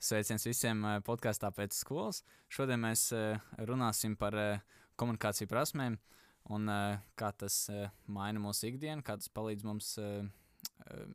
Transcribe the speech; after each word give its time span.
Sveiciens 0.00 0.46
visiem 0.48 0.80
eh, 0.88 0.98
podkāstā 1.04 1.50
pēc 1.52 1.76
skolas. 1.76 2.22
Šodien 2.48 2.80
mēs 2.80 3.10
eh, 3.12 3.36
runāsim 3.68 4.14
par 4.16 4.36
eh, 4.40 4.62
komunikāciju 5.00 5.50
prasmēm 5.50 5.98
un 6.50 6.70
kā 7.20 7.28
tas 7.36 7.54
maina 8.10 8.40
mūsu 8.40 8.70
ikdienu, 8.70 9.04
kā 9.06 9.14
tas 9.20 9.28
palīdz 9.30 9.62
mums 9.68 9.90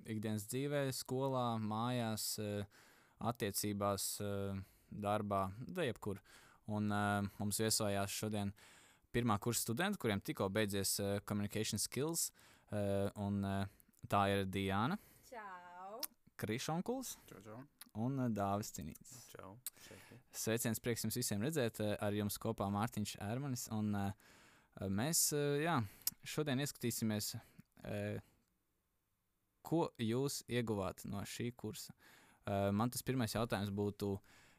ikdienas 0.06 0.46
dzīvē, 0.48 0.84
skolā, 0.96 1.58
mājās, 1.60 2.38
attiecībās, 3.34 4.06
darbā, 4.94 5.42
da 5.66 5.90
jebkur. 5.90 6.22
Un 6.72 6.94
mums 6.94 7.60
viesojās 7.60 8.16
šodien 8.16 8.54
pirmā 9.12 9.42
kursa 9.42 9.66
studenti, 9.66 10.00
kuriem 10.00 10.24
tikko 10.24 10.48
beidzies 10.54 10.96
Communication 11.28 11.82
Skills, 11.82 12.30
un 13.18 13.42
tā 14.08 14.28
ir 14.32 14.46
Diana. 14.46 15.02
Čau! 15.34 16.04
Krišonkuls. 16.38 17.18
Čau, 17.28 17.42
čau 17.50 17.64
un 18.02 18.20
eh, 18.20 18.32
Dāvis 18.34 18.72
Cinīts. 18.76 19.16
Čau! 19.32 19.56
Sveiciens, 20.36 20.82
prieks 20.84 21.06
jums 21.06 21.18
visiem 21.20 21.44
redzēt, 21.44 21.80
eh, 21.84 21.96
ar 22.04 22.16
jums 22.16 22.38
kopā 22.42 22.68
Mārtiņš 22.74 23.18
Ermanis. 23.24 23.68
Un, 23.76 23.94
uh, 23.96 24.34
mēs 24.92 25.30
jā, 25.62 25.78
šodien 26.28 26.60
ieskatīsimies, 26.60 27.36
ko 29.66 29.82
jūs 30.02 30.42
ieguvāt 30.52 31.06
no 31.08 31.22
šī 31.24 31.52
kursa. 31.56 31.94
Man 32.76 32.92
tas 32.92 33.06
pirmais 33.06 33.34
jautājums 33.34 33.72
būtu, 33.74 34.10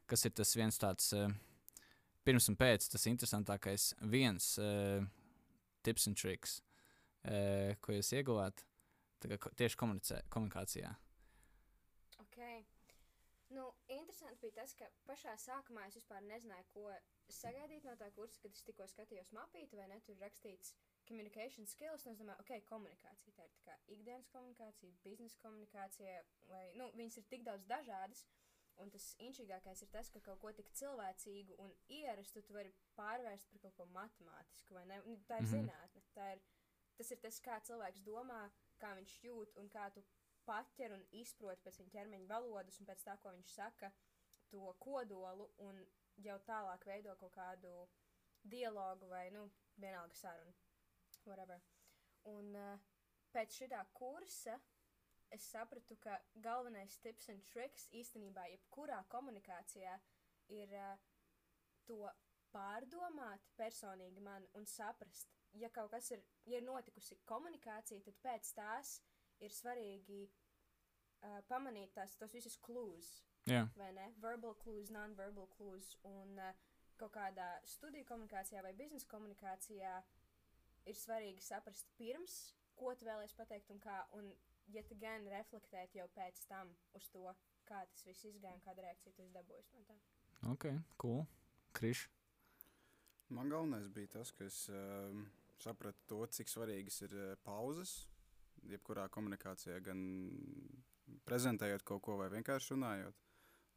kas 0.09 0.25
ir 0.25 0.33
tas 0.39 0.55
viens 0.57 0.79
tāds 0.81 1.11
pirms 2.25 2.49
un 2.49 2.57
pēc, 2.57 2.89
tas 2.91 3.07
interesantākais 3.11 3.91
viens 4.09 4.49
tips 5.87 6.09
un 6.09 6.17
triks, 6.19 6.61
ko 7.23 7.99
jūs 7.99 8.15
ieguvāt 8.17 8.65
tieši 9.21 9.79
komunikācijā. 9.83 10.95
Nu, 13.57 13.73
interesanti 13.89 14.41
bija 14.41 14.53
tas, 14.59 14.75
ka 14.77 14.87
pašā 15.09 15.33
sākumā 15.41 15.87
es 15.89 15.97
vispār 15.97 16.25
nezināju, 16.29 16.67
ko 16.75 16.83
sagaidīt 17.33 17.87
no 17.89 17.95
tā 17.97 18.11
kursa, 18.17 18.41
kad 18.43 18.53
es 18.53 18.65
tikko 18.67 18.85
skatījos 18.93 19.31
mapīti, 19.33 19.79
vai 19.79 19.87
ne 19.89 19.97
tur 20.05 20.19
rakstīts 20.21 20.75
communication 21.09 21.69
skills. 21.71 22.05
Es 22.11 22.21
domāju, 22.21 22.45
ok, 22.45 22.67
komunikācija. 22.69 23.33
Tā 23.39 23.47
ir 23.47 23.55
tā 23.55 23.63
kā 23.69 23.77
ikdienas 23.97 24.29
komunikācija, 24.35 24.99
biznesa 25.07 25.41
komunikācija, 25.45 26.19
vai 26.51 26.67
nu, 26.77 26.91
viņas 27.01 27.17
ir 27.23 27.31
tik 27.33 27.47
daudz 27.49 27.65
dažādas. 27.71 28.27
Un 28.85 28.93
tas 28.93 29.07
inčīgākais 29.25 29.87
ir 29.87 29.89
tas, 29.89 30.11
ka 30.13 30.21
kaut 30.21 30.43
ko 30.43 30.53
tik 30.53 30.69
cilvēcīgu 30.77 31.57
un 31.65 31.73
ierastu 31.97 32.43
tu 32.45 32.53
vari 32.59 32.75
pārvērst 32.99 33.49
par 33.55 33.63
kaut 33.63 33.77
ko 33.79 33.87
matemātisku, 33.95 34.77
vai 34.77 34.85
ne? 34.91 35.01
Nu, 35.07 35.17
tā 35.31 35.41
ir 35.41 35.47
mm 35.47 35.49
-hmm. 35.49 35.55
zinātne. 35.55 36.03
Tā 36.19 36.27
ir, 36.35 36.43
tas 36.99 37.11
ir 37.11 37.25
tas, 37.25 37.41
kā 37.41 37.57
cilvēks 37.71 38.05
domā, 38.05 38.43
kā 38.83 38.93
viņš 39.01 39.17
jūt 39.25 39.57
un 39.63 39.71
kā 39.73 39.89
tu 39.95 40.05
paķer 40.47 40.95
un 40.97 41.05
izprot 41.21 41.63
pēc 41.65 41.81
viņa 41.81 41.95
ķermeņa 41.97 42.31
valodas 42.31 42.81
un 42.81 42.89
pēc 42.89 43.05
tā, 43.07 43.17
ko 43.23 43.33
viņš 43.35 43.55
saka, 43.59 43.93
to 44.51 44.73
kodolu 44.83 45.49
un 45.67 45.81
jau 46.23 46.37
tālāk 46.49 46.87
veido 46.87 47.17
kaut 47.21 47.35
kādu 47.35 47.73
dialogu 48.47 49.09
vai, 49.11 49.27
nu, 49.35 49.49
vienalga 49.77 50.15
sarunu. 50.15 50.55
Whatever. 51.27 51.59
Un 52.31 52.55
uh, 52.55 52.79
pēc 53.35 53.59
šī 53.59 53.69
kursa 53.93 54.55
es 55.35 55.49
sapratu, 55.51 55.97
ka 55.99 56.21
galvenais 56.43 56.99
tips 57.03 57.29
un 57.33 57.43
triks 57.51 57.89
īstenībā 57.91 58.47
jebkurā 58.53 59.03
komunikācijā 59.11 59.97
ir 60.55 60.75
uh, 60.79 60.95
to 61.87 61.99
pārdomāt 62.55 63.43
personīgi 63.59 64.23
man 64.23 64.47
un 64.55 64.67
saprast, 64.71 65.35
ja 65.53 65.71
kaut 65.75 65.91
kas 65.91 66.11
ir, 66.15 66.23
ja 66.47 66.61
ir 66.61 66.67
notikusi 66.67 67.19
komunikācija, 67.29 68.05
tad 68.07 68.19
pēc 68.23 68.53
tās 68.57 69.01
ir 69.45 69.55
svarīgi 69.55 70.25
uh, 70.27 71.41
pamanīt 71.51 71.95
tās, 71.97 72.17
tos 72.21 72.35
visus 72.37 72.59
klūzus. 72.63 73.23
Yeah. 73.47 73.69
Vai 73.79 73.93
ne? 73.95 74.09
Verbal 74.23 74.57
clues, 74.59 74.91
non-verbal 74.91 75.47
clues. 75.55 75.93
Un 76.09 76.39
uh, 76.43 76.53
kaut 77.01 77.15
kādā 77.15 77.49
studiju 77.69 78.07
komunikācijā 78.09 78.63
vai 78.65 78.73
biznesa 78.77 79.09
komunikācijā 79.11 79.95
ir 80.87 80.99
svarīgi 80.99 81.45
saprast 81.45 81.91
pirms, 81.99 82.37
ko 82.79 82.95
tu 82.99 83.07
vēlēsies 83.09 83.39
pateikt 83.39 83.71
un 83.75 83.81
kā. 83.83 84.01
Un, 84.19 84.33
ja 84.75 84.83
tu 84.87 84.99
gan 84.99 85.27
reflektēt 85.31 85.95
jau 85.95 86.09
pēc 86.17 86.43
tam 86.51 86.73
uz 86.99 87.07
to, 87.15 87.25
kā 87.69 87.85
tas 87.93 88.05
viss 88.07 88.27
izgāja 88.27 88.57
un 88.57 88.65
kāda 88.65 88.87
reakcija 88.87 89.15
tu 89.15 89.29
dabūji 89.35 89.67
no 89.75 89.85
tā. 89.87 89.99
Ok, 90.53 90.69
cool. 91.03 91.25
Kriš. 91.77 92.07
Man 93.29 93.51
galvenais 93.51 93.89
bija 93.91 94.19
tas, 94.19 94.31
ka 94.35 94.47
es 94.47 94.67
uh, 94.71 95.15
sapratu 95.63 96.03
to, 96.11 96.21
cik 96.39 96.51
svarīgas 96.51 97.01
ir 97.07 97.15
uh, 97.19 97.33
pauzes 97.47 98.05
jebkurā 98.71 99.07
komunikācijā, 99.13 99.79
gan 99.85 100.01
prezentējot 101.29 101.85
kaut 101.87 102.03
ko 102.07 102.19
vai 102.21 102.29
vienkārši 102.33 102.75
runājot. 102.75 103.23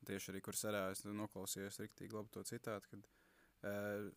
Tieši 0.08 0.32
arī, 0.32 0.42
kur 0.42 0.56
serā 0.56 0.86
es 0.94 1.04
noklausījos 1.04 1.82
rīktīgi 1.82 2.16
labi 2.16 2.32
to 2.34 2.44
citātu, 2.48 2.88
kad 2.94 3.08
uh, 3.68 4.08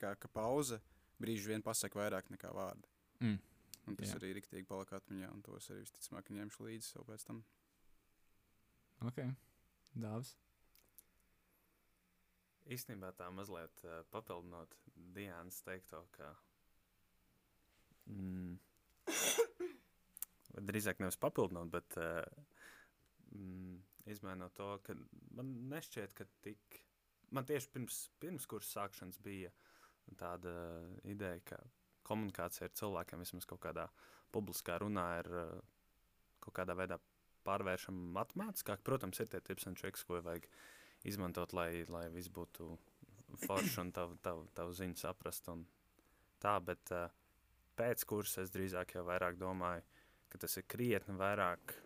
kā, 0.00 0.14
ka 0.16 0.30
pauze 0.32 0.80
brīži 1.20 1.52
vien 1.52 1.64
pasaka 1.64 2.00
vairāk 2.00 2.30
nekā 2.32 2.52
vārdi. 2.56 2.88
Mm. 3.20 3.40
Un 3.90 3.98
tas 3.98 4.12
Jā. 4.12 4.20
arī 4.20 4.36
rīktīgi 4.38 4.66
palika 4.68 5.00
atmiņā, 5.00 5.28
un 5.34 5.42
tos 5.42 5.68
arī 5.70 5.82
visticamāk 5.82 6.30
ņemšu 6.30 6.68
līdzi 6.68 6.88
sev 6.88 7.06
pēc 7.08 7.26
tam. 7.26 7.42
Ok, 9.02 9.18
Dāvs. 9.98 10.36
Īstenībā 12.70 13.10
tā 13.18 13.26
mazliet 13.34 13.82
uh, 13.82 14.04
papildinot 14.14 14.76
Dienas 14.94 15.58
teikto, 15.66 16.04
ka 16.14 16.30
mm, 18.06 18.54
drīzāk 20.58 21.00
nevis 21.02 21.18
papildinot, 21.20 21.70
bet 21.72 21.96
uh, 22.00 22.22
mm, 23.32 23.76
izmainot 24.12 24.54
to, 24.58 24.68
ka 24.86 24.96
man 25.36 25.52
nešķiet, 25.72 26.14
ka 26.16 26.26
tik, 26.44 26.80
man 27.32 27.48
tieši 27.48 27.70
pirms, 27.72 28.00
pirms 28.22 28.48
kursa 28.50 28.82
sākšanas 28.82 29.20
bija 29.24 29.52
tāda 30.18 30.52
ideja, 31.08 31.40
ka 31.52 31.60
komunikācija 32.06 32.68
ar 32.68 32.76
cilvēkiem 32.76 33.22
vismaz 33.22 33.46
kaut 33.48 33.62
kādā 33.62 33.86
publiskā 34.34 34.78
runā 34.82 35.06
ir 35.22 35.30
uh, 35.32 35.56
kaut 36.42 36.56
kādā 36.58 36.76
veidā 36.76 36.98
pārvēršama 37.46 38.12
matemātiskāk. 38.18 38.82
Protams, 38.86 39.20
ir 39.22 39.30
tie 39.30 39.40
tips 39.42 39.68
un 39.70 39.78
triks, 39.78 40.04
ko 40.06 40.20
vajag 40.22 40.46
izmantot, 41.08 41.54
lai, 41.56 41.84
lai 41.90 42.06
viss 42.14 42.30
būtu 42.32 42.68
forši 43.46 43.80
un 43.82 43.92
tavu, 43.94 44.18
tavu, 44.22 44.46
tavu 44.54 44.74
ziņu 44.76 44.98
saprast 45.00 45.48
tā, 46.42 46.56
bet 46.64 46.92
uh, 46.94 47.08
pēc 47.78 48.04
kursa 48.08 48.42
es 48.44 48.52
drīzāk 48.54 48.96
jau 48.96 49.04
vairāk 49.06 49.38
domāju, 49.40 49.84
ka 50.32 50.40
tas 50.40 50.56
ir 50.56 50.66
krietni 50.70 51.14
vairāk 51.20 51.76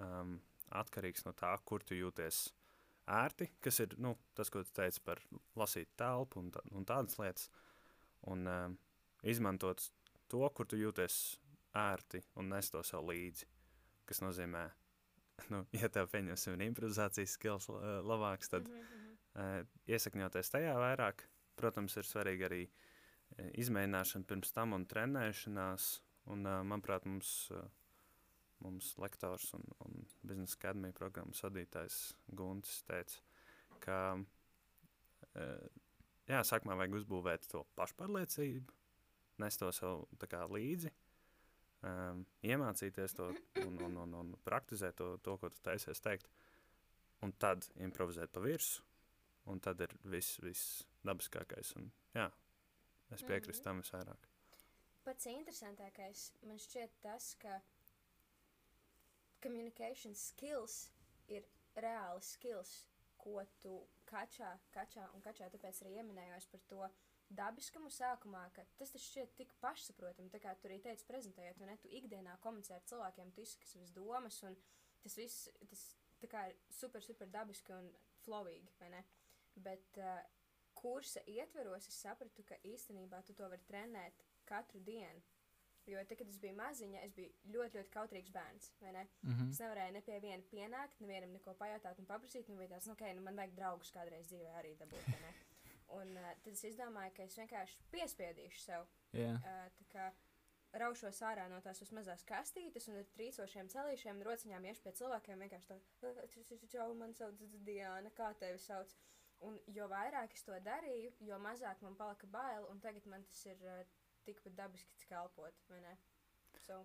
um, 0.00 0.38
atkarīgs 0.72 1.26
no 1.26 1.34
tā, 1.36 1.52
kur 1.68 1.84
tu 1.84 1.96
jūties 1.98 2.46
ērti, 3.12 3.48
kas 3.60 3.80
ir 3.84 3.96
nu, 4.00 4.14
tas, 4.36 4.50
ko 4.52 4.62
tu 4.64 4.72
teici 4.76 5.02
par 5.04 5.20
lasīt 5.58 5.90
telpu 5.98 6.40
un, 6.40 6.50
tā, 6.54 6.62
un 6.72 6.86
tādas 6.88 7.18
lietas, 7.20 7.48
un 8.30 8.46
um, 8.48 8.76
izmantot 9.28 9.82
to, 10.30 10.42
kur 10.54 10.68
tu 10.68 10.78
jūties 10.80 11.18
ērti 11.78 12.22
un 12.40 12.52
nes 12.52 12.70
to 12.70 12.82
sev 12.86 13.04
līdzi, 13.08 13.48
kas 14.08 14.22
nozīmē, 14.24 14.64
nu, 15.52 15.64
ja 15.76 15.90
tev 15.92 16.10
pieņemsim 16.12 16.56
ir 16.56 16.66
improvizācijas 16.68 17.36
skills 17.38 17.68
labāks, 18.06 18.52
tad 18.52 18.68
mm 18.68 18.80
-hmm. 18.80 19.12
uh, 19.34 19.66
iesakņoties 19.86 20.54
tajā 20.54 20.74
vairāk, 20.78 21.26
protams, 21.56 21.96
ir 21.96 22.08
svarīgi 22.08 22.48
arī 22.48 22.62
uh, 22.68 23.50
izmēģināšana 23.52 24.24
pirms 24.24 24.52
tam 24.52 24.72
un 24.72 24.86
trenēšanās, 24.86 26.02
un, 26.24 26.46
uh, 26.46 26.62
manuprāt, 26.62 27.04
mums 27.04 27.50
uh, 27.50 27.64
mums 28.62 28.92
lektors 29.02 29.48
un, 29.58 29.64
un 29.84 30.02
biznesa 30.22 30.58
akadēmija 30.58 30.96
programmas 30.96 31.42
vadītājs 31.44 31.98
Guntis 32.38 32.82
teica, 32.88 33.20
ka 33.82 33.98
e, 35.34 35.46
jā, 36.30 36.42
sākumā 36.46 36.76
vajag 36.78 37.00
uzbūvēt 37.00 37.48
to 37.52 37.64
pašpārliecību, 37.78 38.78
nest 39.42 39.62
to 39.62 39.70
sev 39.74 40.06
kā 40.30 40.44
līdzi, 40.50 40.92
um, 41.88 42.24
iemācīties 42.46 43.16
to 43.18 43.28
un, 43.64 43.78
un, 43.88 43.98
un, 44.04 44.16
un 44.20 44.32
praktizēt 44.46 44.98
to, 45.00 45.14
to, 45.24 45.36
ko 45.40 45.50
tu 45.52 45.62
taisies 45.66 46.02
teikt, 46.04 46.30
un 47.22 47.34
tad 47.42 47.66
improvizēt 47.82 48.32
pa 48.34 48.42
virsu, 48.44 48.84
un 49.50 49.60
tad 49.62 49.80
ir 49.82 49.94
viss, 50.04 50.38
viss 50.42 50.82
dabiskākais, 51.06 51.74
un 51.80 51.90
jā, 52.14 52.28
es 53.10 53.22
piekrīstu 53.22 53.58
mm 53.58 53.60
-hmm. 53.60 53.64
tam 53.64 53.82
visvairāk. 53.82 54.28
Pats 55.02 55.26
interesantākais 55.26 56.32
man 56.46 56.58
šķiet 56.58 56.90
tas, 57.02 57.34
ka 57.34 57.60
communication 59.42 60.14
skills 60.18 60.86
ir 61.28 61.46
reāli 61.76 62.22
skills, 62.26 62.72
ko 63.22 63.42
tu 63.62 63.78
kačā, 64.08 64.50
kačā 64.74 65.06
un 65.16 65.22
kačā 65.24 65.48
tāpēc 65.52 65.82
arī 65.82 65.96
ieminējos 66.00 66.48
par 66.52 66.62
to 66.70 66.90
dabiskumu 67.32 67.88
sākumā, 67.92 68.42
ka 68.56 68.64
tas 68.76 68.92
taču 68.92 69.06
šķiet 69.06 69.34
tik 69.38 69.54
pašsaprotami, 69.62 70.30
tā 70.32 70.40
kā 70.42 70.52
tu 70.58 70.68
arī 70.68 70.78
teici 70.84 71.06
prezentējot, 71.08 71.62
un 71.62 71.70
ne 71.72 71.78
tu 71.80 71.90
ikdienā 72.00 72.36
komunicē 72.44 72.76
ar 72.76 72.86
cilvēkiem, 72.90 73.32
tu 73.32 73.44
izsaki 73.44 73.70
savas 73.70 73.92
domas, 73.96 74.42
un 74.48 74.58
tas 75.04 75.16
viss, 75.16 75.48
tas 75.70 75.86
kā 76.28 76.48
ir 76.50 76.58
super, 76.70 77.02
super 77.02 77.30
dabiski 77.32 77.74
un 77.74 77.88
flowīgi, 78.22 78.74
vai 78.80 78.90
ne? 78.92 79.02
Bet 79.64 79.98
uh, 80.00 80.20
kursa 80.78 81.22
ietveros 81.30 81.88
es 81.88 81.98
sapratu, 82.04 82.44
ka 82.46 82.60
īstenībā 82.68 83.22
tu 83.26 83.34
to 83.38 83.48
vari 83.48 83.64
trenēt 83.68 84.22
katru 84.48 84.82
dienu. 84.84 85.22
Jo, 85.90 86.02
tad, 86.06 86.18
kad 86.18 86.28
es 86.30 86.38
biju 86.38 86.54
maziņa, 86.54 87.00
es 87.02 87.14
biju 87.16 87.30
ļoti, 87.54 87.80
ļoti 87.80 87.90
kautrīgs 87.90 88.30
bērns. 88.34 88.72
ne? 88.80 89.06
Mm 89.22 89.32
-hmm. 89.32 89.50
Es 89.50 89.60
nevarēju 89.60 89.92
ne 89.92 90.02
pie 90.06 90.18
viena 90.20 90.42
pienākt, 90.50 91.00
nevienam 91.00 91.32
neko 91.32 91.54
pajautāt 91.58 91.98
un 91.98 92.06
paprasīt. 92.06 92.48
Man 92.48 92.58
bija 92.58 92.74
tāds, 92.74 92.86
nu, 92.86 92.92
ok, 92.92 93.14
nu, 93.14 93.22
man 93.22 93.36
vajag 93.36 93.54
draugus 93.54 93.90
kādreiz 93.90 94.28
dzīvē 94.30 94.52
arī 94.60 94.76
dabūt. 94.78 95.08
Un 96.00 96.16
uh, 96.16 96.28
tad 96.42 96.52
es 96.52 96.64
izdomāju, 96.64 97.12
ka 97.16 97.22
es 97.22 97.36
vienkārši 97.36 97.80
piespiedīšu 97.92 98.60
sev. 98.60 98.86
Jā, 99.12 99.32
Uh, 99.34 99.88
kā 99.92 100.12
raušos 100.72 101.20
ārā 101.28 101.48
no 101.52 101.60
tās 101.60 101.92
mazās 101.92 102.24
kastītes 102.24 102.88
un 102.88 103.00
ar 103.00 103.08
trīcošiem 103.16 103.68
celīšiem 103.68 104.16
un 104.16 104.26
rociņām 104.28 104.64
iešu 104.70 104.82
pie 104.82 104.92
cilvēkiem. 105.00 105.44
Vienkārši 105.44 105.68
tā, 106.00 106.12
čau, 106.72 106.94
man 106.94 107.12
sauc 107.14 107.42
Diana, 107.66 108.10
kā 108.10 108.32
tevi 108.40 108.58
sauc. 108.58 108.94
Un 109.42 109.58
jo 109.66 109.88
vairāk 109.90 110.32
es 110.36 110.44
to 110.46 110.56
darīju, 110.62 111.12
jo 111.26 111.38
mazāk 111.42 111.80
man 111.82 111.96
palika 111.98 112.26
bail, 112.30 112.68
un 112.70 112.80
tagad 112.80 113.06
man 113.10 113.24
tas 113.26 113.44
ir 113.50 113.58
uh, 113.66 113.80
tikpat 114.26 114.56
dabiski 114.58 114.96
ne? 115.82 115.96
So, 116.62 116.82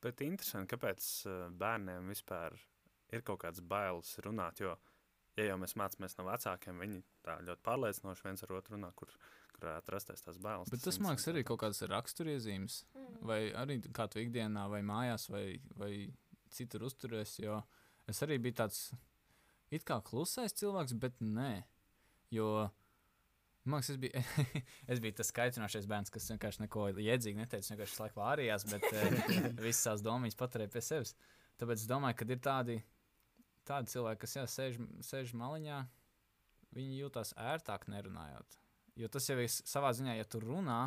Bet 0.00 0.22
interesanti, 0.24 0.70
kāpēc 0.72 1.06
uh, 1.28 1.42
bērniem 1.60 2.08
vispār 2.08 2.54
ir 3.12 3.24
kaut 3.26 3.42
kāds 3.42 3.60
bailes 3.60 4.14
runāt. 4.24 4.62
Jo, 4.64 4.76
ja 5.36 5.50
jau 5.50 5.58
mēs 5.60 5.76
mācāmies 5.76 6.16
no 6.16 6.24
vecākiem, 6.28 6.80
viņi 6.80 7.02
tā 7.26 7.36
ļoti 7.44 7.64
pārliecinoši 7.66 8.26
viens 8.26 8.44
ar 8.46 8.54
otru 8.56 8.78
runā, 8.78 8.90
kur, 8.96 9.12
kur 9.52 9.66
varētu 9.66 9.94
rasties 9.94 10.24
tās 10.24 10.40
bailes. 10.40 10.72
bet 10.72 10.84
tas, 10.86 10.98
man 11.02 11.12
liekas, 11.12 11.28
arī 11.32 11.44
kaut 11.44 11.60
kādas 11.64 11.84
raksturiezīmes. 11.92 12.80
mm. 12.94 13.20
Vai 13.28 13.40
arī 13.60 13.76
kā 13.92 14.08
tu 14.08 14.22
ikdienā, 14.22 14.64
vai 14.72 14.80
mājās, 14.86 15.28
vai, 15.32 15.44
vai 15.76 15.92
citur 16.50 16.88
uzturies. 16.88 17.36
Jo 17.42 17.60
es 18.08 18.24
arī 18.24 18.40
biju 18.40 18.62
tāds 18.62 18.88
it 19.70 19.84
kā 19.84 20.00
klusais 20.06 20.56
cilvēks, 20.56 20.96
bet 21.02 21.20
nē. 21.20 21.52
Jo 22.32 22.70
man 23.70 23.80
liekas, 23.80 23.90
es 23.94 23.98
biju, 24.00 24.22
es 24.92 25.02
biju 25.02 25.16
tas 25.20 25.30
skaitinošais 25.32 25.88
bērns, 25.90 26.12
kas 26.14 26.28
vienkārši 26.32 26.64
neko 26.64 26.88
jēdzīgi 27.00 27.40
neteica. 27.40 27.72
Vienkārši 27.72 27.94
visu 27.94 28.04
laiku 28.04 28.20
vārījās, 28.20 28.66
bet 28.70 28.86
eh, 28.90 29.20
visas 29.66 29.84
savas 29.86 30.04
domas 30.04 30.38
paturēja 30.38 30.72
pie 30.74 30.82
sevis. 30.84 31.14
Tāpēc 31.60 31.82
es 31.82 31.90
domāju, 31.90 32.18
ka 32.20 32.28
ir 32.28 32.40
tādi, 32.44 32.78
tādi 33.68 33.92
cilvēki, 33.92 34.22
kas 34.24 34.36
jā, 34.38 34.46
sēž, 34.48 34.80
sēž 35.06 35.34
maliņā, 35.36 35.82
viņi 36.76 37.02
jūtas 37.02 37.34
ērtāk 37.50 37.86
nerunājot. 37.92 38.58
Jo 39.00 39.08
tas 39.12 39.28
jau 39.30 39.38
ir 39.40 39.50
savā 39.50 39.92
ziņā, 39.96 40.16
ja 40.18 40.26
tu 40.28 40.40
runā 40.42 40.80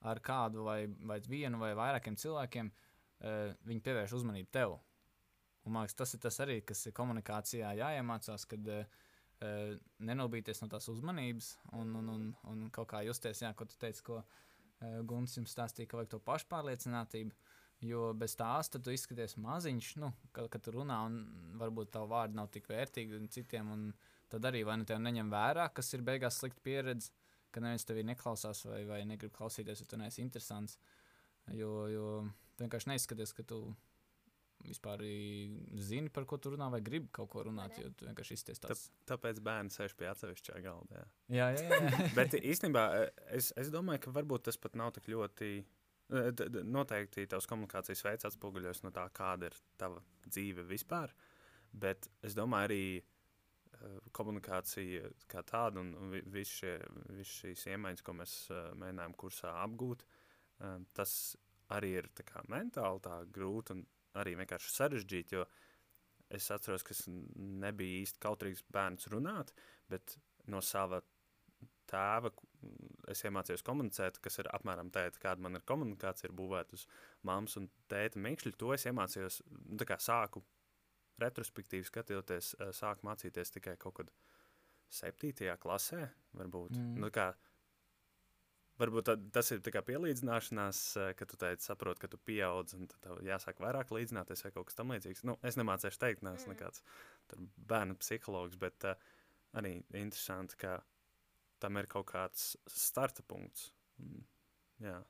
ar 0.00 0.20
kādu 0.24 0.64
vai, 0.64 0.84
vai 1.08 1.18
vienu 1.28 1.60
vai 1.60 1.72
vairākiem 1.76 2.16
cilvēkiem, 2.20 2.70
uh, 2.70 3.52
viņi 3.68 3.84
pievērš 3.84 4.14
uzmanību 4.20 4.52
tev. 4.54 4.78
Un, 5.66 5.74
man 5.74 5.84
liekas, 5.84 5.98
tas 5.98 6.14
ir 6.16 6.22
tas 6.24 6.40
arī, 6.40 6.60
kas 6.64 6.86
ir 6.88 6.96
komunikācijā 6.96 7.74
jāiemācās, 7.82 8.46
kad 8.48 8.70
uh, 8.72 9.00
nenobīties 9.40 10.60
no 10.62 10.68
tās 10.68 10.88
uzmanības 10.92 11.54
un, 11.78 11.94
un, 11.96 12.08
un, 12.12 12.26
un 12.50 12.66
kaut 12.74 12.90
kā 12.92 13.00
justies, 13.06 13.40
jā, 13.40 13.52
ko 13.56 13.64
tu 13.68 13.78
teici, 13.80 14.04
ko 14.04 14.18
uh, 14.20 15.00
Gunts 15.08 15.36
jums 15.38 15.54
stāstīja, 15.54 15.88
ka 15.88 16.00
vajag 16.00 16.12
to 16.14 16.20
pašpārliecinātību. 16.26 17.36
Jo 17.80 18.10
bez 18.12 18.34
tās 18.36 18.68
tu 18.68 18.80
izskaties 18.92 19.38
maziņš, 19.40 19.94
nu, 20.02 20.10
kad, 20.36 20.50
kad 20.52 20.60
tu 20.64 20.74
runā, 20.74 20.98
un 21.08 21.54
varbūt 21.60 21.94
tavu 21.94 22.10
vārdu 22.12 22.36
nav 22.36 22.50
tik 22.52 22.68
vērtīgi 22.68 23.16
un 23.16 23.30
citiem. 23.32 23.70
Un 23.72 23.86
tad 24.28 24.44
arī 24.50 24.60
vai 24.68 24.76
nu 24.80 24.84
tev 24.88 25.00
neņem 25.00 25.32
vērā, 25.32 25.70
kas 25.72 25.88
ir 25.96 26.04
beigās 26.04 26.42
slikta 26.42 26.60
pieredze, 26.64 27.08
ka 27.50 27.62
neviens 27.64 27.88
tevi 27.88 28.04
neklausās 28.04 28.66
vai, 28.68 28.82
vai 28.88 29.00
negrib 29.08 29.32
klausīties, 29.32 29.80
ja 29.80 29.88
tu 29.88 29.98
neesi 30.00 30.20
interesants. 30.20 30.76
Jo, 31.56 31.72
jo 31.88 32.10
vienkārši 32.60 32.92
neizskaties, 32.92 33.32
ka 33.34 33.46
tu 33.48 33.62
vispār 34.66 35.00
zini, 35.80 36.10
par 36.12 36.24
ko 36.28 36.36
tu 36.38 36.50
runā, 36.54 36.68
vai 36.72 36.80
gribi 36.84 37.08
kaut 37.12 37.30
ko 37.32 37.42
runāt. 37.46 37.78
Jo 37.80 37.90
tu 37.96 38.06
vienkārši 38.08 38.36
izties 38.36 38.60
tāds. 38.62 38.86
Tāpēc 39.08 39.40
bērni 39.46 39.70
sēž 39.74 39.94
pie 39.98 40.08
atsevišķā 40.10 40.60
galda. 40.64 41.00
Jā. 41.00 41.06
Jā, 41.38 41.48
jā, 41.56 41.80
jā. 41.80 42.08
Bet 42.18 42.36
īstenībā 42.40 42.84
eh, 43.00 43.10
es, 43.38 43.52
es 43.60 43.70
domāju, 43.72 44.04
ka 44.06 44.14
varbūt 44.18 44.48
tas 44.50 44.56
pat 44.60 44.76
nav 44.76 44.92
tik 44.98 45.08
ļoti. 45.12 45.50
d- 46.10 46.64
Noteikti 46.66 47.26
tavs 47.30 47.46
komunikācijas 47.46 48.00
veids 48.02 48.26
atspoguļojas 48.26 48.82
no 48.82 48.90
tā, 48.90 49.04
kāda 49.14 49.46
ir 49.52 49.54
tava 49.78 50.00
dzīve 50.26 50.64
vispār. 50.66 51.12
Bet 51.72 52.08
es 52.26 52.34
domāju, 52.34 52.66
arī 52.68 52.82
eh, 52.98 54.00
komunikācija 54.12 55.10
kā 55.30 55.44
tāda 55.46 55.78
un 55.80 55.94
un 55.94 56.10
vi- 56.10 56.24
visi 56.34 56.60
šie, 56.64 56.74
visi 57.14 57.36
šīs 57.44 57.66
iemaņas, 57.74 58.02
ko 58.02 58.12
mēs 58.18 58.34
mēģinājām 58.76 59.14
kursā 59.16 59.54
apgūt, 59.64 60.02
tas 60.92 61.12
arī 61.72 61.92
ir 62.02 62.08
tā 62.18 62.24
kā 62.26 62.42
mentāli 62.50 63.00
tā 63.06 63.20
grūti 63.32 63.72
un 63.76 63.84
arī 64.18 64.36
vienkārši 64.40 64.74
sarežģīti. 64.74 65.38
Jo 65.38 65.46
es 66.30 66.50
atceros, 66.54 66.84
ka 66.86 66.94
es 66.94 67.04
nebiju 67.08 68.02
īsti 68.02 68.22
kautrīgs 68.22 68.62
bērns 68.72 69.10
runāt, 69.12 69.54
bet 69.90 70.16
no 70.50 70.62
sava 70.64 71.00
tēva 71.90 72.30
es 73.10 73.24
iemācījos 73.26 73.64
komunicēt, 73.66 74.20
kas 74.22 74.38
ir 74.38 74.48
apmēram 74.54 74.92
tāda, 74.94 75.18
kāda 75.22 75.42
man 75.42 75.58
ir 75.58 75.66
komunikācija, 75.66 76.30
ir 76.30 76.36
būvēta 76.38 76.76
uz 76.78 76.86
mammas 77.26 77.56
un 77.58 77.66
tēta 77.90 78.20
mīkšļu. 78.22 78.54
To 78.60 78.72
es 78.76 78.86
iemācījos, 78.86 79.40
nu, 79.50 79.78
tā 79.80 79.88
kā 79.90 79.98
sāku 80.02 80.44
retrospektīvi 81.20 81.84
skatoties, 81.88 82.54
sāku 82.76 83.08
mācīties 83.08 83.56
tikai 83.56 83.74
kaut 83.80 83.98
kad 83.98 84.12
septītajā 84.90 85.56
klasē, 85.60 86.04
varbūt. 86.38 86.76
Mm. 86.78 87.02
Nu, 87.02 87.10
kā, 87.14 87.30
varbūt 88.80 89.06
tā, 89.08 89.14
tas 89.36 89.50
ir 89.54 89.60
kā 89.62 89.82
pielīdzināšanās, 89.86 90.80
eh, 91.00 91.12
ka 91.18 91.26
tu 91.28 91.36
teici, 91.40 91.66
saproti, 91.68 92.00
ka 92.04 92.08
tu 92.12 92.18
pieaudz 92.18 92.74
un 92.78 92.88
tev 93.00 93.20
jāsāk 93.26 93.60
vairāk 93.62 93.92
līdzināties 93.94 94.44
vai 94.46 94.52
kaut 94.56 94.66
kas 94.70 94.78
tamlīdzīgs. 94.80 95.24
Nu, 95.28 95.36
es 95.46 95.56
nemācīšu 95.60 96.00
teikt, 96.02 96.22
neesmu 96.26 96.52
Mm. 96.52 96.56
nekāds 96.56 96.82
bērnu 97.72 97.96
psihologs, 98.00 98.56
bet 98.58 98.84
uh, 98.84 98.94
arī 99.54 99.76
interesanti, 99.92 100.56
ka 100.56 100.80
tam 101.60 101.76
ir 101.76 101.86
kaut 101.86 102.06
kāds 102.06 102.56
starta 102.66 103.22
punkts. 103.22 103.72
Mm, 104.00 104.24
jā, 104.80 105.00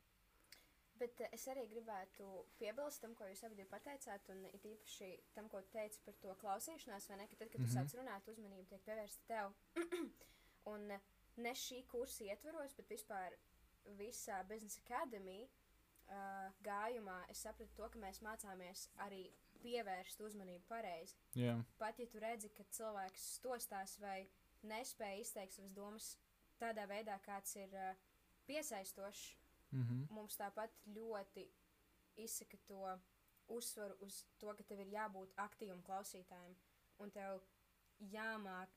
Bet 1.01 1.21
eh, 1.25 1.31
es 1.33 1.47
arī 1.49 1.63
gribētu 1.71 2.27
piebilst 2.61 3.01
tam, 3.01 3.15
ko 3.17 3.25
jūs 3.25 3.41
abi 3.47 3.65
pateicāt, 3.65 4.27
un 4.35 4.43
it 4.53 4.67
īpaši 4.69 5.07
tam, 5.33 5.47
ko 5.49 5.63
teici 5.73 5.99
par 6.05 6.13
to 6.21 6.35
klausīšanās, 6.43 7.07
vai 7.09 7.17
ne, 7.23 7.27
ka 7.31 7.37
tad, 7.41 7.49
kad 7.55 7.63
tu 7.63 7.67
Mhm. 7.69 7.73
sāc 7.73 7.95
runāt, 7.97 8.29
uzmanība 8.29 8.69
tiek 8.69 8.83
pievērsta 8.85 9.25
tev. 9.27 9.55
un 10.73 10.91
ne 11.37 11.53
šī 11.57 11.87
kursa 11.89 12.25
ietvaros, 12.29 12.75
bet 12.77 12.89
vispār 12.93 13.33
visā 13.99 14.43
Business 14.49 14.79
Academy 14.85 15.45
uh, 15.45 16.51
gājumā 16.63 17.25
es 17.31 17.39
sapratu 17.47 17.75
to, 17.75 17.89
ka 17.89 17.99
mēs 17.99 18.21
mācāmies 18.23 18.89
arī 19.07 19.31
pievērst 19.63 20.21
uzmanību 20.21 20.65
pareizi. 20.69 21.17
jā. 21.37 21.57
Pat 21.79 21.99
ja 21.99 22.07
tu 22.07 22.19
redzi, 22.19 22.49
ka 22.49 22.65
cilvēks 22.65 23.27
stostās 23.37 23.99
vai 24.01 24.27
nespēja 24.63 25.21
izteikt 25.21 25.53
savas 25.53 25.73
domas 25.73 26.17
tādā 26.61 26.87
veidā, 26.89 27.19
kāds 27.25 27.57
ir 27.57 27.69
uh, 27.75 27.95
piesaistošs, 28.47 29.37
Mhm. 29.73 30.09
mums 30.11 30.35
tāpat 30.37 30.71
ļoti 30.87 31.45
izsaka 32.17 32.57
to 32.67 32.99
uzsvaru 33.49 33.95
uz 34.01 34.25
to, 34.39 34.53
ka 34.59 34.63
tev 34.67 34.81
ir 34.81 34.89
jābūt 34.91 35.31
aktīvam 35.39 35.83
klausītājam. 35.87 36.57
Un 36.99 37.11
tev 37.11 37.41
jāmāk, 38.01 38.69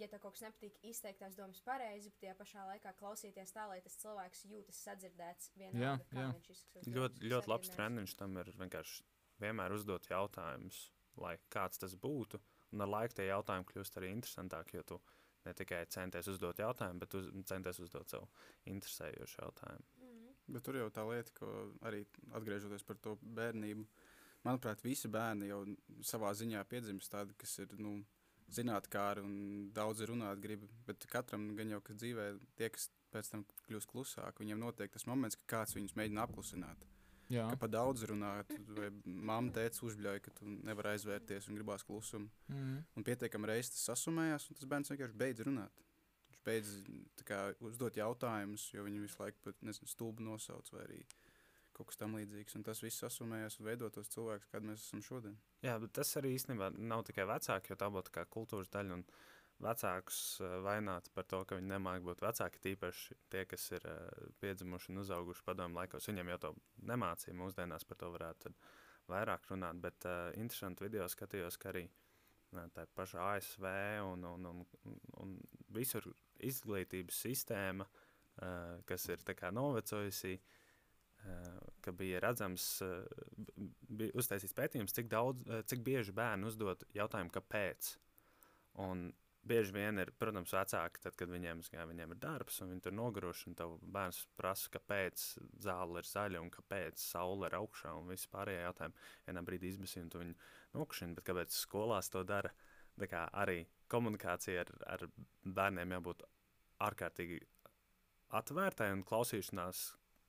ja 0.00 0.08
tev 0.10 0.20
kaut 0.22 0.36
kas 0.36 0.44
nepatīk, 0.46 0.78
izteikt 0.90 1.20
tās 1.22 1.36
domas 1.38 1.60
pareizi, 1.64 2.10
bet 2.10 2.20
tajā 2.24 2.36
pašā 2.38 2.66
laikā 2.70 2.92
klausīties 2.98 3.54
tā, 3.54 3.66
lai 3.70 3.80
tas 3.84 3.96
cilvēks 4.02 4.44
jūtas 4.50 4.80
sadzirdēts 4.86 5.52
Jā, 5.60 5.96
kā 6.10 6.20
jā. 6.20 6.30
viņš 6.34 6.50
izsaka. 6.54 6.72
savas 6.72 6.86
domas, 6.88 6.96
ļoti, 6.98 7.28
ļoti 7.32 7.52
labs 7.52 7.74
treniņš 7.74 8.16
tam 8.20 8.38
ir 8.42 8.50
vienkārši 8.62 9.04
vienmēr 9.42 9.74
uzdot 9.74 10.08
jautājumus, 10.10 10.80
lai 11.22 11.36
kāds 11.52 11.80
tas 11.82 11.94
būtu. 12.00 12.40
Un 12.74 12.82
ar 12.82 12.90
laiku 12.90 13.18
tie 13.18 13.28
jautājumi 13.28 13.68
kļūst 13.70 14.00
arī 14.00 14.10
interesantāki, 14.16 14.78
jo 14.80 14.86
tu 14.88 15.00
ne 15.44 15.52
tikai 15.54 15.84
centies 15.92 16.30
uzdot 16.32 16.58
jautājumu, 16.58 17.02
bet 17.04 17.14
uz, 17.18 17.28
centies 17.46 17.78
uzdot 17.84 18.10
sev 18.10 18.26
interesējošu 18.70 19.40
jautājumu. 19.42 19.86
Mhm. 20.00 20.32
Bet 20.56 20.66
tur 20.66 20.76
jau 20.80 20.90
tā 20.92 21.04
lieta, 21.08 21.32
ko 21.38 21.52
arī 21.86 22.02
atgriežoties 22.36 22.84
par 22.84 22.98
to 23.00 23.14
bērnību. 23.22 23.86
Manuprāt, 24.44 24.82
visi 24.84 25.08
bērni 25.08 25.48
jau 25.48 25.62
savā 26.04 26.34
ziņā 26.36 26.64
piedzimst 26.68 27.14
tādi, 27.14 27.32
kas 27.40 27.54
ir 27.62 27.70
nu, 27.80 28.02
zinātnīgi 28.56 29.22
un 29.24 29.34
daudz 29.76 30.00
runāt 30.08 30.40
grib. 30.42 30.64
Bet 30.86 31.06
katram 31.10 31.54
gan 31.58 31.70
jau, 31.74 31.80
kas 31.84 31.96
dzīvē, 32.00 32.26
tie, 32.56 32.68
kas 32.74 32.88
pēc 33.14 33.30
tam 33.30 33.44
kļūst 33.68 33.90
klusāk, 33.92 34.40
viņiem 34.42 34.58
notiek 34.58 34.90
tas 34.92 35.06
moments, 35.06 35.36
ka 35.36 35.58
kāds 35.58 35.76
viņus 35.76 35.94
mēģina 35.98 36.24
apklusināt. 36.26 36.86
Jā. 37.32 37.46
Ka 37.48 37.56
pa 37.56 37.68
daudz 37.72 38.02
runā, 38.04 38.44
tu- 38.48 38.58
vai 38.76 38.90
mamma 39.04 39.50
teica 39.50 39.80
uzbļauj, 39.86 40.20
ka 40.22 40.30
tu 40.30 40.44
nevari 40.44 40.90
aizvērties 40.92 41.48
un 41.48 41.56
gribās 41.56 41.82
klusumu. 41.82 42.28
Mhm. 42.48 42.78
Un 42.96 43.04
pietiekami 43.04 43.46
reizes 43.48 43.70
tas 43.70 43.86
sasumējās, 43.98 44.50
un 44.50 44.56
tas 44.56 44.68
bērns 44.68 44.90
vienkārši 44.92 45.16
beidz 45.16 45.40
runāt. 45.40 45.72
Viņš 46.28 46.42
beidz 46.44 46.74
kā, 47.24 47.54
uzdot 47.60 47.94
jautājumus, 47.96 48.72
jo 48.74 48.84
viņi 48.84 49.00
visu 49.00 49.16
laiku 49.22 49.38
pat 49.42 49.54
nezinu, 49.62 49.88
stulbi 49.88 50.22
nosauc 50.22 50.68
vai 50.72 50.82
arī 50.84 51.00
kaut 51.74 51.90
kas 51.90 52.00
tamlīdzīgs. 52.00 52.56
Tas 52.66 52.82
viss 52.84 53.02
sasumējās 53.02 53.58
un 53.60 53.68
veido 53.68 53.90
tos 53.92 54.10
cilvēkus, 54.14 54.50
kādi 54.52 54.70
mēs 54.70 54.86
esam 54.86 55.02
šodien. 55.04 55.36
Jā, 55.64 55.76
bet 55.82 55.94
tas 55.98 56.12
arī 56.20 56.34
īstenībā 56.38 56.70
nav 56.78 57.04
tikai 57.08 57.26
vecāki, 57.28 57.72
jo 57.72 57.78
tā 57.80 57.90
būtu 57.92 58.14
kā 58.14 58.26
kultūras 58.30 58.70
daļa. 58.72 59.00
Un 59.00 59.04
vecākus 59.64 60.20
uh, 60.42 60.56
vainot 60.64 61.10
par 61.14 61.26
to, 61.30 61.42
ka 61.48 61.58
viņi 61.58 61.70
nemāķi 61.70 62.06
būt 62.08 62.22
vecāki, 62.24 62.62
tīpaši 62.68 63.18
tie, 63.32 63.44
kas 63.50 63.66
ir 63.76 63.86
uh, 63.90 64.30
piedzimuši 64.42 64.92
un 64.92 65.02
uzauguši 65.04 65.46
padomu 65.46 65.80
laikos. 65.80 66.08
Viņiem 66.10 66.32
jau 66.34 66.40
to 66.46 66.54
nemācīja. 66.90 67.36
Mūsdienās 67.38 67.86
par 67.88 68.00
to 68.00 68.10
varētu 68.14 68.54
vairāk 69.10 69.50
runāt. 69.52 69.82
Bet 69.84 70.08
uh, 70.10 70.32
interesanti 70.40 70.86
video 70.86 71.06
skatījos, 71.10 71.58
ka 71.60 71.70
arī 71.74 71.84
uh, 71.86 72.66
tā 72.74 72.86
paša 72.98 73.30
ASV 73.34 73.70
un, 74.08 74.26
un, 74.32 74.50
un, 74.50 74.98
un, 75.22 75.38
visur 75.74 76.06
izglītības 76.44 77.22
sistēma, 77.26 77.86
uh, 77.86 78.82
kas 78.90 79.08
ir 79.10 79.22
novecojusi, 79.54 80.34
uh, 80.34 80.60
ka 81.84 81.92
bija 81.96 82.22
redzams, 82.24 82.68
uh, 82.84 83.02
bija 83.88 84.14
uztaisīts 84.18 84.56
pētījums, 84.56 84.94
cik, 84.96 85.10
daudz, 85.12 85.44
uh, 85.48 85.62
cik 85.68 85.84
bieži 85.86 86.14
bērni 86.16 86.48
uzdod 86.48 86.86
jautājumu, 86.96 87.32
kāpēc. 87.34 87.94
Un 88.84 89.10
bieži 89.44 89.74
vien 89.76 90.00
ir, 90.00 90.10
protams, 90.18 90.52
vecāki, 90.56 91.02
tad, 91.04 91.16
kad 91.20 91.30
viņiem, 91.30 91.62
jā, 91.74 91.84
viņiem 91.88 92.14
ir 92.14 92.20
darbs 92.20 92.60
un 92.64 92.72
viņi 92.72 92.84
tur 92.86 92.94
noguruši, 92.96 93.48
un 93.50 93.56
tev 93.58 93.74
bērns 93.96 94.22
prasa, 94.38 94.70
kāpēc 94.74 95.24
zāle 95.64 96.00
ir 96.00 96.08
zaļa 96.08 96.42
un 96.42 96.50
kāpēc 96.54 97.02
saule 97.02 97.50
ir 97.50 97.58
augšā 97.58 97.92
un 97.98 98.08
viss 98.12 98.30
pārējie 98.32 98.62
jautājumi. 98.64 99.08
Vienā 99.28 99.44
brīdī 99.46 99.72
izmisī 99.74 100.00
un 100.02 100.12
tu 100.12 100.22
viņu 100.22 100.36
nokšķini, 100.78 101.18
bet 101.18 101.28
kāpēc 101.28 101.58
skolās 101.58 102.10
to 102.12 102.24
dara? 102.26 102.52
Tā 103.00 103.10
kā 103.10 103.24
arī 103.42 103.64
komunikācija 103.90 104.64
ar, 104.64 104.72
ar 104.96 105.06
bērniem 105.44 105.96
jābūt 105.96 106.24
ārkārtīgi 106.84 107.40
atvērtai 108.34 108.90
un 108.94 109.04
klausīšanās, 109.06 109.84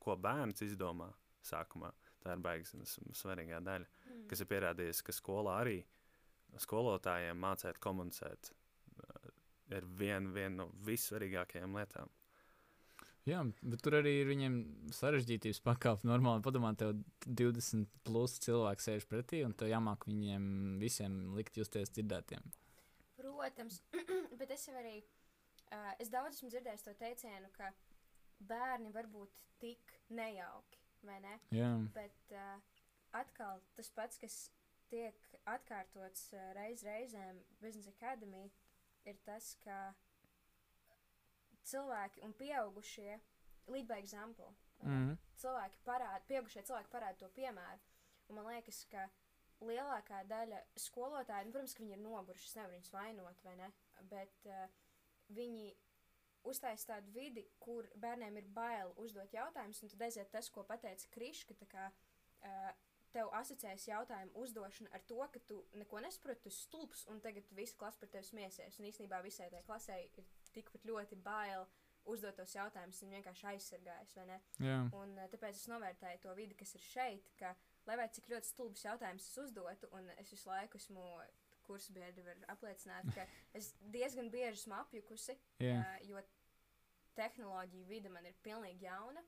ko 0.05 0.15
bērns 0.21 0.63
izdomā 0.65 1.09
sākumā. 1.45 1.91
Tā 2.23 2.33
ir 2.33 2.41
baigas 2.41 2.73
svarīgā 3.13 3.59
daļa, 3.61 3.85
mm. 3.85 4.25
kas 4.31 4.41
ir 4.41 4.49
pierādījusi, 4.49 5.05
ka 5.05 5.13
skolā 5.13 5.59
arī 5.61 5.79
skolotājiem 6.61 7.37
mācīt 7.41 7.79
komunicēt 7.83 8.51
uh, 8.51 9.31
ir 9.75 9.87
viena 9.99 10.31
vien 10.33 10.61
no 10.61 10.69
vissvarīgākajām 10.87 11.75
lietām. 11.77 12.11
Jā, 13.25 13.39
bet 13.65 13.81
tur 13.81 13.97
arī 13.97 14.19
ir 14.19 14.27
viņiem 14.29 14.55
sarežģītības 14.93 15.59
pakāpe. 15.65 16.05
Normāli 16.05 16.43
padomāt, 16.45 16.77
tev 16.77 16.91
20 17.25 17.87
plus 18.05 18.37
cilvēki 18.45 18.85
sēž 18.85 19.07
pretī, 19.09 19.39
un 19.47 19.55
tev 19.57 19.71
jāmāk 19.71 20.05
viņiem 20.05 20.45
visiem 20.81 21.17
likt 21.33 21.57
justies 21.57 21.89
dzirdētiem. 21.95 22.45
Protams, 23.17 23.81
bet 24.39 24.53
es 24.53 24.67
arī, 24.69 24.99
uh, 25.71 25.91
es 25.97 26.13
daudz 26.13 26.37
esmu 26.37 26.51
dzirdējis 26.53 26.85
to 26.85 26.93
teicienu, 27.01 27.49
ka 27.57 27.71
bērni 28.39 28.91
var 28.93 29.07
būt 29.11 29.41
tik 29.61 29.95
nejauki, 30.09 30.81
vai 31.05 31.19
ne? 31.23 31.39
Jā. 31.55 31.71
Bet 31.95 32.33
uh, 32.35 32.57
atkal 33.15 33.61
tas 33.77 33.91
pats, 33.95 34.19
kas 34.21 34.39
tiek 34.91 35.19
atkārtots 35.49 36.31
uh, 36.33 36.51
reiz 36.57 36.83
reizēm 36.85 37.41
Business 37.61 37.89
Academy, 37.91 38.49
ir 39.05 39.17
tas, 39.25 39.53
ka 39.63 39.93
cilvēki 41.65 42.21
un 42.25 42.33
pieaugušie 42.37 43.19
lead 43.73 43.87
by 43.87 43.99
example. 43.99 44.53
Mm 44.81 44.91
-hmm. 44.91 45.17
Cilvēki 45.41 45.79
parāda, 45.85 46.21
pieaugušie 46.27 46.63
cilvēki 46.63 46.91
parāda 46.91 47.17
to 47.17 47.29
piemēru. 47.29 47.79
Un 48.27 48.35
man 48.35 48.47
liekas, 48.47 48.85
ka 48.85 49.09
lielākā 49.61 50.23
daļa 50.27 50.61
skolotāju, 50.75 51.45
nu, 51.45 51.51
protams, 51.51 51.73
ka 51.73 51.83
viņi 51.83 51.93
ir 51.93 51.99
noguruši, 51.99 52.45
es 52.45 52.55
nevaru 52.55 52.73
viņus 52.73 52.91
vainot, 52.91 53.43
vai 53.43 53.55
ne? 53.55 53.71
Bet 54.01 54.45
uh, 54.45 54.69
viņi 55.29 55.75
uztaisīt 56.49 56.89
tādu 56.89 57.13
vidi, 57.15 57.45
kur 57.59 57.87
bērniem 58.01 58.41
ir 58.41 58.49
bail 58.55 58.93
uzdot 59.01 59.33
jautājumus, 59.33 59.81
un 59.83 59.93
tad 59.93 60.03
aiziet 60.07 60.31
tas, 60.33 60.49
ko 60.53 60.65
pateica 60.67 61.09
Kriška. 61.13 61.57
Kā, 61.71 61.89
uh, 62.45 62.69
tev 63.15 63.31
asociējas 63.37 63.87
jautājumu 63.87 64.43
uzdošana 64.43 64.91
ar 64.95 65.03
to, 65.07 65.21
ka 65.31 65.39
tu 65.47 65.61
neko 65.79 66.01
nesaproti, 66.03 66.41
tu 66.43 66.51
esi 66.51 66.65
stulbs, 66.65 67.05
un 67.11 67.21
tagad 67.23 67.47
visa 67.55 67.77
klase 67.79 68.01
par 68.01 68.11
tevi 68.11 68.27
smiesies. 68.27 68.79
Un 68.79 68.89
īstenībā 68.89 69.21
visai 69.23 69.47
tai 69.53 69.63
klasē 69.67 70.01
ir 70.03 70.25
tikpat 70.55 70.83
ļoti 70.89 71.19
bail 71.23 71.63
uzdot 72.11 72.35
tos 72.37 72.51
jautājumus, 72.53 72.99
un 73.05 73.15
vienkārši 73.15 73.47
aizsargājas. 73.53 74.17
Un, 74.99 75.15
uh, 75.15 75.29
tāpēc 75.31 75.55
es 75.57 75.69
novērtēju 75.71 76.21
to 76.25 76.35
vidi, 76.37 76.59
kas 76.59 76.75
ir 76.77 76.83
šeit, 76.85 77.31
ka, 77.39 77.55
lai 77.87 77.97
vai 78.01 78.09
cik 78.13 78.29
ļoti 78.33 78.51
stulbs 78.51 78.85
jautājums 78.85 79.31
es 79.31 79.41
uzdotu, 79.45 79.89
un 79.95 80.11
es 80.19 80.35
visu 80.35 80.51
laiku 80.51 80.81
esmu 80.81 81.07
kursbiedri 81.67 82.25
var 82.25 82.41
apliecināt, 82.53 83.09
ka 83.15 83.25
es 83.57 83.73
diezgan 83.93 84.31
bieži 84.33 84.61
esmu 84.61 84.77
apjukusi, 84.79 85.37
yeah. 85.63 85.81
uh, 85.81 86.09
jo 86.09 86.21
tehnoloģija 87.15 87.89
vide 87.89 88.11
man 88.11 88.27
ir 88.27 88.37
pilnīgi 88.45 88.87
jauna. 88.87 89.23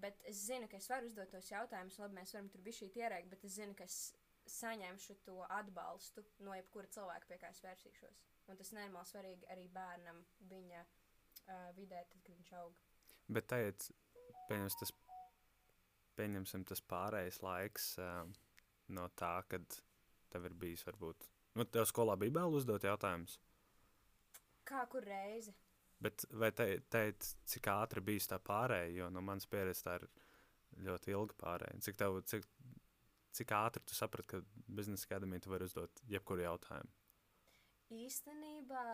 Bet 0.00 0.22
es 0.28 0.46
zinu, 0.46 0.68
ka 0.70 0.78
es 0.80 0.88
varu 0.88 1.10
uzdot 1.10 1.28
tos 1.34 1.50
jautājumus, 1.50 1.98
labi, 2.00 2.16
mēs 2.16 2.32
varam 2.32 2.48
tur 2.48 2.62
bijis 2.64 2.80
šī 2.80 2.88
ierēkt, 3.02 3.28
bet 3.32 3.44
es 3.44 3.56
zinu, 3.58 3.74
ka 3.76 3.84
es 3.84 3.98
saņemšu 4.48 5.16
to 5.26 5.36
atbalstu 5.52 6.24
no 6.46 6.54
jebkura 6.56 6.88
cilvēka, 6.94 7.28
pie 7.28 7.38
kā 7.42 7.50
es 7.52 7.60
vērsīšos. 7.64 8.22
Un 8.48 8.58
tas 8.58 8.72
ir 8.72 8.80
normāli 8.80 9.10
svarīgi 9.10 9.48
arī 9.52 9.66
bērnam 9.74 10.22
viņa 10.50 10.80
uh, 10.80 11.68
vidē, 11.76 12.00
tad, 12.08 12.22
kad 12.24 12.38
viņš 12.38 12.52
aug. 12.62 12.80
Bet 13.30 13.46
tagad, 13.52 13.90
pieņems 14.48 14.78
tas, 14.80 14.94
pieņemsim 16.18 16.64
tas 16.72 16.82
pārējais 16.90 17.42
laiks 17.44 17.92
uh, 18.00 18.24
no 18.96 19.06
tā, 19.20 19.36
kad 19.52 19.78
tev 20.32 20.48
ir 20.48 20.56
bijis 20.64 20.82
varbūt, 20.88 21.28
nu, 21.58 21.66
tev 21.66 21.88
skolā 21.90 22.16
bija 22.20 22.38
vēl 22.40 22.56
uzdot 22.58 22.84
jautājumus? 22.86 23.38
Kā 24.68 24.84
kur 24.90 25.04
reizi? 25.06 25.54
Bet 26.00 26.24
vai 26.32 26.48
te, 26.56 26.66
cik 27.52 27.68
ātri 27.68 28.00
bija 28.04 28.32
tā 28.32 28.38
pārējai, 28.40 28.94
jo 28.96 29.08
no 29.12 29.20
manas 29.24 29.48
pieredzes 29.50 29.84
tā 29.84 29.98
ir 30.00 30.06
ļoti 30.86 31.12
ilga 31.12 31.36
pārējai. 31.42 31.80
Cik, 31.84 31.98
tev, 32.00 32.20
cik, 32.30 32.46
cik 33.36 33.52
ātri 33.56 33.82
tu 33.84 33.96
saprati, 33.98 34.30
ka 34.32 34.64
biznesa 34.78 35.08
akadēmija 35.08 35.44
tu 35.44 35.52
vari 35.52 35.68
uzdot 35.68 36.02
jebkuru 36.08 36.46
jautājumu? 36.46 36.94
Īstenībā 37.90 38.84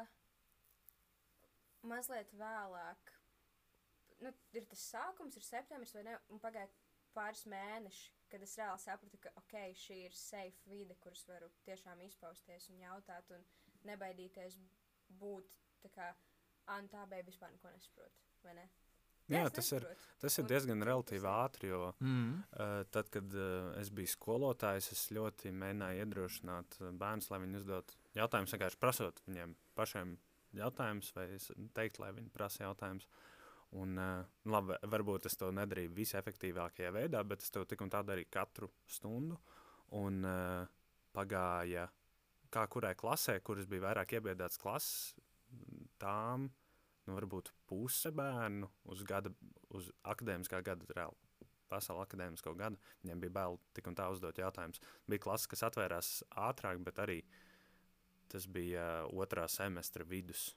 mazliet 1.87 2.33
vēlāk. 2.41 3.13
Nu, 4.25 4.33
ir 4.57 4.65
tas 4.71 4.83
sākums, 4.95 5.37
ir 5.37 5.45
septembris, 5.45 5.93
vai 5.95 6.07
ne? 6.07 6.17
Pagāja 6.43 6.71
pāris 7.17 7.45
mēneši, 7.51 8.13
kad 8.31 8.43
es 8.45 8.57
reāli 8.61 8.83
sapratu, 8.83 9.21
ka 9.23 9.33
ok, 9.41 9.59
šī 9.83 10.01
ir 10.07 10.17
safe 10.17 10.71
vide, 10.71 10.97
kuras 11.03 11.25
varu 11.29 11.51
tiešām 11.67 12.03
izpausties 12.07 12.71
un 12.73 12.81
jautāt, 12.85 13.31
un 13.35 13.45
nebaidīties 13.89 14.59
būt 15.21 15.59
tā 15.85 15.93
kā 15.95 16.15
Anu 16.75 16.91
tā 16.91 17.05
bija 17.07 17.23
vispār 17.27 17.53
neko 17.55 17.71
nesaprot. 17.71 18.23
Ne? 18.47 18.65
Jā, 19.27 19.41
Jā 19.45 19.51
tas, 19.55 19.69
ir, 19.75 19.85
tas 20.23 20.37
ir 20.39 20.47
diezgan 20.51 20.83
relatīvi 20.87 21.29
ātri. 21.31 21.71
Jo, 21.71 21.93
mm. 22.03 22.33
uh, 22.59 22.81
tad, 22.95 23.11
kad 23.15 23.37
uh, 23.39 23.71
es 23.81 23.91
biju 23.95 24.11
skolotājs, 24.11 24.91
es 24.95 25.05
ļoti 25.15 25.53
mēģināju 25.55 26.03
iedrošināt 26.03 26.79
bērnus, 26.99 27.31
lai 27.31 27.41
viņi 27.45 27.61
uzdod 27.61 27.95
jautājumus, 28.19 28.55
vienkārši 28.57 28.81
prasot 28.83 29.23
viņiem 29.29 29.55
pašiem 29.79 30.17
jautājumus, 30.59 31.13
vai 31.17 31.27
teikt, 31.79 32.01
lai 32.03 32.13
viņi 32.19 32.35
prasa 32.35 32.65
jautājumus. 32.67 33.09
Un, 33.75 33.99
uh, 33.99 34.23
labi, 34.47 34.77
varbūt 34.87 35.27
es 35.27 35.37
to 35.37 35.51
nedarīju 35.55 35.91
visefektīvākajā 35.97 36.93
veidā, 36.95 37.23
bet 37.27 37.43
es 37.43 37.51
to 37.51 37.65
tik 37.67 37.83
un 37.83 37.91
tā 37.93 38.03
darīju 38.07 38.31
katru 38.33 38.71
stundu. 38.87 39.39
Un 39.99 40.23
uh, 40.27 40.69
pagāja, 41.17 41.89
kā 42.53 42.67
kurai 42.71 42.95
klasē, 42.99 43.41
kuras 43.45 43.67
bija 43.71 43.89
vairāk 43.89 44.17
iebiedētas 44.17 44.61
klases, 44.63 45.15
tām 46.01 46.49
nu, 47.07 47.15
varbūt 47.15 47.53
puse 47.71 48.13
bērnu 48.15 48.69
uz, 48.93 49.03
gada, 49.07 49.33
uz 49.75 49.91
akadēmiskā 50.07 50.63
gada 50.67 50.87
reāli. 50.97 51.23
Pasaules 51.67 52.05
akadēmisko 52.07 52.53
gadu 52.55 52.79
viņiem 53.03 53.25
bija 53.25 53.35
bail 53.41 53.57
tik 53.75 53.89
un 53.91 53.97
tā 53.99 54.07
uzdot 54.15 54.39
jautājumus. 54.39 54.79
Bija 55.11 55.25
klases, 55.25 55.49
kas 55.51 55.65
atvērās 55.67 56.11
ātrāk, 56.31 56.79
bet 56.87 57.01
arī 57.03 57.17
tas 58.31 58.47
bija 58.47 58.85
otrā 59.11 59.49
semestra 59.51 60.07
vidus. 60.07 60.53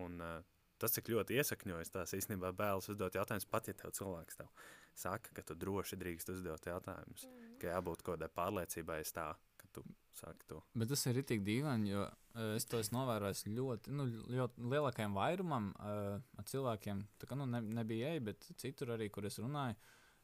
Un, 0.00 0.16
uh, 0.24 0.53
tas, 0.78 0.94
cik 0.96 1.10
ļoti 1.12 1.38
iesakņojas, 1.40 1.92
tās 1.94 2.14
īstenībā 2.18 2.52
bailes 2.56 2.88
uzdot 2.92 3.16
jautājumus, 3.18 3.48
pat 3.50 3.68
ja 3.70 3.74
tev 3.78 3.94
cilvēks 3.96 4.40
tev 4.40 4.50
saka, 4.94 5.32
ka 5.34 5.42
tu 5.46 5.56
droši 5.58 5.98
drīkst 6.00 6.32
uzdot 6.34 6.66
jautājumus, 6.70 7.26
mm. 7.26 7.56
ka 7.62 7.72
jābūt 7.72 8.02
kaut 8.02 8.16
kādai 8.16 8.30
pārliecībai, 8.34 9.00
tā, 9.14 9.26
ka 9.60 9.70
tu 9.74 9.84
saki 10.14 10.46
to. 10.50 10.60
Bet 10.78 10.90
tas 10.92 11.02
ir 11.10 11.20
tik 11.26 11.42
dīvaini, 11.46 11.90
jo 11.90 12.04
uh, 12.06 12.54
es 12.54 12.66
to 12.70 12.78
esmu 12.82 13.00
novērojis 13.00 13.44
ļoti, 13.50 13.94
nu, 13.94 14.06
ļoti 14.36 14.68
lielākajam 14.74 15.18
vairumam 15.18 15.72
uh, 15.74 16.44
cilvēkiem. 16.50 17.02
Tā 17.20 17.30
kā 17.30 17.38
nu, 17.38 17.48
ne, 17.50 17.62
nebija 17.80 18.14
ej, 18.14 18.22
bet 18.30 18.48
citur 18.60 18.94
arī, 18.94 19.10
kur 19.14 19.26
es 19.26 19.40
runāju. 19.42 19.78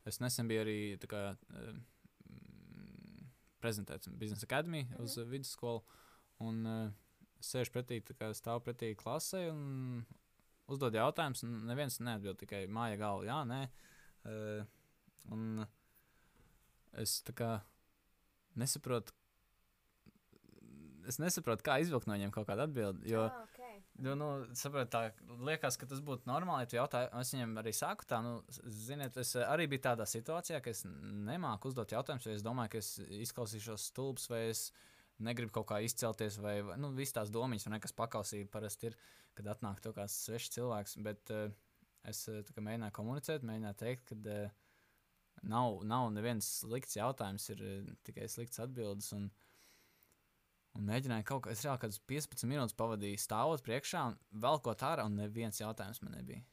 Es 0.09 0.21
nesen 0.23 0.49
biju 0.49 0.63
arī 0.65 0.79
kā, 1.11 1.25
uh, 1.35 1.73
prezentēts 3.61 4.09
Biznesa 4.17 4.47
akadēmijā 4.49 4.87
mm 4.87 4.95
-hmm. 4.95 5.05
uz 5.05 5.19
uh, 5.19 5.29
vidusskolu. 5.29 5.83
Un 6.41 6.67
uh, 6.67 6.93
sēž 7.41 7.71
pretī, 7.75 8.01
kā 8.01 8.31
stāv 8.35 8.63
pretī 8.65 8.95
klasē 8.97 9.51
un 9.51 10.05
uzdod 10.75 10.97
jautājumus. 10.97 11.45
Neviens 11.69 12.01
neatbild 12.03 12.41
tikai 12.41 12.65
māja 12.73 12.99
galva, 13.01 13.27
jā, 13.29 13.41
nē. 13.49 13.61
Uh, 14.21 14.65
un 15.33 15.65
es 17.01 17.21
tā 17.27 17.35
kā 17.37 17.51
nesaprotu, 18.59 19.15
es 21.09 21.19
nesaprotu, 21.23 21.65
kā 21.67 21.79
izvilkt 21.83 22.09
no 22.09 22.17
viņiem 22.17 22.33
kaut 22.35 22.49
kādu 22.49 22.67
atbildi. 22.67 23.09
Jo, 23.11 23.27
oh, 23.29 23.47
okay. 23.47 23.81
jo 24.05 24.15
nu, 24.19 24.29
saprot, 24.59 24.91
tā 24.93 25.03
liekas, 25.47 25.79
ka 25.81 25.89
tas 25.91 26.03
būtu 26.05 26.29
normāli. 26.31 26.69
Ja 26.71 26.83
jautā, 26.83 27.07
es 27.23 27.33
viņiem 27.35 27.57
arī 27.63 27.75
saku, 27.77 28.07
tā, 28.11 28.21
nu, 28.25 28.39
ziniet, 28.61 29.17
es 29.21 29.35
arī 29.45 29.69
biju 29.71 29.87
tādā 29.89 30.07
situācijā, 30.09 30.61
ka 30.65 30.75
es 30.75 30.85
nemāku 30.87 31.71
uzdot 31.71 31.95
jautājumus, 31.97 32.29
vai 32.29 32.37
es 32.39 32.47
domāju, 32.47 32.75
ka 32.75 32.83
es 32.83 32.93
izklausīšos 33.27 33.91
stulbs, 33.93 34.29
vai 34.33 34.47
es 34.51 34.69
negribu 35.25 35.53
kaut 35.59 35.69
kā 35.71 35.81
izcelties, 35.85 36.39
vai 36.43 36.59
nu, 36.81 36.93
visas 36.97 37.17
tās 37.17 37.33
domas, 37.35 37.67
kas 37.83 37.97
pakausīja 37.97 38.49
parasti 38.51 38.91
ir, 38.91 38.97
kad 39.39 39.51
atnāk 39.53 39.83
kaut 39.85 39.97
kāds 39.99 40.17
svešs 40.27 40.55
cilvēks. 40.57 40.97
Bet 41.07 41.33
uh, 41.35 41.53
es 42.09 42.25
uh, 42.33 42.41
mēģināju 42.57 42.97
komunicēt, 42.97 43.47
mēģināju 43.47 43.81
teikt, 43.83 44.11
ka 44.11 44.19
uh, 44.19 44.57
nav, 45.43 45.81
nav 45.85 46.09
neviens 46.15 46.49
slikts 46.63 46.97
jautājums, 46.99 47.49
ir 47.55 47.65
uh, 47.65 47.95
tikai 48.09 48.29
slikts 48.29 48.63
atbildes. 48.63 49.13
Un, 49.17 49.31
Un 50.79 50.85
mēģināju 50.87 51.25
kaut 51.27 51.41
kā, 51.43 51.51
es 51.51 51.65
reāli 51.65 51.81
kādas 51.83 51.97
15 52.07 52.47
minūtes 52.47 52.77
pavadīju 52.79 53.19
stāvot 53.19 53.63
priekšā 53.67 54.05
un 54.07 54.19
vēl 54.45 54.61
ko 54.63 54.75
tādu, 54.79 55.03
un 55.09 55.17
neviens 55.19 55.59
jautājums 55.59 55.99
man 56.05 56.15
nebija. 56.15 56.45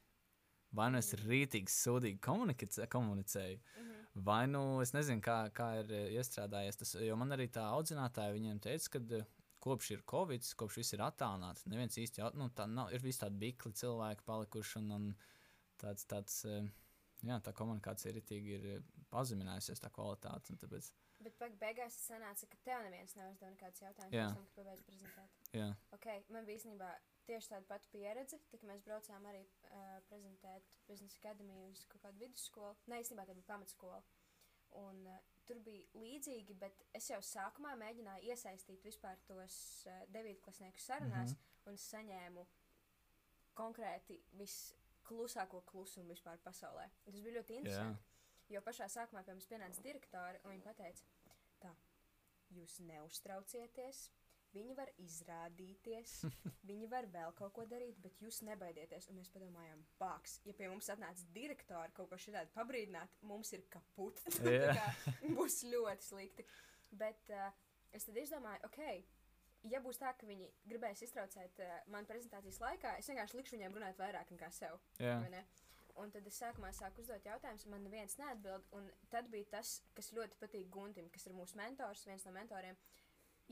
vai 0.73 0.87
nu 0.91 0.97
es 0.97 1.13
rītīgi 1.13 1.69
sūdīgi 1.71 2.19
komunicē, 2.25 2.87
komunicēju, 2.91 3.59
Mhm. 3.77 3.96
Vai 4.25 4.45
nu 4.49 4.81
es 4.83 4.93
nezinu, 4.95 5.21
kā, 5.23 5.39
kā 5.55 5.71
ir 5.81 5.91
eh, 5.93 6.07
iestrādājies 6.17 6.79
tas. 6.81 6.95
Jo 7.03 7.17
man 7.19 7.35
arī 7.35 7.49
tā 7.53 7.65
audzinātāja 7.73 8.35
viņiem 8.35 8.61
teica, 8.63 8.95
ka 8.95 9.03
eh, 9.19 9.27
kopš 9.63 9.91
ir 9.95 10.03
covid, 10.07 10.45
kopš 10.59 10.79
viss 10.81 10.95
ir 10.95 11.03
attālināts, 11.05 11.65
neviens 11.69 11.97
īsti 11.99 12.21
jau, 12.21 12.31
nu, 12.39 12.49
tā 12.55 12.67
nav, 12.69 12.91
ir 12.93 13.03
visi 13.03 13.21
tādi 13.23 13.39
bikli 13.41 13.73
cilvēki 13.77 14.25
palikuši 14.27 14.79
un, 14.81 14.91
un 14.97 15.07
tāds, 15.81 16.05
tāds, 16.09 16.39
eh, 16.49 16.67
jā, 17.27 17.39
tā 17.43 17.53
komunikācija 17.57 18.13
ir 18.13 18.21
eh, 18.75 18.79
pazeminājusies, 19.13 19.81
tā 19.83 19.91
kvalitāte. 19.93 20.53
un 20.53 20.61
Tāpēc, 20.61 20.91
Bet 21.27 21.37
beig- 21.41 21.57
beigās 21.59 21.95
tas 21.97 22.07
sanāca, 22.11 22.47
ka 22.53 22.57
tev 22.63 22.83
neviens 22.87 23.15
neuzdeva 23.19 23.51
nekādus 23.51 23.81
jautājumus, 23.83 24.15
Jā. 24.15 24.27
tam, 24.33 24.45
kad 24.45 24.55
pabeidz 24.61 24.83
prezentēt. 24.87 25.29
jā, 25.53 25.69
Okay, 25.97 26.23
man 26.29 26.45
bija 26.47 26.59
īstenībā 26.61 26.91
tieši 27.27 27.49
tāda 27.51 27.67
pati 27.67 27.89
pieredze, 27.91 28.39
tā, 28.51 28.59
ka 28.61 28.67
mēs 28.69 28.83
braucām 28.85 29.25
arī 29.27 29.41
uh, 29.47 29.97
prezentēt 30.07 30.63
biznesa 30.87 31.17
akadēmiju 31.19 31.65
uz 31.71 31.81
kaut 31.91 32.01
kādu 32.05 32.21
vidusskolu. 32.23 32.77
Nē, 32.87 33.01
īstenībā 33.03 33.25
tā 33.27 33.35
bija 33.35 33.49
pamatskola. 33.49 33.99
Un, 34.79 35.01
uh, 35.07 35.17
tur 35.45 35.59
bija 35.65 35.85
līdzīgi, 35.99 36.55
bet 36.59 36.85
es 36.93 37.09
jau 37.09 37.19
sākumā 37.23 37.75
mēģināju 37.83 38.23
iesaistīt 38.31 38.83
vispār 38.87 39.19
tos 39.27 39.59
uh, 39.87 40.05
devītklasnieku 40.15 40.79
sarunās, 40.79 41.31
mm 41.31 41.35
-hmm. 41.35 41.69
un 41.71 41.77
saņēmu 41.77 42.47
konkrēti 43.57 44.19
visklusāko 44.37 45.61
klusumu 45.65 46.13
vispār 46.13 46.37
pasaulē. 46.45 46.87
Un 47.05 47.11
tas 47.13 47.21
bija 47.21 47.39
ļoti 47.41 47.57
interesanti. 47.61 48.03
Jo 48.49 48.61
pašā 48.63 48.85
sākumā 48.87 49.23
pie 49.27 49.33
mums 49.35 49.47
pienāca 49.49 49.81
direktori 49.83 50.39
un 50.45 50.51
viņi 50.53 50.73
teica, 50.77 51.03
jūs 52.55 52.79
neuztraucieties. 52.87 54.07
Viņi 54.55 54.77
var 54.77 54.89
izrādīties, 55.03 56.13
viņi 56.69 56.87
var 56.89 57.05
vēl 57.11 57.33
kaut 57.37 57.53
ko 57.57 57.65
darīt, 57.69 57.99
bet 58.01 58.21
jūs 58.23 58.39
nebaidieties. 58.47 59.09
Un 59.11 59.19
mēs 59.19 59.29
padomājām, 59.33 59.83
bāks, 59.99 60.39
ja 60.47 60.55
pie 60.57 60.69
mums 60.71 60.87
atnāca 60.93 61.27
direktori 61.35 61.93
kaut 61.97 62.09
ko 62.11 62.19
šādu 62.21 62.53
pabrīdināt, 62.55 63.19
mums 63.27 63.51
ir 63.57 63.67
kaput. 63.73 64.23
Kā 64.79 64.87
būs 65.35 65.61
ļoti 65.67 66.07
slikti. 66.07 66.47
Bet 66.97 67.35
uh, 67.35 67.51
es 67.91 68.07
tad 68.07 68.17
izdomāju, 68.21 68.63
ok, 68.69 68.81
ja 69.67 69.83
būs 69.83 69.99
tā, 69.99 70.13
ka 70.15 70.29
viņi 70.29 70.47
gribēs 70.71 71.03
iztraucēt 71.05 71.59
uh, 71.65 71.77
manu 71.91 72.07
prezentācijas 72.09 72.61
laikā, 72.63 72.95
es 73.01 73.11
vienkārši 73.11 73.41
likšu 73.41 73.57
viņiem 73.57 73.75
runāt 73.75 73.99
vairāk 73.99 74.31
nekā 74.31 74.53
sev. 74.55 74.79
jā. 75.03 75.19
vai? 75.27 75.43
Un 75.97 76.11
tad 76.13 76.27
es 76.29 76.37
sākumā 76.37 76.69
sāku 76.75 77.01
uzdot 77.01 77.25
jautājumus, 77.25 77.65
un 77.65 77.73
man 77.73 77.85
neviens 77.87 78.17
neatbild. 78.19 78.67
Un 78.77 78.89
tad 79.13 79.29
bija 79.33 79.49
tas, 79.57 79.77
kas 79.97 80.11
ļoti 80.13 80.37
patīk 80.41 80.69
Guntim, 80.73 81.09
kas 81.13 81.25
ir 81.25 81.35
mūsu 81.37 81.57
mentors, 81.57 82.05
viens 82.05 82.25
no 82.27 82.33
mentoriem. 82.35 82.77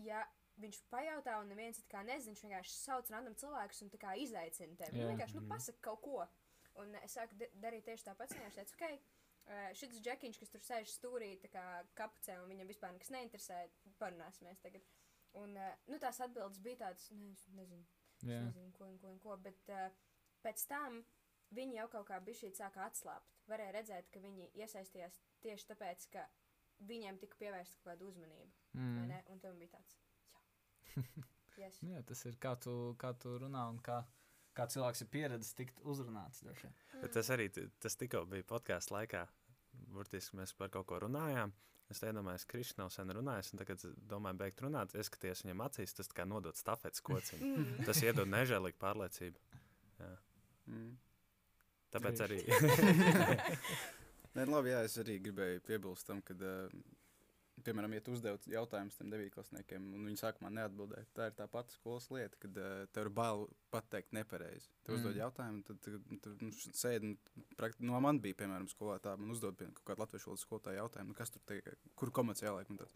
Ja 0.06 0.22
viņš 0.62 0.82
pajautā, 0.92 1.40
un 1.42 1.50
neviens 1.52 1.80
it 1.82 1.88
kā 1.92 2.04
nezina, 2.06 2.34
viņš 2.34 2.44
vienkārši 2.46 2.76
sauc 2.78 3.10
random 3.12 3.36
cilvēkus 3.40 3.82
un 3.84 3.92
tā 3.96 4.16
izaicina 4.22 4.78
tevi. 4.80 5.00
Viņš 5.00 5.12
vienkārši 5.14 5.40
nu, 5.40 5.46
pasaka 5.50 5.84
kaut 5.90 6.02
ko. 6.06 6.26
Un 6.84 6.96
es 7.02 7.16
sāku 7.16 7.38
da- 7.40 7.52
darīt 7.66 7.88
tieši 7.88 8.08
tāpat. 8.10 8.36
Viņš 8.36 8.60
teica, 8.60 8.76
ok, 8.76 8.86
uh, 9.50 9.68
šis 9.80 10.00
džekiņš, 10.06 10.40
kas 10.40 10.54
tur 10.54 10.64
sēž 10.68 10.94
stūrī, 10.94 11.32
tā 11.42 11.52
kā 11.52 11.66
kapucē, 11.98 12.38
un 12.44 12.52
viņam 12.52 12.72
vispār 12.72 12.94
nekas 12.96 13.12
neinteresē, 13.16 13.62
parunāsimies 14.00 14.62
tagad. 14.64 14.86
Un 15.40 15.56
uh, 15.58 15.72
nu, 15.92 16.00
tās 16.00 16.22
atbildes 16.24 16.62
bija 16.64 16.86
tādas, 16.86 17.10
ne, 17.12 17.32
es 17.34 17.48
nezinu. 17.56 17.86
Es 18.16 18.28
jā. 18.28 18.40
nezinu, 18.48 18.72
ko 18.76 18.88
un 18.88 19.00
ko, 19.00 19.12
un 19.12 19.20
ko 19.24 19.36
bet 19.44 19.72
uh, 19.74 19.90
pēc 20.46 20.68
tam 20.72 21.02
viņi 21.54 21.80
jau 21.80 21.88
kaut 21.92 22.08
kā 22.10 22.20
bija 22.24 22.42
šī 22.44 22.52
sāka 22.58 22.86
atslābt. 22.88 23.38
Varēja 23.50 23.76
redzēt, 23.78 24.10
ka 24.14 24.22
viņi 24.24 24.50
iesaistījās 24.58 25.20
tieši 25.46 25.70
tāpēc, 25.72 26.08
ka 26.16 26.26
viņiem 26.90 27.20
tika 27.22 27.38
pievērsta 27.40 27.78
kaut 27.80 27.92
kāda 27.92 28.08
uzmanība. 28.10 28.52
Mm. 28.74 29.06
Mm. 29.06 29.32
Un 29.34 29.42
tam 29.44 29.60
bija 29.62 29.78
tāds, 29.78 29.96
jā, 30.96 30.96
yes. 31.64 31.82
Nu 31.84 31.96
Jā, 31.96 32.04
tas 32.08 32.26
ir 32.26 32.40
kā 32.42 32.56
tu, 32.60 32.96
kā 33.02 33.14
tu 33.22 33.38
runā 33.42 33.68
un 33.72 33.80
kā, 33.84 34.02
kā 34.58 34.68
cilvēks 34.72 35.06
ir 35.06 35.12
pieredzējis 35.14 35.60
tikt 35.60 35.84
uzrunāts. 35.84 36.44
vien. 36.44 36.74
Bet 37.02 37.14
tas 37.16 37.30
arī 37.36 37.50
tas 37.54 38.00
tikko 38.00 38.26
bija 38.32 38.48
podkāstu 38.48 38.98
laikā. 38.98 39.26
Burtiski 39.92 40.38
mēs 40.40 40.56
par 40.56 40.72
kaut 40.72 40.88
ko 40.88 41.00
runājām. 41.04 41.52
Es 41.92 42.02
iedomājos, 42.02 42.48
ka 42.48 42.56
Krišs 42.56 42.78
nav 42.80 42.90
sen 42.90 43.12
runājis, 43.14 43.52
un 43.54 43.62
tagad 43.62 43.78
es 43.78 43.98
domāju, 44.10 44.40
beigt 44.40 44.62
runāt. 44.66 44.96
Es 44.98 45.06
skaties 45.12 45.44
viņam 45.46 45.62
acīs, 45.68 45.94
tas 45.94 46.10
kā 46.10 46.26
nodot 46.26 46.58
stafetes 46.58 47.04
kociņu. 47.06 47.46
Mm. 47.46 47.84
Tas 47.86 48.02
iedod 48.02 48.32
nežēlīgu 48.32 48.80
pārliecību. 48.82 49.60
Jā. 50.00 50.10
Mm. 50.72 50.96
Tāpēc 51.96 52.22
arī. 52.28 52.40
Nē, 54.36 54.44
labi, 54.52 54.74
jā, 54.74 54.82
es 54.84 54.98
arī 55.00 55.16
gribēju 55.24 55.62
piebilst 55.64 56.08
tam, 56.10 56.20
ka, 56.26 56.36
uh, 56.36 56.72
piemēram, 57.64 57.94
ja 57.96 58.02
tu 58.04 58.12
uzdevi 58.18 58.52
jautājumus 58.52 58.98
tam 59.00 59.08
devītklasniekiem, 59.14 59.86
un 59.96 60.04
viņi 60.10 60.20
sākumā 60.20 60.52
neatbildēja, 60.58 61.08
tā 61.16 61.30
ir 61.30 61.38
tā 61.38 61.48
pati 61.52 61.78
skolas 61.78 62.10
lieta, 62.12 62.36
kad 62.44 62.60
uh, 62.60 62.74
tev 62.92 63.08
ir 63.08 63.12
bail 63.16 63.46
pateikt 63.72 64.12
nepareizi. 64.18 64.68
Tu 64.84 64.92
Mm. 64.92 64.98
uzdod 65.00 65.16
jautājumu, 65.22 65.64
tad 65.70 65.80
tu, 65.82 65.96
tu 66.26 66.36
nu, 66.44 66.52
š- 66.52 66.76
sēdi. 66.76 67.14
un 67.14 67.48
prakt- 67.58 67.80
No 67.80 68.02
man 68.04 68.20
bija, 68.20 68.36
piemēram, 68.44 68.68
skolā 68.70 69.00
tā, 69.00 69.16
man 69.18 69.32
uzdod 69.32 69.56
pie- 69.58 69.72
kaut 69.80 69.88
kādu 69.94 70.04
latviešu 70.04 70.28
valodas 70.34 70.44
skolotāju 70.46 70.82
jautājumu, 70.84 71.08
nu, 71.14 71.18
kas 71.22 71.32
tur 71.32 71.42
tiek, 71.48 71.72
kur 71.96 72.12
komerciāli 72.12 72.52
jāliek. 72.52 72.70
un 72.76 72.78
tāds, 72.84 72.92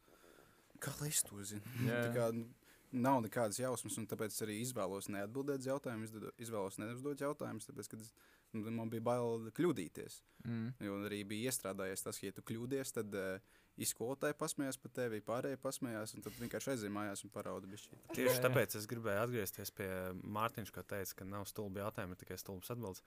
Kā 0.79 0.93
lai 1.01 1.07
es 1.11 1.23
to 1.27 1.35
zinu? 1.43 1.63
Jā. 1.89 2.03
Tā 2.05 2.11
kā, 2.15 2.27
nu, 2.35 2.45
Nav 2.91 3.19
nekādas 3.21 3.59
jausmas, 3.61 3.97
un 4.01 4.07
tāpēc 4.09 4.33
arī 4.41 4.55
izvēlos 4.63 5.11
neatbildēt 5.13 5.61
uz 5.61 5.67
jautājumu. 5.69 6.07
Izvēlos 6.41 6.79
neuzdot 6.81 7.21
jautājumus, 7.21 7.67
tāpēc, 7.69 7.89
ka 7.91 7.97
es- 8.01 8.13
nu, 8.53 8.63
man 8.73 8.89
bija 8.89 9.03
bail 9.05 9.51
kļūdīties. 9.53 10.21
Mm. 10.45 10.71
Jo 10.81 10.95
arī 11.05 11.19
bija 11.27 11.51
iestrādājies 11.51 12.01
tas, 12.03 12.17
ka, 12.17 12.25
ja 12.25 12.31
tu 12.33 12.41
kļūdies, 12.41 12.93
tad 12.95 13.13
uh, 13.13 13.37
izskolotāji 13.77 14.33
pasmējās 14.41 14.81
par 14.81 14.91
tevi, 14.97 15.21
pārējie 15.21 15.59
pasmējās, 15.61 16.15
un 16.17 16.25
tad 16.25 16.33
vienkārši 16.41 16.73
aizēja 16.73 16.95
mājās 16.97 17.23
un 17.23 17.29
parauda 17.35 17.69
bišķi. 17.69 17.99
Tieši 18.17 18.41
tāpēc 18.47 18.75
es 18.81 18.89
gribēju 18.89 19.21
atgriezties 19.27 19.71
pie 19.77 19.89
Mārtiņš, 20.23 20.73
ko 20.73 20.81
teica, 20.81 21.13
ka 21.21 21.29
nav 21.29 21.45
stulbi 21.45 21.83
jautājumi, 21.83 22.17
tikai 22.17 22.39
stulbas 22.41 22.73
atbildes. 22.73 23.03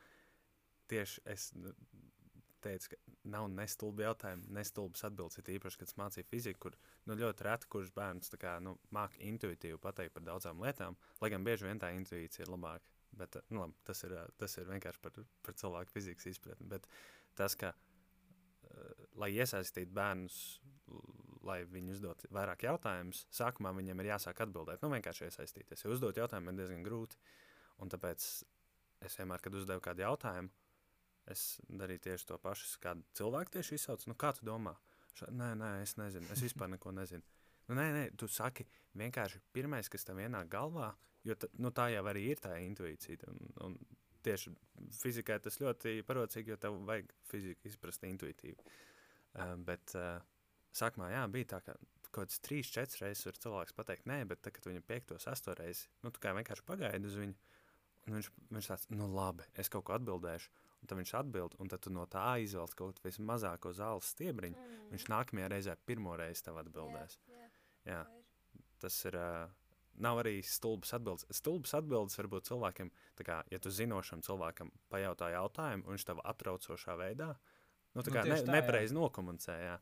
Tieši 0.92 1.20
es 1.34 1.50
teicu, 2.64 2.92
ka 2.92 3.14
nav 3.34 3.48
ne 3.52 3.66
stulbi 3.70 4.04
jautājumi, 4.06 4.48
ne 4.56 4.64
stulbas 4.66 5.04
atbildes. 5.08 5.38
Ir 5.40 5.50
īpaši, 5.56 5.80
kad 5.80 5.90
es 5.90 5.98
mācīju 6.00 6.28
fiziku, 6.30 6.60
kur 6.66 6.78
nu, 7.10 7.16
ļoti 7.18 7.46
reti 7.46 7.70
kurš 7.72 7.92
bērns 7.96 8.34
kā, 8.40 8.56
nu, 8.64 8.76
māca 8.94 9.20
intuitīvi 9.22 9.80
pateikt 9.82 10.16
par 10.16 10.26
daudzām 10.30 10.62
lietām, 10.64 10.98
lai 11.20 11.30
gan 11.34 11.46
bieži 11.46 11.68
vien 11.68 11.82
tā 11.82 11.92
intuīcija 11.96 12.46
ir 12.46 12.52
labāka. 12.54 12.88
Bet, 13.18 13.36
nu, 13.52 13.60
labi, 13.60 13.76
tas, 13.84 14.00
ir, 14.06 14.14
tas 14.40 14.56
ir 14.56 14.70
vienkārši 14.70 15.02
par, 15.04 15.18
par 15.44 15.56
cilvēku 15.60 15.92
fizikas 15.92 16.30
izpratni. 16.30 16.68
Bet 16.70 16.88
tas, 17.36 17.56
ka, 17.60 17.74
uh, 17.74 19.04
lai 19.20 19.34
iesaistītu 19.36 19.92
bērnus, 19.92 20.38
lai 21.46 21.60
viņi 21.68 21.96
uzdot 21.96 22.24
vairāk 22.32 22.64
jautājumus, 22.68 23.26
sākumā 23.34 23.74
viņiem 23.76 24.00
ir 24.00 24.12
jāsāk 24.14 24.40
atbildēt. 24.46 24.80
Nu, 24.82 24.92
vienkārši 24.94 25.28
iesaistīties. 25.28 25.84
Jo 25.84 25.92
uzdot 25.92 26.18
jautājumu 26.20 26.52
ir 26.52 26.62
diezgan 26.62 26.84
grūti. 26.86 27.18
Un 27.82 27.90
tāpēc 27.92 28.26
es 29.02 29.18
vienmēr, 29.18 29.42
kad 29.42 29.56
uzdevu 29.58 29.82
kādu 29.84 30.04
jautājumu, 30.06 30.52
es 31.30 31.60
darīju 31.68 32.06
tieši 32.08 32.28
to 32.32 32.38
pašu. 32.42 32.66
Es 32.66 32.80
Kādu 32.82 33.04
cilvēku 33.18 33.56
tieši 33.58 33.78
izsaucu, 33.78 34.10
nu, 34.10 34.16
kā 34.18 34.32
tu 34.36 34.46
domā? 34.48 34.74
Ša, 35.18 35.28
nē, 35.30 35.52
nē, 35.60 35.70
es 35.84 35.96
nezinu. 36.00 36.28
Es 36.34 36.42
vispār 36.44 36.70
neko 36.72 36.92
nezinu. 36.96 37.22
Nu, 37.68 37.76
nē, 37.78 37.86
nē, 37.94 38.04
tu 38.18 38.28
saki 38.28 38.66
vienkārši 38.98 39.40
pirmais, 39.54 39.90
kas 39.92 40.06
tev 40.08 40.20
ienāk 40.22 40.50
galvā, 40.52 40.90
jo 41.26 41.36
ta, 41.38 41.50
nu, 41.62 41.70
tā 41.74 41.88
jau 41.92 42.02
arī 42.10 42.26
ir 42.32 42.42
tā 42.42 42.56
intuīcija. 42.64 43.30
Un, 43.30 43.54
un 43.66 43.76
tieši 44.26 44.52
fizikai 44.98 45.38
tas 45.42 45.58
ļoti 45.62 46.00
parocīgi, 46.08 46.54
jo 46.54 46.58
tev 46.60 46.78
vajag 46.88 47.12
fiziku 47.30 47.70
izprast 47.70 48.04
intuitīvi. 48.08 48.58
Uh, 49.32 49.54
bet 49.64 49.94
uh, 49.96 50.18
sākumā 50.76 51.12
jā, 51.12 51.22
bija 51.32 51.54
tā, 51.54 51.62
ka 51.64 51.76
kaut 52.12 52.28
kāds 52.28 52.42
trīs, 52.44 52.68
četras 52.72 53.00
reizes 53.00 53.24
var 53.24 53.38
cilvēks 53.44 53.76
pateikt, 53.76 54.08
nē, 54.10 54.18
bet 54.28 54.42
tad, 54.44 54.52
kad 54.56 54.68
viņa 54.68 54.84
piekto, 54.84 55.16
sesto 55.22 55.54
reizi, 55.56 55.88
nu, 56.04 56.12
tu 56.12 56.20
kā 56.20 56.34
vienkārši 56.36 56.66
pagaidi 56.68 57.08
uz 57.08 57.16
viņu. 57.20 57.38
Un 58.02 58.18
viņš, 58.18 58.28
viņš 58.52 58.68
tāds, 58.68 58.88
nu, 58.92 59.06
labi, 59.14 59.46
es 59.58 59.70
kaut 59.72 59.86
ko 59.88 59.96
atbildēšu. 59.96 60.50
Un 60.82 60.90
tad 60.90 60.98
viņš 60.98 61.12
atbild, 61.14 61.54
un 61.62 61.70
tad 61.70 61.84
tu 61.84 61.92
no 61.94 62.08
tā 62.10 62.40
izvēlies 62.42 62.74
kaut 62.74 62.98
ko 62.98 63.06
vismazāko 63.06 63.70
zāles 63.76 64.08
stiebriņu. 64.16 64.58
Mm. 64.58 64.86
Viņš 64.90 65.04
nākamajā 65.12 65.50
reizē 65.52 65.76
pirmo 65.86 66.16
reizi 66.18 66.42
tev 66.48 66.58
atbildēs. 66.58 67.20
Jā, 67.30 67.38
jā, 67.38 67.50
Jā, 67.92 68.04
tas 68.82 69.04
ir. 69.10 69.18
Uh, 69.18 69.58
Nav 70.02 70.22
arī 70.22 70.38
stulbas 70.40 70.94
atbildes. 70.96 71.26
Stulbas 71.36 71.74
atbildes 71.76 72.16
var 72.16 72.26
būt 72.32 72.46
cilvēkiem, 72.48 72.88
tā 73.18 73.26
kā, 73.28 73.34
ja 73.52 73.58
tu 73.60 73.68
zinošam 73.68 74.22
cilvēkam 74.24 74.70
pajautā 74.88 75.28
jautājumu, 75.34 75.84
un 75.84 75.98
viņš 75.98 76.06
tev 76.08 76.22
atraucošā 76.30 76.94
veidā, 76.96 77.26
nu, 77.92 78.00
tā 78.00 78.14
Nu, 78.14 78.22
ne, 78.30 78.38
nepareizi 78.54 78.96
nokomunicē. 78.96 79.58
Jā. 79.60 79.74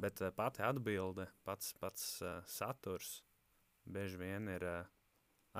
Bet 0.00 0.22
uh, 0.24 0.32
pati 0.32 0.64
atbilde, 0.64 1.28
pats, 1.44 1.74
pats 1.82 2.06
uh, 2.24 2.38
saturs 2.48 3.18
bieži 3.84 4.16
vien 4.22 4.48
ir 4.48 4.64
uh, 4.64 4.88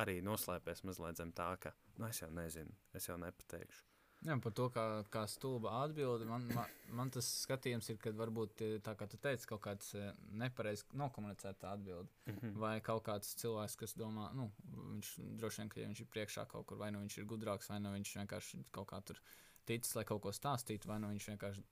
arī 0.01 0.23
noslēpies 0.25 0.87
mazliet 0.89 1.21
zem 1.21 1.37
tā, 1.37 1.53
ka, 1.61 1.77
nu, 1.99 2.09
es 2.09 2.23
jau 2.23 2.33
nezinu, 2.33 2.73
es 2.97 3.11
jau 3.11 3.21
nepateikšu. 3.21 3.85
Jā, 4.27 4.35
par 4.43 4.51
to, 4.57 4.65
kā, 4.75 4.85
kā 5.15 5.23
stulba 5.31 5.77
atbildi. 5.85 6.27
Man, 6.27 6.47
man, 6.51 6.73
man 6.99 7.11
tas 7.15 7.27
skatījums 7.45 7.87
ir, 7.93 8.01
ka 8.03 8.11
varbūt 8.19 8.63
eh, 8.67 8.73
tā 8.83 8.97
kā 8.99 9.07
tu 9.11 9.21
teici, 9.23 9.47
kaut 9.47 9.63
kāds 9.63 9.93
eh, 9.95 10.09
nepareizi 10.41 10.89
nokomunicēta 10.99 11.71
atbilde. 11.77 12.11
Mhm. 12.33 12.57
Vai 12.59 12.75
kaut 12.85 13.05
kāds 13.07 13.37
cilvēks, 13.39 13.79
kas 13.79 13.95
domā, 13.99 14.33
nu, 14.35 14.49
viņš 14.75 15.13
droši 15.39 15.63
vien, 15.63 15.71
ka 15.71 15.81
ja 15.83 15.91
viņš 15.91 16.03
ir 16.03 16.11
priekšā 16.17 16.49
kaut 16.51 16.67
kur, 16.67 16.81
vai 16.83 16.91
nu 16.95 17.05
viņš 17.05 17.21
ir 17.21 17.29
gudrāks, 17.31 17.71
vai 17.71 17.79
nu 17.85 17.95
viņš 17.95 18.15
vienkārši 18.23 18.65
kaut 18.75 18.91
kā 18.91 19.01
tur 19.07 19.23
ticis, 19.69 19.95
lai 19.95 20.07
kaut 20.09 20.25
ko 20.25 20.35
stāstītu, 20.35 20.91
vai 20.91 20.99
nu 21.03 21.13
viņš 21.13 21.31
vienkārši 21.35 21.65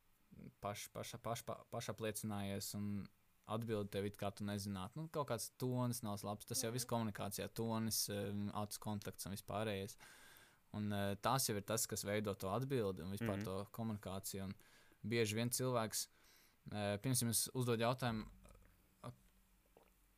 paš, 0.63 0.87
paša, 0.95 1.19
paš, 1.25 1.43
pa, 1.49 1.57
pašapliecinājies 1.73 2.75
un 2.79 3.07
atbild 3.51 3.91
tev, 3.95 4.07
it 4.07 4.19
kā 4.21 4.31
tu 4.35 4.47
nezinātu. 4.47 5.01
Nu, 5.01 5.11
kaut 5.13 5.31
kāds 5.31 5.51
tonis 5.61 6.03
nav 6.07 6.23
labs. 6.27 6.47
Tas 6.47 6.63
jau 6.65 6.73
viss 6.75 6.89
komunikācijā, 6.89 7.49
tonis, 7.55 8.05
eh, 8.11 8.31
acu 8.63 8.81
kontakts 8.87 9.27
un 9.27 9.35
vispārējais. 9.35 9.99
Un 10.77 10.91
uh, 10.93 11.15
tas 11.25 11.47
jau 11.49 11.57
ir 11.57 11.65
tas, 11.67 11.87
kas 11.89 12.05
veido 12.05 12.35
to 12.37 12.51
atbildi 12.53 13.05
un 13.05 13.15
vispār 13.15 13.39
mm. 13.39 13.45
to 13.49 13.57
komunikāciju. 13.77 14.49
Un 14.51 14.55
bieži 15.07 15.39
vien 15.39 15.51
cilvēks, 15.55 16.07
uh, 16.73 16.97
piemēram, 17.05 17.31
es 17.33 17.47
uzdod 17.57 17.81
jautājumu, 17.81 18.27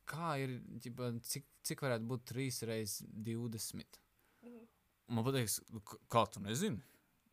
kā 0.09 0.33
ir, 0.41 0.55
ģipa, 0.81 1.11
cik, 1.29 1.45
cik 1.69 1.83
varētu 1.85 2.07
būt 2.09 2.23
3 2.31 2.63
reizes 2.69 3.03
20? 3.13 3.99
Mhm. 4.43 4.63
Un 5.09 5.15
Man 5.15 5.25
pateiks, 5.25 5.59
"Nu, 5.73 5.79
k- 5.81 5.97
kā 6.09 6.23
tu 6.31 6.39
nezini? 6.39 6.81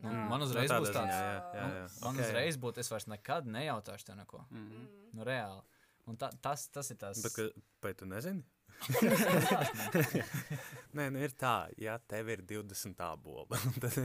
Nu, 0.01 0.11
Jā. 0.11 0.29
man 0.29 0.41
Nu, 0.41 0.47
uzreiz 0.47 0.71
tādā 0.71 0.81
būs 0.85 0.93
tāds. 0.93 1.13
ziņā, 1.13 1.25
jā, 1.25 1.55
jā, 1.55 1.67
Nu, 1.67 1.75
jā. 1.75 2.01
Man 2.03 2.15
Ok, 2.15 2.21
jā. 2.21 2.27
uzreiz 2.29 2.57
būtu, 2.61 2.79
es 2.79 2.89
vairs 2.91 3.07
nekad 3.07 3.47
nejautāšu 3.47 4.05
tev 4.05 4.17
neko. 4.17 4.45
Mhm. 4.51 4.77
Mm. 4.77 5.15
Nu, 5.15 5.25
reāli. 5.25 5.63
Un 6.07 6.17
ta, 6.17 6.31
tas, 6.31 6.69
tas 6.69 6.91
ir 6.91 6.97
tas. 6.97 7.23
Bet, 7.23 7.33
ka, 7.33 7.49
vai 7.83 7.93
tu 7.95 8.05
nezini? 8.07 8.45
Nē, 10.97 11.09
nu 11.13 11.21
ir 11.21 11.35
tā, 11.39 11.69
ja 11.81 11.97
tev 12.09 12.31
ir 12.33 12.43
20 12.47 12.97
tābola. 12.99 13.59
tad, 13.83 13.97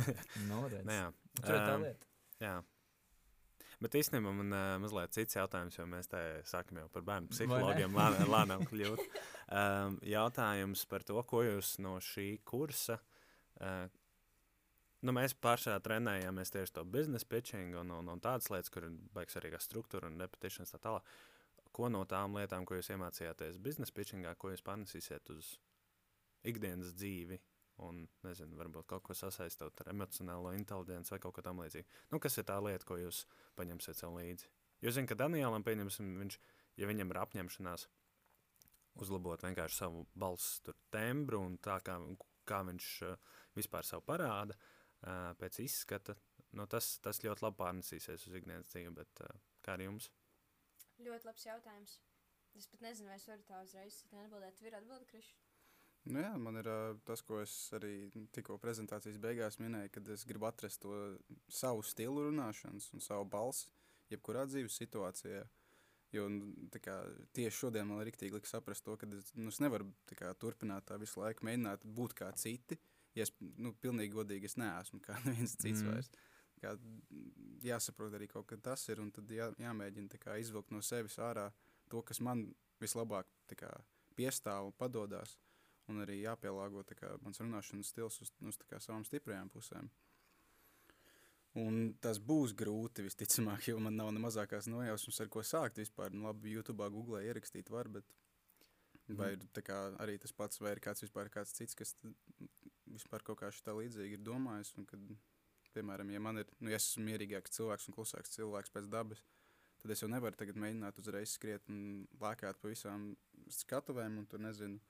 nu, 0.48 0.66
nu, 0.68 0.96
jā. 0.96 1.08
Tur 1.40 1.56
ir 1.56 1.60
tā 1.60 1.76
Ām, 1.76 1.88
lieta. 1.88 2.10
jā. 2.44 2.58
Bet 3.82 3.96
īstenībā 3.98 4.34
man 4.38 4.54
uh, 4.54 4.76
mazliet 4.82 5.16
cits 5.16 5.38
jautājums, 5.40 5.80
jo 5.80 5.88
mēs 5.90 6.12
te 6.12 6.20
sākam 6.46 6.84
jau 6.84 6.90
par 6.94 7.06
bērnu 7.08 7.32
psihologiem 7.34 7.96
lēnām, 8.30 8.68
kļūt. 8.70 9.02
Um, 9.50 9.98
jautājums 10.06 10.84
par 10.90 11.06
to, 11.08 11.18
ko 11.26 11.42
jūs 11.48 11.80
no 11.82 11.96
šī 12.04 12.28
kursa. 12.46 13.00
Uh, 13.58 13.88
nu, 15.02 15.16
mēs 15.18 15.34
pašā 15.34 15.80
trenējāmies 15.82 16.54
tieši 16.54 16.78
to 16.78 16.86
biznesa 16.86 17.26
pitching 17.30 17.74
un, 17.82 17.90
un, 17.98 18.14
un 18.14 18.22
tādas 18.22 18.52
lietas, 18.54 18.70
kur 18.74 18.86
ir 18.86 18.94
baigs 19.16 19.40
arī 19.40 19.56
kā 19.56 19.62
struktūra 19.62 20.12
un 20.12 20.22
repetitions 20.22 20.76
tā 20.76 20.82
tālāk. 20.84 21.08
Ko 21.72 21.88
no 21.92 22.04
tām 22.10 22.36
lietām, 22.36 22.66
ko 22.68 22.76
jūs 22.76 22.92
iemācījāties 22.92 23.60
biznesa 23.64 23.96
pitchingā, 23.96 24.36
ko 24.36 24.52
jūs 24.52 24.64
pārnesīsiet 24.66 25.32
uz 25.36 25.56
ikdienas 26.48 26.96
dzīvi? 26.98 27.40
Un, 27.82 28.04
nezinu, 28.22 28.58
varbūt 28.60 28.86
kaut 28.92 29.06
ko 29.08 29.16
sasaistot 29.18 29.80
ar 29.82 29.90
emocionālo 29.90 30.52
inteligenci 30.54 31.16
vai 31.16 31.22
kaut 31.24 31.34
ko 31.38 31.44
tamlīdzīgu. 31.46 31.88
Nu, 32.12 32.20
kas 32.22 32.38
ir 32.38 32.46
tā 32.46 32.60
lieta, 32.62 32.86
ko 32.86 33.00
jūs 33.00 33.24
paņemsiet 33.58 33.98
sev 33.98 34.14
līdzi? 34.20 34.52
Jūs 34.86 34.98
zināt, 34.98 35.10
ka 35.10 35.18
Danielam, 35.24 35.66
pieņemsim, 35.66 36.12
viņš, 36.20 36.38
ja 36.82 36.90
viņam 36.90 37.14
ir 37.14 37.22
apņemšanās 37.24 37.88
uzlabot 39.02 39.46
vienkārši 39.46 39.80
savu 39.82 40.06
balss 40.20 40.62
tembru 40.94 41.42
un 41.46 41.58
tā, 41.64 41.80
kā, 41.86 41.98
kā 42.46 42.62
viņš 42.68 42.90
uh, 43.08 43.38
vispār 43.58 43.88
sev 43.88 44.04
parāda 44.06 44.58
uh, 44.58 45.32
pēc 45.40 45.62
izskata, 45.64 46.18
nu, 46.58 46.68
tas, 46.70 46.98
tas 47.04 47.24
ļoti 47.24 47.48
labi 47.48 47.62
pārnesīsies 47.64 48.28
uz 48.28 48.38
ikdienas 48.42 48.70
dzīvi, 48.74 48.94
bet 49.00 49.24
uh, 49.26 49.40
kā 49.66 49.78
ar 49.78 49.86
jums? 49.88 50.12
Ļoti 51.02 51.28
labs 51.28 51.46
jautājums. 51.48 52.00
Es 52.58 52.68
pat 52.68 52.84
nezinu, 52.84 53.10
vai 53.10 53.16
es 53.18 53.28
varu 53.30 53.46
tā 53.48 53.62
uzreiz 53.64 54.02
atbildēt. 54.12 54.58
Tur 54.60 54.70
ir 54.70 54.78
atbilde, 54.78 55.08
Krišs. 55.10 55.32
Nu, 56.10 56.18
jā, 56.24 56.32
man 56.42 56.58
ir 56.58 56.68
tas, 57.06 57.22
ko 57.22 57.44
es 57.44 57.54
arī 57.78 58.10
tikko 58.34 58.58
prezentācijas 58.62 59.20
beigās 59.22 59.60
minēju, 59.62 59.92
kad 59.94 60.08
es 60.16 60.26
gribu 60.26 60.48
atrast 60.50 60.82
to 60.82 60.96
savu 61.46 61.84
stilu 61.86 62.26
runāšanas 62.28 62.90
un 62.96 63.04
savu 63.06 63.28
balsi, 63.30 63.70
jebkurā 64.10 64.48
dzīves 64.50 64.80
situācijā. 64.82 65.44
Jo 66.12 66.26
nu, 66.28 66.50
tā 66.74 66.82
kā, 66.84 66.96
tieši 67.38 67.56
šodien 67.56 67.86
man 67.88 68.02
ir 68.02 68.10
rīktīgi 68.10 68.36
likt 68.36 68.50
saprast 68.50 68.84
to, 68.84 68.98
ka 69.00 69.08
es, 69.16 69.30
nu, 69.38 69.54
es 69.54 69.62
nevaru 69.64 69.88
tā 70.10 70.18
kā, 70.20 70.34
turpināt 70.42 70.90
tā 70.90 70.98
visu 71.00 71.22
laiku, 71.22 71.46
mēģināt 71.48 71.86
būt 71.86 72.18
kā 72.18 72.32
citi. 72.36 72.76
Ja 73.16 73.24
es, 73.28 73.32
nu, 73.40 73.72
pilnīgi 73.80 74.16
godīgi, 74.16 74.50
es 74.50 74.58
neesmu 74.60 75.00
kā 75.06 75.16
neviens 75.28 75.56
cits 75.56 75.86
mm. 75.86 75.94
vairs. 75.94 76.12
Kā, 76.62 76.76
jāsaprot 77.66 78.14
arī 78.18 78.28
kaut 78.30 78.48
kas 78.50 78.62
tas 78.62 78.84
ir, 78.94 79.02
un 79.02 79.10
tad 79.14 79.32
jā, 79.34 79.50
jāmēģina 79.62 80.14
tā 80.14 80.20
kā, 80.22 80.38
izvilkt 80.38 80.74
no 80.74 80.82
sevis 80.86 81.18
ārā 81.22 81.48
to, 81.90 82.04
kas 82.06 82.22
man 82.22 82.46
vislabāk 82.82 83.30
tā 83.50 83.58
kā, 83.58 83.72
piestāv 84.18 84.70
un 84.70 84.78
padodas 84.78 85.38
un 85.90 86.04
arī 86.04 86.22
jāpielāgo 86.22 86.84
tā 86.88 86.96
kā, 86.98 87.12
mans 87.26 87.42
runāšanas 87.42 87.92
stils 87.92 88.22
uz, 88.24 88.32
uz 88.46 88.60
tā 88.62 88.70
kā, 88.70 88.80
savām 88.84 89.06
stiprajām 89.08 89.50
pusēm. 89.52 89.90
Un 91.60 91.80
tas 92.00 92.20
būs 92.24 92.54
grūti, 92.56 93.04
visticamāk, 93.04 93.66
jo 93.68 93.80
man 93.84 93.98
nav 94.00 94.14
ne 94.16 94.22
mazākās 94.24 94.70
nojausmas, 94.72 95.20
ar 95.20 95.32
ko 95.34 95.44
sākt 95.44 95.82
vispār. 95.82 96.14
Nu, 96.16 96.30
labi, 96.30 96.54
YouTube, 96.54 96.88
Google 96.94 97.26
ierakstīt 97.28 97.72
var, 97.74 97.90
bet 97.92 98.08
vai 99.20 99.34
ir 99.36 99.44
tā 99.52 99.64
kā, 99.66 99.80
arī 100.00 100.16
tas 100.22 100.32
pats, 100.32 100.62
vai 100.64 100.78
ir 100.78 100.82
kāds 100.84 101.04
vispār 101.04 101.28
kāds 101.34 101.52
cits, 101.58 101.76
kas 101.76 101.92
vispār 102.88 103.26
kaut 103.28 103.42
kā 103.42 103.52
šitā 103.52 103.76
līdzīgi 103.76 104.16
ir 104.16 104.24
domājis. 104.24 104.72
Un 104.80 104.88
kad, 104.88 105.04
piemēram, 105.76 106.12
ja 106.14 106.22
man 106.24 106.42
ir, 106.44 106.52
nu, 106.60 106.72
ja 106.72 106.80
es 106.80 106.92
esmu 106.92 107.06
mierīgāks 107.10 107.56
cilvēks 107.58 107.90
un 107.90 107.98
klusāks 107.98 108.36
cilvēks 108.38 108.74
pēc 108.74 108.88
dabas, 108.92 109.24
tad 109.82 109.94
es 109.96 110.04
jau 110.04 110.10
nevaru 110.12 110.38
tagad 110.38 110.60
mēģināt 110.62 111.02
uzreiz 111.02 111.36
skriet 111.36 111.68
un 111.72 112.06
lēkāt 112.22 112.62
pa 112.62 112.72
visām 112.72 113.12
skatuvēm 113.62 114.22
un 114.22 114.30
tur 114.30 114.44
nezinu. 114.44 114.82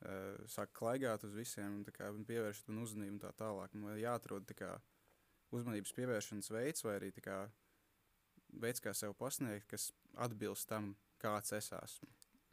Uh, 0.00 0.38
sāk 0.48 0.70
klaigāt 0.72 1.26
uz 1.28 1.34
visiem, 1.36 1.82
un 1.84 2.22
pievērst 2.24 2.70
un 2.72 2.78
uzmanību 2.80 3.18
un 3.18 3.20
tā 3.20 3.34
tālāk. 3.36 3.74
Man 3.76 3.98
jāatrod 4.00 4.46
tā 4.48 4.56
kā 4.56 4.70
uzmanības 5.52 5.92
pievēršanas 5.92 6.48
veids, 6.54 6.84
vai 6.86 6.94
arī 6.96 7.10
kā 7.20 7.42
veids, 8.62 8.82
kā 8.82 8.94
sev 8.96 9.14
pasniegt, 9.18 9.68
kas 9.70 9.90
atbilst 10.24 10.68
tam, 10.70 10.94
kāds 11.22 11.52
es 11.56 11.70
esmu. 11.76 12.08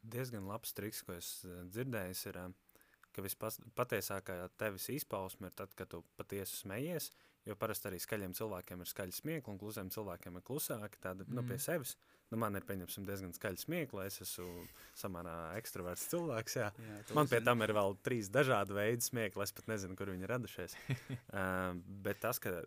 Diezgan 0.07 0.47
labs 0.47 0.73
triks, 0.77 1.01
ko 1.05 1.15
es 1.17 1.31
eh, 1.47 1.63
dzirdēju, 1.73 2.17
ir, 2.31 2.41
eh, 2.43 2.83
ka 3.15 3.25
vispatiesākā 3.25 4.37
tevis 4.59 4.89
izpausme 4.93 5.49
ir 5.49 5.57
tad, 5.57 5.73
kad 5.77 5.89
tu 5.91 6.03
patiesi 6.19 6.61
smejies. 6.61 7.11
Jo 7.47 7.55
parasti 7.55 7.88
arī 7.88 7.97
skaļiem 8.03 8.33
cilvēkiem 8.36 8.81
ir 8.83 8.89
skaļi 8.91 9.13
smiekli, 9.15 9.53
un 9.53 9.60
klusiem 9.62 9.89
cilvēkiem 9.93 10.36
ir 10.39 10.43
klusāki. 10.43 10.99
Tāda 10.99 11.23
mm. 11.23 11.36
nu, 11.38 11.43
pie 11.47 11.55
Mhm. 11.55 11.63
sevis. 11.63 11.93
Nu, 12.27 12.36
man 12.41 12.60
ir 12.60 12.65
pieņemsim, 12.67 13.05
diezgan 13.07 13.31
skaļi 13.31 13.62
smiekli. 13.62 14.03
Es 14.10 14.19
esmu 14.25 14.65
samērā 14.99 15.36
ekstraverts 15.62 16.10
cilvēks. 16.12 16.57
Jā. 16.60 16.71
Jā, 16.83 16.97
Man 17.15 17.29
pie 17.31 17.39
tam 17.45 17.63
ir 17.63 17.71
vēl 17.77 17.95
trīs 18.03 18.27
dažādi 18.27 18.75
veidi 18.75 19.05
smiekli. 19.07 19.45
Es 19.45 19.55
pat 19.55 19.69
nezinu, 19.71 19.95
kur 19.95 20.12
viņi 20.12 20.27
ir 20.27 20.33
radušies. 20.36 20.75
uh, 21.31 21.71
bet 22.03 22.19
tas, 22.25 22.41
ka, 22.43 22.57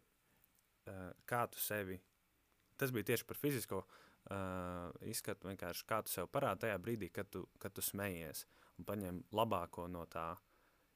uh, 0.88 1.03
kā 1.29 1.43
tu 1.53 1.61
sevi, 1.61 2.01
tas 2.81 2.90
bija 2.97 3.11
tieši 3.12 3.27
par 3.29 3.37
fizisko 3.37 3.83
uh, 3.85 4.88
izskatu, 5.12 5.51
vienkārši 5.53 5.85
kā 5.93 6.01
tu 6.07 6.14
sev 6.14 6.31
parādi 6.33 6.64
tajā 6.64 6.79
brīdī, 6.81 7.11
kad 7.12 7.29
tu, 7.29 7.45
kad 7.61 7.77
tu 7.77 7.85
smejies 7.85 8.47
un 8.79 8.88
paņem 8.88 9.21
labāko 9.37 9.85
no 9.93 10.07
tā. 10.09 10.31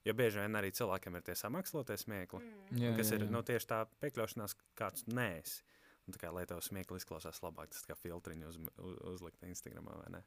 Jo 0.04 0.12
bieži 0.12 0.42
vien 0.42 0.56
arī 0.60 0.68
cilvēkiem 0.76 1.14
ir 1.16 1.22
tie 1.24 1.34
samakslotie 1.38 1.96
smiekli, 1.96 2.40
Mm. 2.44 2.80
Jā, 2.82 2.90
kas 2.96 3.10
jā, 3.10 3.16
ir 3.16 3.22
jā. 3.24 3.30
nu, 3.32 3.40
tieši 3.42 3.66
tā 3.70 3.78
piekļaušanās, 4.02 4.54
kāds 4.76 5.06
neesi. 5.08 5.62
Un 6.06 6.12
tā 6.12 6.18
kā, 6.20 6.28
lai 6.36 6.42
tev 6.44 6.58
smiekli 6.60 6.98
izklausās 7.00 7.38
labāk, 7.40 7.70
tas 7.72 7.86
kā 7.88 7.94
filtriņu 7.96 8.48
uz, 8.50 8.58
uz, 8.76 8.98
uzlikt 9.14 9.40
Instagramā 9.48 9.94
vai 10.02 10.10
ne? 10.18 10.20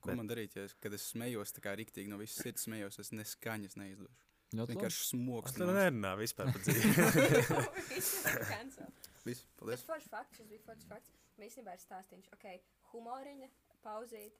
Ko 0.00 0.12
Bet- 0.12 0.16
man 0.20 0.28
darīt, 0.30 0.54
ja 0.54 0.62
es, 0.68 0.74
kad 0.78 0.92
es 0.94 1.08
smējos, 1.10 1.50
tā 1.56 1.64
kā 1.64 1.72
rīktīgi 1.74 2.06
no 2.12 2.18
visas 2.20 2.38
sirds 2.44 2.68
smējos, 2.68 3.00
es 3.02 3.10
neskaņas 3.10 3.74
neizdošu. 3.80 4.14
Labi. 4.54 4.76
Vienkārši 4.76 5.08
smogs. 5.08 5.50
Es 5.50 5.58
tev 5.58 5.72
nerunāju 5.74 6.20
vispār 6.22 6.52
par 6.54 6.62
dzīvi. 6.68 6.94
Viss 7.90 8.12
ir 8.30 8.38
cancel. 8.52 8.86
Viss, 9.24 9.42
Tas 9.42 9.58
paldies. 9.58 9.82
foršs 9.88 10.08
fakts, 10.12 10.38
šis 10.38 10.46
bija 10.52 10.62
foršs 10.68 10.86
fakts. 10.92 11.10
Man 11.38 11.48
īstenībā 11.48 11.74
ir 11.74 11.82
stāstīns, 11.82 12.30
ok, 12.36 12.46
humoriņa, 12.92 13.48
pauzīt. 13.82 14.38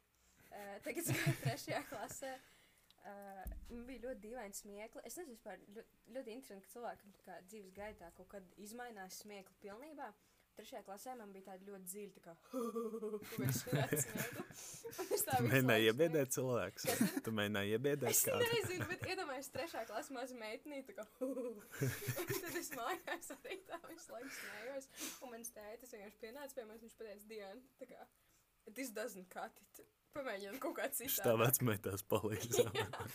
Uh, 0.54 0.76
tagad 0.86 1.08
es 1.10 1.40
trešajā 1.42 1.82
klasē. 1.90 2.34
Uh, 2.36 2.53
man 3.04 3.82
bija 3.88 4.04
ļoti 4.06 4.20
dīvaini 4.26 4.56
smiekli. 4.60 5.02
Es 5.08 5.18
nezinu, 5.20 5.34
vispār 5.36 5.58
ļoti, 5.76 5.98
ļoti 6.16 6.36
interesanti, 6.38 6.66
ka 6.68 6.72
cilvēkam 6.76 7.16
tā 7.18 7.26
kā 7.26 7.40
dzīves 7.50 7.74
gaitā 7.76 8.12
kaut 8.16 8.30
kad 8.36 8.54
izmainās 8.64 9.20
smiekli 9.24 9.56
pilnībā. 9.64 10.12
Trešajā 10.54 10.84
klasē 10.86 11.16
man 11.18 11.32
bija 11.34 11.48
tāda 11.48 11.66
ļoti 11.66 11.88
dziļa, 11.90 12.10
tā 12.14 12.20
kā 12.22 12.34
smiekla. 13.58 14.44
Un 15.02 15.08
es 15.16 15.24
tā 15.26 15.38
Tu 15.40 15.42
visu 15.42 15.48
mēģināji 15.50 15.86
laiku 15.88 15.88
iebiedēt 15.90 16.36
ir? 16.36 16.84
Tu 17.26 17.32
mēģināji 17.34 17.72
iebiedēt 17.74 18.10
Es 18.12 18.20
kādu. 18.28 18.46
nezinu, 18.52 18.86
bet 18.92 19.02
iedomājieties, 19.10 19.48
trešā 19.56 19.82
klasē 19.88 20.14
maza 20.14 20.36
meitene. 20.38 20.78
tā 20.86 20.94
kā, 21.00 21.06
tad 22.44 22.60
es 22.60 22.70
mājās 22.78 23.32
arī 23.34 23.58
tā 23.66 23.80
visu 23.88 24.14
laiku 24.14 24.30
smējos. 24.38 24.88
Un 25.26 25.34
mans 25.34 25.50
tētis 25.58 25.96
vienkārši 25.96 26.22
pienāca 26.22 26.54
pie 26.60 26.68
manis. 26.70 26.84
Viņš 26.86 26.96
teica, 27.02 27.28
Diana, 27.34 27.66
tā 27.82 27.90
kā, 27.90 28.06
this 28.78 28.94
doesn't 28.94 29.26
cut 29.34 29.58
it. 29.66 29.82
Pamēģinām 30.14 30.58
kaut 30.62 30.76
kā 30.78 30.88
citu. 30.94 31.12
Šitā 31.16 31.34
vecmeitās 31.40 32.04
palīdz. 32.10 32.60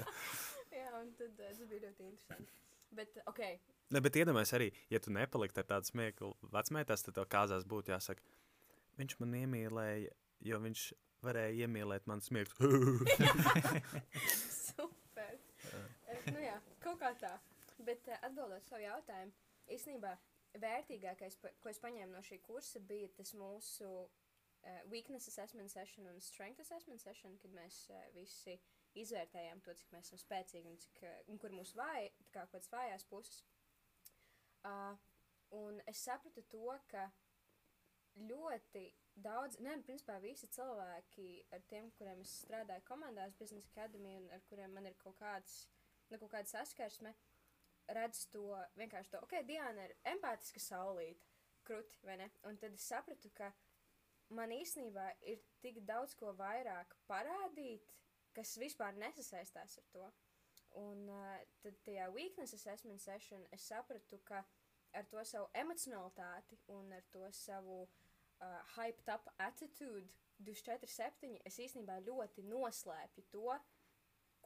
Jā, 0.80 0.90
un 1.00 1.14
tad 1.20 1.32
uh, 1.32 1.46
tas 1.46 1.62
bija 1.70 1.86
ļoti 1.88 2.08
interesanti. 2.10 2.58
Bet, 2.96 3.16
uh, 3.22 3.30
ok, 3.32 3.44
Ne, 3.90 4.04
bet 4.06 4.20
iedomājies 4.22 4.52
arī, 4.54 4.68
ja 4.94 5.00
tu 5.02 5.10
nepaliktu 5.10 5.64
ar 5.64 5.66
tādu 5.72 5.90
smieklu 5.90 6.28
vecmeitās, 6.54 7.02
tad 7.02 7.16
tev 7.18 7.26
kāzās 7.34 7.64
būtu 7.66 7.90
jāsaka, 7.90 8.22
viņš 9.00 9.16
man 9.18 9.32
iemīlēja, 9.40 10.12
jo 10.46 10.60
viņš 10.62 10.84
varēja 11.26 11.66
iemīlēt 11.66 12.06
man 12.12 12.22
smieklu. 12.22 12.70
super. 14.68 15.40
Uh, 15.72 15.88
nu 16.36 16.44
jā, 16.44 16.54
kaut 16.86 17.02
kā 17.02 17.16
tā. 17.18 17.34
Bet 17.82 18.12
atbildot 18.20 18.70
savu 18.70 18.84
jautājumu, 18.84 19.34
īstenībā 19.74 20.14
vērtīgākais, 20.62 21.40
ko 21.42 21.72
es 21.72 21.82
paņēmu 21.82 22.14
no 22.14 22.22
šī 22.28 22.38
kursa, 22.46 22.84
bija 22.86 23.10
tas 23.18 23.34
mūsu 23.40 23.90
uh, 24.64 24.82
weakness 24.92 25.28
assessment 25.28 25.72
session 25.72 26.08
un 26.12 26.20
strength 26.22 26.60
assessment 26.64 27.02
session, 27.02 27.38
kad 27.42 27.54
mēs 27.56 27.86
uh, 27.94 28.02
visi 28.16 28.58
izvērtējām 29.00 29.62
to, 29.66 29.76
cik 29.78 29.94
mēs 29.94 30.10
esam 30.10 30.22
spēcīgi 30.24 30.72
un, 30.72 30.78
cik, 30.82 31.02
uh, 31.06 31.22
un 31.32 31.40
kur 31.42 31.54
mūsu 31.56 31.78
vāja, 31.80 32.10
kā 32.34 32.44
kaut 32.44 32.58
kādas 32.58 32.74
vājās 32.74 33.08
puses. 33.10 33.44
Uh, 34.66 34.96
un 35.56 35.80
es 35.88 36.04
sapratu 36.04 36.44
to, 36.52 36.76
ka 36.92 37.08
ļoti 38.20 38.86
daudz, 39.24 39.60
ne, 39.64 39.76
nu, 39.80 39.86
principā 39.86 40.18
visi 40.24 40.50
cilvēki, 40.52 41.28
ar 41.56 41.64
tiem, 41.72 41.90
kuriem 41.98 42.24
es 42.24 42.34
strādāju 42.44 42.86
komandās, 42.88 43.36
biznesa 43.40 43.72
akadēmijā, 43.74 44.20
un 44.24 44.30
ar 44.36 44.44
kuriem 44.50 44.76
man 44.76 44.90
ir 44.90 44.98
kaut 45.00 45.18
kāds, 45.20 45.62
nu, 46.10 46.18
kaut 46.18 46.32
kāda 46.34 46.52
saskarsme, 46.52 47.14
redzu 47.96 48.28
to 48.34 48.46
vienkārši 48.80 49.14
to, 49.14 49.22
ok, 49.26 49.40
Diana 49.48 49.88
ir 49.88 49.96
empātiska 50.14 50.62
saulīte, 50.64 51.30
krūti, 51.68 52.00
vai 52.06 52.18
ne? 52.22 52.30
Un 52.50 52.58
tad 52.62 52.76
es 52.78 52.88
sapratu, 52.90 53.32
ka 53.36 53.52
man 54.30 54.52
īstenībā 54.54 55.06
ir 55.32 55.42
tik 55.64 55.82
daudz 55.88 56.16
ko 56.20 56.34
vairāk 56.38 56.96
parādīt, 57.10 57.94
kas 58.36 58.58
vispār 58.62 58.98
nesasaistās 59.02 59.78
ar 59.82 59.88
to. 59.94 60.10
Un 60.80 61.08
uh, 61.10 61.38
tad 61.64 61.80
tajā 61.86 62.10
weakness 62.14 62.54
assessment 62.54 63.02
session 63.02 63.46
es 63.56 63.66
sapratu, 63.72 64.20
ka 64.26 64.44
ar 64.94 65.08
to 65.10 65.24
savu 65.26 65.50
emocionalitāti 65.58 66.60
un 66.76 66.94
ar 66.94 67.06
to 67.14 67.26
savu 67.34 67.82
uh, 67.84 68.62
hyped 68.76 69.10
up 69.14 69.30
attitude 69.38 70.14
24-7 70.46 71.40
es 71.46 71.60
īstenībā 71.60 72.00
ļoti 72.06 72.46
noslēpju 72.48 73.26
to, 73.34 73.56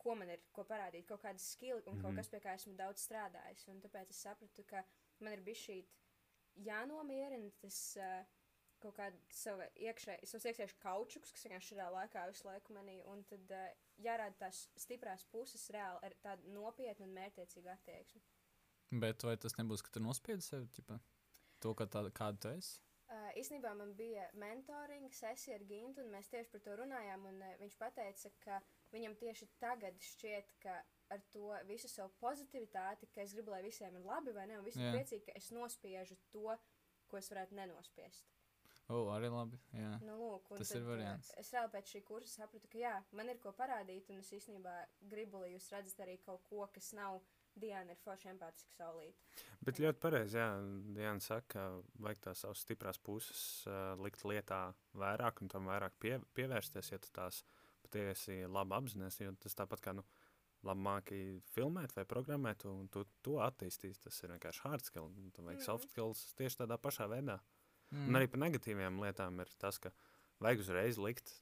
ko 0.04 0.16
man 0.20 0.32
ir, 0.34 0.42
ko 0.56 0.66
parādīt, 0.68 1.06
kaut 1.08 1.22
kādas 1.24 1.46
skilli 1.54 1.84
un 1.86 1.94
mm 1.94 2.00
-hmm. 2.00 2.02
kaut 2.02 2.16
kas, 2.16 2.30
pie 2.30 2.40
kā 2.40 2.56
esmu 2.56 2.74
daudz 2.76 3.04
strādājis. 3.04 3.68
Un 3.68 3.82
tāpēc 3.82 4.10
es 4.10 4.22
sapratu, 4.22 4.64
ka 4.64 4.84
man 5.20 5.34
ir 5.34 5.42
bijis 5.42 5.68
šī 5.68 5.78
jānomierina 6.56 7.52
tas 7.62 7.98
uh, 7.98 8.26
kaut 8.84 8.96
kāda 8.98 9.20
sava 9.34 9.68
iekšējā, 9.80 10.30
savs 10.30 10.48
iekšējais 10.50 10.78
kaučuks, 10.84 11.34
kas 11.34 11.48
vienkārši 11.48 11.74
šajā 11.74 11.90
laikā 11.96 12.28
visu 12.30 12.48
laiku 12.48 12.76
manī, 12.78 13.00
un 13.10 13.24
tad 13.30 13.54
uh, 13.56 13.66
jārāda 14.04 14.46
tās 14.46 14.66
stiprās 14.86 15.26
puses 15.34 15.66
reāli 15.74 16.02
ar 16.08 16.16
tādu 16.26 16.54
nopietnu 16.56 17.08
un 17.08 17.18
mērķiecīgu 17.18 17.74
attieksmi. 17.74 18.24
Bet 19.04 19.26
vai 19.26 19.36
tas 19.42 19.56
nebūs, 19.58 19.82
ka 19.82 19.94
tu 19.94 20.04
nospiedi 20.04 20.46
sevi, 20.46 20.70
ķipa, 20.76 21.00
to, 21.64 21.74
ka 21.78 21.88
tāda, 21.90 22.12
kāda 22.14 22.44
tu 22.44 22.52
esi? 22.54 22.82
Uh, 23.14 23.30
īsnībā 23.38 23.74
man 23.78 23.92
bija 23.98 24.24
mentoring 24.42 25.12
sesija 25.14 25.58
ar 25.60 25.66
Gintu, 25.70 26.02
un 26.02 26.14
mēs 26.14 26.32
tieši 26.32 26.50
par 26.50 26.64
to 26.66 26.78
runājām. 26.80 27.26
Un, 27.30 27.42
uh, 27.46 27.58
viņš 27.60 27.76
teica, 27.98 28.32
ka 28.42 28.60
viņam 28.94 29.18
tieši 29.20 29.50
tagad 29.62 30.00
šķiet, 30.02 30.54
ka 30.64 30.80
ar 31.14 31.22
to 31.34 31.52
visu 31.70 31.90
savu 31.92 32.14
pozitivitāti, 32.24 33.10
ka 33.14 33.22
es 33.22 33.36
gribu, 33.38 33.54
lai 33.54 33.62
visiem 33.66 34.00
ir 34.00 34.08
labi, 34.08 34.34
vai 34.34 34.48
ne, 34.50 34.58
un 34.58 34.66
visi 34.66 34.82
ir 34.82 34.96
priecīgi, 34.96 35.28
ka 35.28 35.36
es 35.38 35.52
nospiežu 35.54 36.18
to, 36.34 36.56
ko 37.12 37.20
es 37.20 37.30
varētu 37.30 37.60
nenospiest. 37.60 38.32
O, 38.92 38.98
oh, 38.98 39.12
arī 39.16 39.30
labi. 39.32 39.58
Jā. 39.72 39.94
Nu, 40.04 40.18
lūk, 40.20 40.50
Tas 40.58 40.74
tad, 40.74 40.82
ir 40.82 40.88
variants. 40.90 41.30
Es 41.40 41.54
vēl 41.56 41.70
pēc 41.72 41.94
šī 41.94 42.02
kursa 42.08 42.44
sapratu, 42.44 42.68
ka 42.72 42.82
jā, 42.82 42.98
man 43.16 43.32
ir 43.32 43.40
ko 43.44 43.54
parādīt, 43.56 44.10
un 44.12 44.20
es 44.20 44.32
īstenībā 44.36 44.74
gribu, 45.12 45.40
lai 45.40 45.54
jūs 45.54 45.70
redzat 45.72 46.04
arī 46.04 46.18
kaut 46.26 46.44
ko, 46.50 46.66
kas 46.74 46.92
nav 46.98 47.22
Diana 47.56 47.94
ir 47.94 48.02
forša 48.02 48.32
empātiska 48.34 48.76
saulīte. 48.76 49.46
Bet 49.64 49.80
ļoti 49.80 50.02
pareizi, 50.04 50.40
jā, 50.42 50.48
Diana 50.98 51.24
saka, 51.24 51.48
ka 51.54 52.04
vajag 52.04 52.24
tās 52.28 52.44
savas 52.44 52.64
stiprās 52.66 53.00
puses 53.00 53.44
uh, 53.70 53.94
likt 54.04 54.26
lietā 54.28 54.66
vairāk 55.00 55.44
un 55.46 55.54
tam 55.54 55.70
vairāk 55.70 55.96
pie, 56.02 56.18
pievērsties, 56.36 56.92
ja 56.92 57.00
tu 57.00 57.14
tās 57.16 57.44
patiesi 57.86 58.42
labi 58.50 58.76
apzinājies, 58.80 59.22
jo 59.22 59.36
tas 59.46 59.58
tāpat 59.60 59.86
kā, 59.86 59.96
nu, 59.96 60.04
labi 60.68 60.86
māki 60.88 61.22
filmēt 61.54 61.94
vai 61.96 62.08
programmēt, 62.10 62.66
un 62.72 62.88
tu 62.92 63.06
to 63.26 63.38
attīstīs, 63.46 64.02
tas 64.02 64.18
ir 64.24 64.34
vienkārši 64.34 64.64
hard 64.66 64.88
skill, 64.88 65.12
un 65.12 65.32
tam 65.36 65.46
vajag 65.46 65.60
mm 65.60 65.62
-hmm. 65.62 65.66
soft 65.66 65.92
skills 65.92 66.34
tieši 66.40 66.64
tādā 66.64 66.78
pašā 66.78 67.08
veidā. 67.10 67.40
Mm. 67.94 68.10
Un 68.10 68.20
arī 68.20 68.30
par 68.32 68.42
negatīvām 68.42 69.00
lietām 69.04 69.40
ir 69.44 69.52
tas, 69.62 69.80
ka 69.82 69.94
vajag 70.44 70.64
uzreiz 70.66 71.00
likt, 71.02 71.36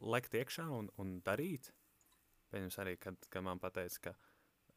lekt 0.00 0.34
iekšā 0.34 0.66
un, 0.72 0.90
un 1.00 1.18
darīt. 1.26 1.70
Pieņems 2.52 2.78
arī, 2.82 2.96
kad, 3.02 3.18
kad 3.30 3.44
man 3.44 3.60
pateica, 3.60 4.08
ka 4.08 4.14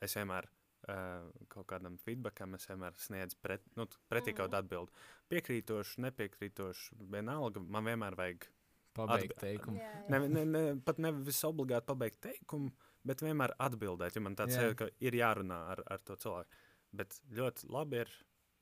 es 0.03 0.15
vienmēr 0.17 0.49
uh, 0.49 1.29
kaut 1.51 1.69
kādam 1.71 1.97
feedbackam 2.03 2.57
vienmēr 2.59 2.97
sniedzu 2.99 3.39
pret, 3.43 3.65
nu, 3.79 3.88
pretī 4.12 4.33
mm 4.33 4.39
kaut 4.39 4.49
kādu 4.49 4.59
atbildi. 4.59 5.05
Piekrītošu, 5.31 6.01
nepiekrītošu, 6.07 6.99
vienalga, 7.13 7.63
man 7.63 7.88
vienmēr 7.88 8.17
vajag 8.19 8.49
pabeigt 8.97 9.35
atbi 9.35 9.41
teikumu. 9.43 9.79
Jā, 9.79 9.89
jā. 9.93 10.05
Ne, 10.12 10.21
ne, 10.27 10.45
ne, 10.45 10.63
pat 10.85 11.01
nevis 11.01 11.41
obligāti 11.47 11.89
pabeigt 11.89 12.21
teikumu, 12.25 12.71
bet 13.07 13.23
vienmēr 13.23 13.55
atbildēt, 13.62 14.17
jo 14.17 14.23
man 14.25 14.35
tāds 14.39 14.57
Jā. 14.57 14.69
ir, 14.69 14.75
ka 14.79 14.89
ir 15.03 15.17
jārunā 15.19 15.59
ar, 15.75 15.83
ar 15.88 16.03
to 16.05 16.17
cilvēku. 16.19 16.65
Bet 16.99 17.19
ļoti 17.38 17.69
labi 17.69 18.01
ir, 18.03 18.13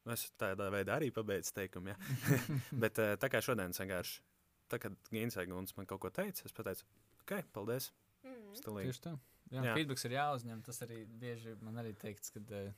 nu, 0.08 0.16
es 0.16 0.26
tādā 0.40 0.72
veidā 0.74 0.96
arī 0.98 1.12
pabeidzu 1.14 1.54
teikumu, 1.60 1.92
ja? 1.94 1.98
bet 2.84 3.00
eh, 3.04 3.14
tā 3.20 3.30
kā 3.34 3.44
šodien 3.44 3.76
vienkārši, 3.76 4.20
tā 4.72 4.80
kad 4.82 4.96
Gīns 5.12 5.36
Eguns 5.44 5.76
man 5.78 5.88
kaut 5.90 6.02
ko 6.06 6.12
teica, 6.16 6.48
es 6.48 6.56
pateicu, 6.56 6.88
ok, 7.26 7.42
paldies, 7.56 7.92
Mm. 8.28 8.56
stilīgi. 8.58 8.92
Tieši 8.92 9.02
tā. 9.06 9.12
Jā, 9.48 9.62
jā. 9.62 9.64
Jā. 9.70 9.74
feedbacks 9.78 10.04
ir 10.08 10.14
jāuzņem. 10.18 10.62
Tas 10.66 10.82
arī 10.84 10.98
bieži 11.22 11.54
man 11.64 11.78
arī 11.80 11.94
teikts, 11.96 12.34
ka 12.34 12.42
uh, 12.44 12.72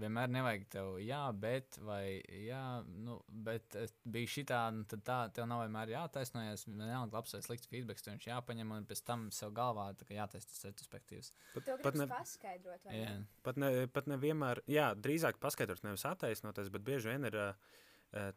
vienmēr 0.00 0.30
nevajag 0.32 0.64
tev, 0.72 0.88
jā, 1.02 1.20
bet, 1.36 1.76
vai, 1.84 2.20
jā, 2.44 2.62
nu, 3.04 3.18
bet 3.46 3.76
es 3.80 3.94
biju 4.08 4.30
šitā, 4.30 4.60
nu, 4.74 4.86
tad 4.88 5.04
tā, 5.06 5.18
tev 5.36 5.46
nav 5.50 5.64
vienmēr 5.64 5.92
jātaisnojas. 5.94 6.66
Vienalga, 6.68 7.18
labs 7.18 7.36
vai 7.36 7.42
slikts 7.44 7.70
feedbacks, 7.70 8.04
tev 8.04 8.16
viņš 8.16 8.28
jāpaņem, 8.30 8.74
un 8.76 8.88
pēc 8.88 9.04
tam 9.06 9.28
sev 9.34 9.54
galvā 9.56 9.90
tā 9.98 10.08
jātaisa 10.12 10.50
tas 10.50 10.64
retrospektīvs. 10.68 11.32
Pat, 11.54 11.70
pat, 11.84 11.98
ne, 12.00 12.08
paskaidrot, 12.10 12.84
vai 12.88 12.98
Jā, 12.98 13.14
ne? 13.14 13.30
pat, 13.46 13.62
ne, 13.62 13.72
pat 13.92 14.10
nevienmēr, 14.12 14.62
jā, 14.70 14.90
drīzāk 14.98 15.40
paskaidrot, 15.42 15.84
nevis 15.86 16.06
attaisnoties, 16.08 16.70
bet 16.72 16.86
bieži 16.86 17.12
vien 17.12 17.30
ir 17.30 17.40
uh, 17.44 17.72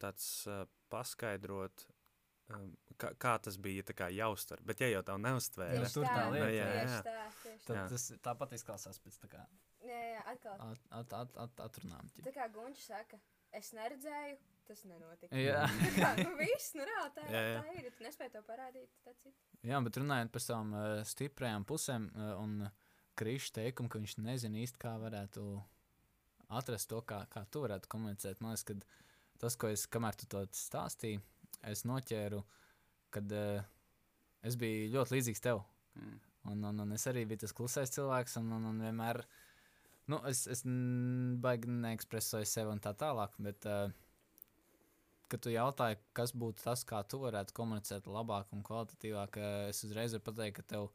tāds 0.01 0.29
uh, 0.49 0.63
paskaidrot, 0.93 1.87
um, 2.55 2.73
kā, 3.01 3.13
kā 3.21 3.37
tas 3.47 3.59
bija 3.61 3.85
tā 3.87 3.97
kā 3.97 4.09
jāuztver. 4.13 4.63
Bet 4.65 4.83
ja 4.83 4.91
jau 4.93 5.05
tā 5.07 5.19
neuztvēra, 5.21 5.83
Tieši 5.83 5.99
tur 5.99 6.09
tā 6.09 6.17
tā, 6.17 6.25
lieta, 6.33 6.51
jā, 6.53 6.73
tieši 6.79 6.97
jā. 6.97 7.05
tā, 7.05 7.21
tieši 7.43 7.63
Tad 7.65 7.79
Jā. 7.79 7.85
tas 7.93 8.09
tāpat 8.25 8.59
izklausās 8.59 9.01
pēc 9.01 9.21
tā 9.23 9.31
kā 9.31 9.41
Jā, 9.41 9.45
jā, 9.45 9.74
atkal. 10.31 10.59
at, 10.65 10.83
at, 10.99 11.13
at, 11.21 11.37
at, 11.45 11.63
atrunām. 11.67 12.09
ķip. 12.15 12.25
Tā 12.27 12.33
kā 12.35 12.47
Gunčs 12.53 12.87
saka, 12.89 13.19
es 13.55 13.71
neredzēju, 13.77 14.37
tas 14.65 14.81
nenotika. 14.89 15.29
Jā. 15.37 15.65
Tā 16.01 16.11
nu 16.23 16.33
viss, 16.39 16.73
nu 16.77 16.87
reāli 16.87 17.13
tā, 17.15 17.27
Jā, 17.29 17.43
jā. 17.51 17.61
tā 17.61 17.77
ir. 17.77 17.91
Tu 17.97 18.07
nespēji 18.07 18.33
to 18.33 18.41
parādīt. 18.47 19.13
Jā, 19.65 19.79
bet 19.85 20.01
runājot 20.01 20.33
par 20.33 20.43
savām 20.43 20.73
uh, 20.73 20.89
stiprajām 21.07 21.67
pusēm, 21.69 22.09
uh, 22.15 22.33
un 22.41 22.65
Krišs 23.15 23.53
teikumu, 23.55 23.87
ka 23.87 24.01
viņš 24.01 24.17
nezina 24.25 24.59
īsti, 24.59 24.81
kā 24.81 24.97
varētu 24.99 25.45
atrast 26.59 26.89
to, 26.91 26.99
kā, 27.07 27.21
kā 27.31 27.45
tu 27.51 27.61
varētu 27.63 27.89
komunicēt. 27.91 28.41
Man 28.43 28.53
liekas, 28.53 28.65
ka 28.67 29.39
tas, 29.41 29.55
ko 29.59 29.71
es, 29.71 29.85
kamēr 29.91 30.17
tu 30.19 30.27
to 30.31 30.43
stāstīji, 30.55 31.21
es 31.71 31.85
noķēru, 31.87 32.41
kad 33.15 33.31
uh, 33.31 33.63
es 34.45 34.57
biju 34.59 34.91
ļoti 34.97 35.17
līdzīgs 35.17 35.45
tev. 35.45 35.63
Mm. 35.95 36.17
Un, 36.51 36.65
un, 36.69 36.83
un 36.83 36.93
es 36.93 37.07
arī 37.09 37.23
biju 37.25 37.45
tas 37.45 37.55
klusais 37.55 37.93
cilvēks, 37.95 38.37
un, 38.41 38.51
un, 38.59 38.67
un 38.73 38.83
vienmēr, 38.85 39.23
nu, 40.11 40.19
es, 40.29 40.45
es 40.51 40.63
baigi 41.43 41.71
neekspresēju 41.71 42.49
sevi 42.49 42.73
un 42.73 42.81
tā 42.83 42.93
tālāk. 42.97 43.37
Bet, 43.45 43.67
uh, 43.69 43.89
kad 45.31 45.41
tu 45.43 45.53
jautāji, 45.53 45.99
kas 46.17 46.35
būtu 46.37 46.65
tas, 46.65 46.85
kā 46.87 47.01
tu 47.09 47.21
varētu 47.23 47.55
komunicēt 47.57 48.09
labāk 48.11 48.53
un 48.55 48.63
kvalitatīvāk, 48.65 49.41
uh, 49.41 49.55
es 49.71 49.83
uzreiz 49.87 50.15
varu 50.15 50.27
pateikt, 50.29 50.59
ka 50.59 50.69
tev 50.75 50.91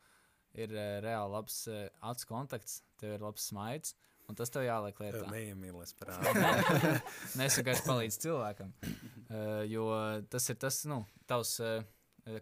ir 0.58 0.74
uh, 0.76 0.98
reāli 1.04 1.34
labs 1.34 1.64
uh, 1.70 1.86
acu 2.12 2.30
kontakts, 2.30 2.80
tev 3.02 3.16
ir 3.16 3.26
labs 3.26 3.50
smaids, 3.50 3.94
un 4.30 4.38
tas 4.38 4.52
tev 4.54 4.66
jāliek 4.66 4.98
lietā. 5.02 5.24
neiemīlies 5.30 5.96
parādā. 5.98 6.54
Nē, 7.36 7.48
es 7.48 7.58
vienkārši 7.58 7.86
palīdzu 7.86 8.26
cilvēkam. 8.28 8.74
Uh, 9.30 9.62
jo 9.70 9.88
tas 10.30 10.46
ir 10.52 10.58
tas, 10.62 10.84
nu, 10.90 11.02
tavs, 11.30 11.56
uh, 11.64 11.82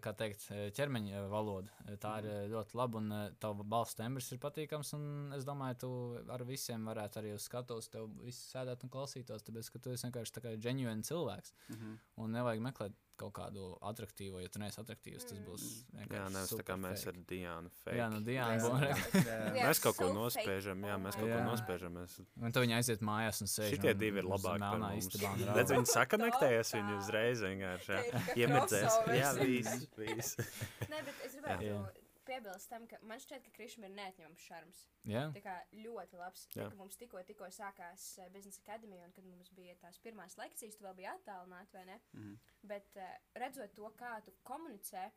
kā 0.03 0.13
teikt, 0.17 0.45
eh, 0.51 0.69
ķermeņa 0.75 1.13
eh, 1.15 1.27
valoda. 1.31 1.71
Eh, 1.87 1.95
Tā 2.01 2.19
ir 2.19 2.29
eh, 2.29 2.47
ļoti 2.51 2.75
laba, 2.79 2.97
un 2.99 3.09
tavs 3.39 3.65
balss 3.65 3.95
tembrs 3.95 4.31
ir 4.31 4.39
patīkams. 4.39 4.93
un 4.97 5.33
Es 5.33 5.45
domāju, 5.45 5.77
tu 5.79 5.91
ar 6.29 6.43
visiem 6.43 6.85
varētu 6.85 7.21
arī 7.21 7.33
uz 7.35 7.47
skatuves, 7.47 7.89
tev 7.89 8.09
viss 8.23 8.51
sēdēt 8.53 8.83
un 8.83 8.89
klausītos, 8.89 9.43
tāpēc, 9.43 9.71
ka 9.71 9.79
tu 9.79 9.91
esi 9.91 10.07
vienkārši 10.07 10.35
tā 10.37 10.41
kā 10.41 10.55
genuine 10.59 11.01
cilvēks. 11.03 11.53
Mhm. 11.69 11.99
Un 12.17 12.31
nevajag 12.31 12.61
meklēt 12.61 12.93
kaut 13.19 13.33
kādu 13.35 13.67
attraktīvu, 13.89 14.39
ja 14.43 14.49
tu 14.51 14.61
neesi 14.61 14.79
attraktīvs, 14.81 15.25
tas 15.29 15.39
būs 15.45 15.65
vienkārši. 15.93 16.15
jā, 16.17 16.23
nevis 16.35 16.53
tā 16.55 16.65
kā 16.67 16.77
mēs 16.79 17.03
fake. 17.05 17.11
ar 17.11 17.19
Diānu 17.31 17.71
fake. 17.83 17.97
Jā, 17.99 18.07
nu, 18.13 18.21
Jā. 18.29 18.47
Bonre. 18.63 18.89
Jā. 19.29 19.37
Jā. 19.59 19.67
Mēs 19.69 19.81
kaut 19.83 19.99
ko 19.99 20.09
nospiežam, 20.15 20.83
jā, 20.89 20.97
mēs 21.03 21.19
kaut 21.19 21.27
ko 21.27 21.35
God. 21.35 21.47
nospiežam. 21.51 21.97
Mēs... 21.99 22.17
Un 22.39 22.55
tu 22.55 22.63
viņi 22.65 22.77
aiziet 22.79 23.05
mājās 23.11 23.43
un 23.45 23.51
sēž. 23.51 23.71
Šitie 23.75 23.93
divi 23.99 24.23
ir 24.23 24.29
labāki. 24.29 24.59
par 24.59 24.65
melnā 24.65 24.91
mums. 24.95 25.07
istabā 25.09 25.55
Redz, 25.59 25.75
viņi 25.75 25.93
sakonektējas, 25.93 26.73
Totāli. 26.73 26.83
viņi 26.83 26.99
uzreiz 27.03 27.45
vienkārši 27.47 27.97
jā, 28.39 28.51
crossovers. 28.53 29.17
Jā, 29.19 29.33
viss, 29.39 29.89
viss. 29.99 30.37
Nē, 30.91 31.01
bet 31.07 31.25
es 31.27 31.35
gribētu 31.39 31.69
Jā. 31.69 31.81
Piebilst 32.29 32.69
tam, 32.71 32.85
ka 32.89 32.99
man 33.09 33.21
šķiet, 33.21 33.45
ka 33.45 33.53
Krišam 33.55 33.85
ir 33.87 33.95
neatņemams 33.97 34.45
šarms. 34.45 34.83
Jā, 35.09 35.25
Tā 35.35 35.41
kā 35.45 35.55
ļoti 35.85 36.19
labs. 36.19 36.45
Tā, 36.53 36.67
mums 36.79 36.99
tikko, 36.99 37.21
tikko 37.27 37.49
sākās 37.55 38.05
eh, 38.21 38.29
biznesa 38.33 38.61
akadēmija, 38.65 39.07
un 39.09 39.15
kad 39.15 39.27
mums 39.29 39.51
bija 39.57 39.77
tās 39.81 39.99
pirmās 40.03 40.37
lekcijas, 40.39 40.77
tu 40.77 40.85
vēl 40.85 40.97
biji 40.99 41.09
attālināts, 41.13 41.75
vai 41.77 41.85
ne? 41.89 41.97
Mhm. 42.13 42.37
Bet 42.69 42.99
uh, 42.99 43.09
redzot 43.39 43.75
to, 43.77 43.89
kā 43.99 44.17
tu 44.25 44.35
komunicē, 44.47 45.09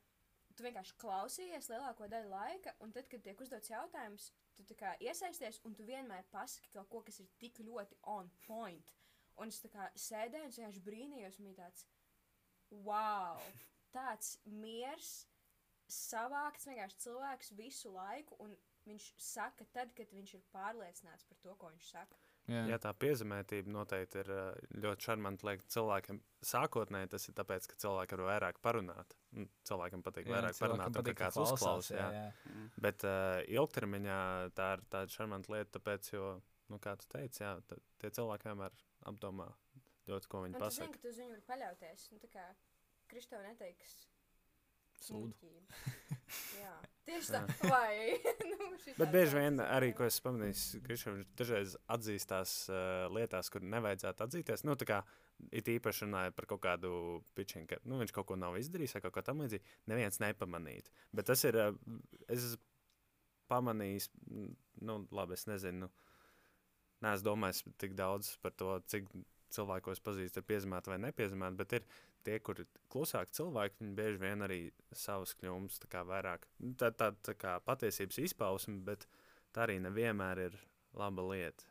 tu 0.57 0.67
vienkārši 0.67 0.97
klausījies 1.01 1.69
lielāko 1.73 2.09
daļu 2.13 2.33
laika, 2.33 2.75
un 2.85 2.93
tad, 2.95 3.09
kad 3.11 3.25
tiek 3.25 3.41
uzdots 3.41 3.73
jautājums, 3.73 4.31
tu 4.59 4.77
iesaisties, 5.01 5.61
un 5.67 5.75
tu 5.75 5.87
vienmēr 5.87 6.27
pasaki 6.31 6.71
kaut 6.75 6.91
ko, 6.93 7.01
kas 7.07 7.21
ir 7.23 7.31
tik 7.41 7.63
ļoti 7.65 7.99
on 8.13 8.31
point. 8.47 8.93
Un 9.41 9.49
es 9.49 9.63
tā 9.63 9.71
kā 9.73 9.89
sēdēju, 9.97 10.45
un 10.45 10.53
es 10.53 10.59
vienkārši 10.61 10.85
brīnījos, 10.87 11.39
un 11.41 11.49
bija 11.49 11.65
tāds, 11.65 11.87
wow, 12.85 13.41
tāds 13.95 14.37
miers, 14.45 15.13
savākts 15.93 16.67
vienkārši 16.69 17.01
cilvēks 17.07 17.53
visu 17.59 17.93
laiku, 17.95 18.37
un 18.45 18.55
viņš 18.89 19.05
saka 19.23 19.65
tad, 19.75 19.93
kad 19.95 20.11
viņš 20.11 20.35
ir 20.39 20.45
pārliecināts 20.55 21.27
par 21.29 21.39
to, 21.45 21.55
ko 21.61 21.69
viņš 21.71 21.89
saka. 21.93 22.17
jā. 22.51 22.63
Jā, 22.73 22.79
tā 22.83 22.91
piezemētība 22.99 23.71
noteikti 23.71 24.19
ir 24.25 24.31
ā, 24.35 24.41
ļoti 24.83 25.07
šarmanti. 25.07 25.47
Liek 25.47 25.63
cilvēkiem 25.71 26.19
sākotnēji 26.43 27.11
tas 27.13 27.29
ir 27.31 27.37
tāpēc, 27.39 27.69
ka 27.71 27.79
cilvēki 27.85 28.19
var 28.19 28.25
vairāk 28.33 28.59
parunāt. 28.65 29.15
Un 29.39 29.47
Cilvēkam 29.69 30.03
patīk 30.03 30.27
Jā, 30.27 30.35
vairāk 30.35 30.57
cilvēkam 30.59 30.83
parunāt, 30.83 30.97
patīk, 30.99 31.19
ka 31.21 31.25
kāds 31.29 31.39
klausās, 31.39 31.55
uzklausa. 31.61 31.95
Jā. 31.95 32.09
jā. 32.17 32.25
Mhm. 32.51 32.67
Bet 32.89 33.07
uh, 33.07 33.39
ilgtermiņā 33.61 34.19
tā 34.59 34.71
ir 34.79 34.83
tāda 34.97 35.15
šarmanta 35.15 35.55
lieta, 35.55 35.71
tāpēc, 35.79 36.11
jo 36.17 36.33
nu, 36.73 36.81
kā 36.83 36.97
tu 36.99 37.07
teici, 37.15 37.45
jā, 37.45 37.55
tad 37.71 37.87
tie 38.03 38.11
cilvēki 38.19 38.51
vienmēr 38.51 38.75
apdomā 39.13 39.47
ļoti, 40.11 40.27
ko 40.33 40.43
viņi 40.43 40.59
Un 40.59 40.59
tu 40.59 40.67
zini, 40.67 40.89
pasaka. 40.89 40.99
ka 40.99 41.05
tu 41.07 41.13
uz 41.15 41.23
viņu 41.23 41.37
vari 41.37 41.47
paļauties. 41.53 42.09
Nu, 42.11 42.19
tā 42.27 42.33
kā 42.35 42.49
Kristofers 43.13 43.47
neteiks. 43.55 43.95
Sūdu. 45.03 45.51
Jā, 46.61 46.75
tieši 47.09 47.35
tā. 47.35 47.43
Vai? 47.67 48.19
nu, 48.51 48.71
Bet 48.99 49.13
bieži 49.15 49.39
vien 49.39 49.63
arī, 49.65 49.91
ko 49.97 50.07
es 50.07 50.21
pamanīju, 50.23 50.83
Krišņevs 50.87 51.33
dažreiz 51.39 51.77
atzīstās 51.97 52.55
uh, 52.71 53.09
lietās, 53.15 53.51
kur 53.53 53.65
nevajadzētu 53.67 54.27
atzīties. 54.27 54.65
Nu, 54.69 54.77
tā 54.79 54.89
kā 54.89 55.01
it 55.51 55.69
īpaši 55.73 56.07
runāja 56.07 56.35
par 56.37 56.47
kaut 56.51 56.63
kādu 56.65 56.93
pičinu, 57.37 57.67
ka 57.71 57.81
nu, 57.89 57.99
viņš 58.03 58.15
kaut 58.15 58.29
ko 58.31 58.39
nav 58.39 58.59
izdarījis 58.61 58.97
vai 58.99 59.05
kaut 59.07 59.17
ko 59.17 59.27
tamlīdzīgu, 59.27 59.77
neviens 59.91 60.23
nepamanītu. 60.23 60.95
Bet 61.17 61.31
tas 61.33 61.43
ir, 61.49 61.59
uh, 61.59 61.99
es 62.31 62.55
mm, 63.53 64.49
nu, 64.87 65.03
labi, 65.13 65.37
es 65.37 65.49
nezinu, 65.51 65.91
neesmu 67.03 67.27
domājis 67.27 67.65
tik 67.83 67.99
daudz 67.99 68.37
par 68.43 68.55
to, 68.57 68.79
cik 68.89 69.11
cilvēkos 69.53 70.01
pazīst, 70.05 70.39
ir 70.39 70.47
piezīmēti 70.49 70.93
vai 70.93 70.99
nepiezīmēti, 71.03 71.59
bet 71.59 71.77
ir 71.77 71.87
tie, 72.25 72.39
kuri 72.41 72.65
klusāki 72.93 73.33
cilvēki, 73.39 73.79
viņi 73.81 73.95
bieži 73.99 74.19
vien 74.23 74.43
arī 74.47 74.61
savus 74.93 75.35
kļūmus 75.41 75.79
tā 75.83 75.89
kā 75.89 76.03
vairāk. 76.09 76.47
Tā, 76.81 76.91
tā, 76.95 77.11
tā 77.23 77.35
kā 77.35 77.57
patiesības 77.67 78.19
izpausme, 78.27 78.79
bet 78.85 79.07
tā 79.53 79.67
arī 79.67 79.79
nevienmēr 79.85 80.39
ir 80.49 80.59
laba 80.95 81.23
lieta. 81.33 81.65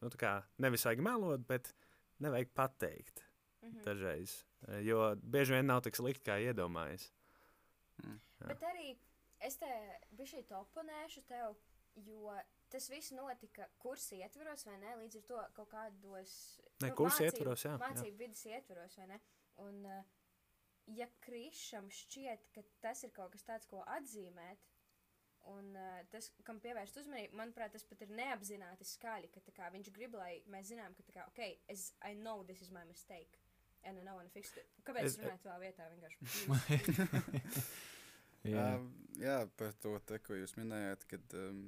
Nu, 0.00 0.10
tā 0.12 0.16
kā 0.20 0.32
nevis 0.58 0.84
vajag 0.84 1.00
melot, 1.02 1.46
bet 1.48 1.72
nevajag 2.20 2.52
pateikt 2.54 3.22
Mhm. 3.62 3.82
dažreiz. 3.84 4.44
eh, 4.68 4.80
Jo 4.84 5.14
bieži 5.16 5.52
vien 5.56 5.66
nav 5.66 5.82
tik 5.82 5.94
slikti, 5.96 6.22
kā 6.30 6.36
iedomājas. 6.38 7.10
Mm. 8.04 8.20
Jā. 8.40 8.46
Bet 8.48 8.60
arī 8.62 8.96
es 9.40 9.56
te 9.56 9.66
biju 10.12 10.42
oponēšu 10.50 11.22
tev, 11.26 11.56
jo 11.96 12.30
tas 12.70 12.88
viss 12.90 13.10
notika 13.12 13.66
kursa 13.78 14.14
ietvaros, 14.16 14.64
vai 14.66 14.76
ne? 14.78 14.94
Līdz 15.00 15.16
ar 15.16 15.22
to 15.22 15.40
kaut 15.54 15.70
kādos. 15.70 16.60
Ne, 16.82 16.88
nu, 16.90 16.94
kursa 16.94 17.22
mācību- 17.22 17.32
ietvaros, 17.32 17.62
jā, 17.64 17.72
jā. 17.72 17.78
Mācību 17.78 18.16
vidas 18.18 18.44
ietvaros, 18.46 18.96
vai 18.98 19.06
ne? 19.06 19.20
Un, 19.64 19.82
uh, 19.88 20.02
ja 20.96 21.06
Krišam 21.24 21.88
šķiet, 21.90 22.48
ka 22.54 22.62
tas 22.84 23.04
ir 23.06 23.12
kaut 23.16 23.32
kas 23.32 23.44
tāds, 23.48 23.66
ko 23.70 23.80
atzīmēt, 23.96 24.66
un 25.52 25.70
uh, 25.78 26.02
tas, 26.12 26.28
kam 26.44 26.58
pievērst 26.60 26.98
uzmanību, 27.00 27.36
manuprāt, 27.38 27.72
tas 27.76 27.84
pat 27.86 28.02
ir 28.04 28.12
neapzināti 28.18 28.84
skaļi, 28.90 29.30
ka 29.34 29.40
tā 29.46 29.54
kā, 29.56 29.70
viņš 29.74 29.90
grib, 29.96 30.14
lai 30.18 30.42
mēs 30.52 30.68
zinām, 30.72 30.94
ka, 30.98 31.06
tā 31.08 31.16
kā, 31.16 31.26
ok, 31.30 31.42
es, 31.72 31.92
I 32.04 32.14
know 32.18 32.42
this 32.44 32.60
is 32.62 32.70
my 32.74 32.84
mistake. 32.84 33.38
And 33.86 34.00
I 34.00 34.02
know 34.02 34.18
and 34.18 34.32
fix 34.34 34.50
it. 34.58 34.66
Kāpēc 34.82 35.04
Es- 35.06 35.16
runāju 35.20 35.44
tā 35.44 35.56
vietā? 35.62 35.84
Vienkārši. 35.92 36.16
Jā, 38.46 38.64
Uh, 38.76 38.82
jā, 39.18 39.36
par 39.58 39.72
to, 39.82 39.92
te, 40.06 40.20
ko 40.22 40.36
jūs 40.38 40.52
minējāt, 40.54 41.02
kad 41.10 41.32
um, 41.34 41.64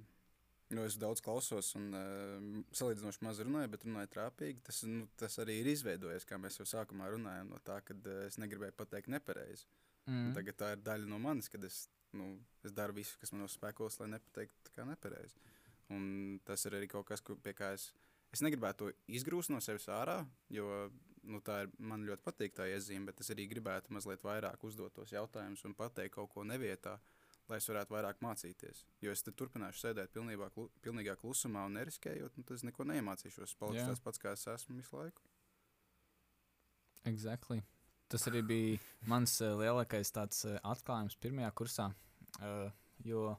nu, 0.74 0.84
es 0.84 0.96
daudz 1.00 1.22
klausos 1.24 1.70
un 1.78 1.90
uh, 1.96 2.62
salīdzinoši 2.76 3.24
maz 3.24 3.42
runāju, 3.44 3.70
bet 3.72 3.86
runāju 3.86 4.10
trāpīgi. 4.14 4.62
Tas, 4.68 4.82
nu, 4.88 5.06
tas 5.18 5.38
arī 5.42 5.60
ir 5.62 5.70
izveidojies, 5.72 6.26
kā 6.28 6.38
mēs 6.40 6.60
jau 6.60 6.66
sākumā 6.68 7.10
runājām, 7.14 7.52
no 7.54 7.60
tā, 7.64 7.80
ka 7.86 7.96
uh, 7.96 8.24
es 8.26 8.38
negribēju 8.40 8.76
pateikt 8.78 9.12
nepareizi. 9.14 9.68
Mm. 10.08 10.32
Tagad 10.36 10.60
tā 10.60 10.72
ir 10.74 10.84
daļa 10.84 11.08
no 11.08 11.20
manis, 11.20 11.50
kad 11.52 11.64
es, 11.68 11.86
nu, 12.16 12.30
es 12.64 12.74
daru 12.76 12.96
visu, 12.96 13.18
kas 13.20 13.34
manos 13.34 13.56
spēkos, 13.58 14.00
lai 14.00 14.12
nepateiktu 14.14 14.74
kā 14.76 14.86
nepareizi. 14.88 15.40
Un 15.92 16.38
tas 16.44 16.64
ir 16.68 16.76
arī 16.76 16.88
kaut 16.90 17.08
kas, 17.08 17.24
pie 17.44 17.54
kā 17.56 17.72
es, 17.76 17.90
es 18.32 18.44
negribētu 18.44 18.88
to 18.88 19.14
izgrūst 19.18 19.52
no 19.52 19.60
sevis 19.64 19.88
ārā, 19.92 20.20
jo 20.52 20.68
nu, 21.28 21.40
tā 21.44 21.62
ir, 21.64 21.72
man 21.80 22.04
ļoti 22.08 22.24
patīk 22.24 22.56
tā 22.56 22.68
iezīme, 22.72 23.08
bet 23.08 23.20
es 23.24 23.32
arī 23.32 23.48
gribētu 23.50 23.92
mazliet 23.94 24.24
vairāk 24.24 24.64
uzdot 24.64 24.94
tos 24.96 25.12
jautājumus 25.12 25.64
un 25.68 25.76
pateikt 25.76 26.16
kaut 26.16 26.32
ko 26.32 26.44
nevietā, 26.46 26.96
lai 27.48 27.58
es 27.60 27.68
varētu 27.70 27.94
vairāk 27.94 28.20
mācīties. 28.24 28.84
Jo 29.04 29.12
es 29.14 29.24
turpināšu 29.26 29.86
sēdēt 29.86 30.12
pilnībā, 30.14 30.50
klu, 30.54 30.68
pilnīgā 30.84 31.16
klusumā 31.20 31.64
un 31.68 31.78
neriskējot, 31.78 32.36
nu, 32.36 32.44
tad 32.44 32.58
es 32.58 32.64
neko 32.68 32.86
neiemācīšos. 32.90 33.56
Palikšu 33.60 33.82
Jā. 33.82 33.88
tāds 33.92 34.04
pats, 34.04 34.22
kā 34.22 34.34
es 34.36 34.46
esmu 34.52 34.76
visu 34.78 34.98
laiku. 34.98 35.24
Exactly. 37.08 37.62
Tas 38.08 38.24
arī 38.30 38.42
bija 38.44 39.08
mans 39.08 39.34
uh, 39.44 39.54
lielākais 39.60 40.12
tāds, 40.16 40.44
uh, 40.48 40.56
atklājums 40.64 41.16
pirmajā 41.20 41.50
kursā. 41.56 41.88
Uh, 42.38 42.68
jo 43.04 43.32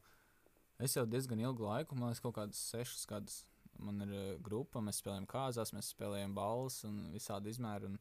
es 0.81 0.95
jau 0.97 1.05
diezgan 1.09 1.41
ilgu 1.41 1.65
laiku, 1.65 1.97
man 1.97 2.11
liekas, 2.11 2.23
kaut 2.25 2.37
kādus 2.37 2.61
sešus 2.71 3.05
gadus. 3.09 3.43
Man 3.79 4.01
ir 4.05 4.13
uh, 4.13 4.29
grupa, 4.45 4.81
mēs 4.83 5.01
spēlējam 5.01 5.29
kāzās, 5.29 5.73
mēs 5.73 5.93
spēlējam 5.95 6.35
balvas 6.37 6.83
un 6.89 7.01
visādi 7.13 7.53
izmēri. 7.53 7.93
Un 7.93 7.97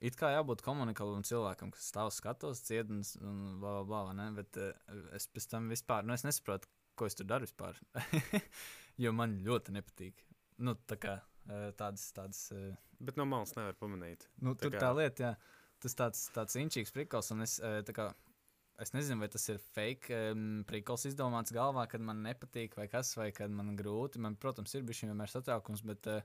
it 0.00 0.16
kā 0.18 0.32
jābūt 0.34 0.62
komunikatīvam 0.64 1.24
cilvēkam, 1.26 1.72
kas 1.74 1.88
stāv 1.92 2.10
skatos, 2.14 2.62
cietums 2.66 3.14
un 3.20 3.58
bla 3.60 3.80
bla 3.80 3.84
bla. 3.88 4.14
Ne? 4.16 4.28
Bet 4.36 4.56
uh, 4.60 4.72
es 5.16 5.28
pēc 5.28 5.48
tam 5.52 5.68
vispār 5.72 6.06
nu, 6.08 6.16
es 6.16 6.24
nesaprotu, 6.26 6.70
ko 6.98 7.08
es 7.08 7.16
tur 7.18 7.28
daru 7.28 7.48
vispār. 7.48 7.78
jo 9.02 9.12
man 9.16 9.38
ļoti 9.44 9.76
nepatīk. 9.76 10.24
Nu, 10.60 10.76
tā 10.88 10.98
kā 11.00 11.18
uh, 11.20 11.70
tādas. 11.78 12.10
tādas 12.16 12.46
uh, 12.56 12.72
Bet 13.00 13.16
no 13.16 13.24
malas 13.28 13.54
nevar 13.56 13.76
pamanīt. 13.80 14.26
Nu, 14.44 14.52
Tā 14.54 14.66
tur 14.66 14.74
kā- 14.76 14.82
tā 14.82 14.90
lieta, 14.98 15.30
jā. 15.30 15.60
Tas 15.80 15.94
tāds, 15.96 16.26
tāds 16.34 16.56
inčīgs 16.60 16.92
prikals, 16.92 17.30
un 17.32 17.40
es, 17.40 17.54
tā 17.88 17.92
kā, 17.96 18.10
es 18.84 18.90
nezinu, 18.92 19.22
vai 19.22 19.30
tas 19.32 19.46
ir 19.48 19.56
fake 19.72 20.12
um, 20.34 20.42
prikals 20.68 21.06
izdomāts 21.08 21.54
galvā, 21.56 21.86
kad 21.88 22.04
man 22.04 22.20
nepatīk, 22.20 22.76
vai 22.76 22.84
kas, 22.92 23.14
vai 23.16 23.30
kad 23.32 23.48
man 23.48 23.72
grūti. 23.78 24.20
Man, 24.20 24.36
protams, 24.36 24.74
ir 24.76 24.84
bijis 24.84 25.06
vienmēr 25.06 25.32
satraukums, 25.32 25.80
bet 25.88 26.10
uh, 26.12 26.20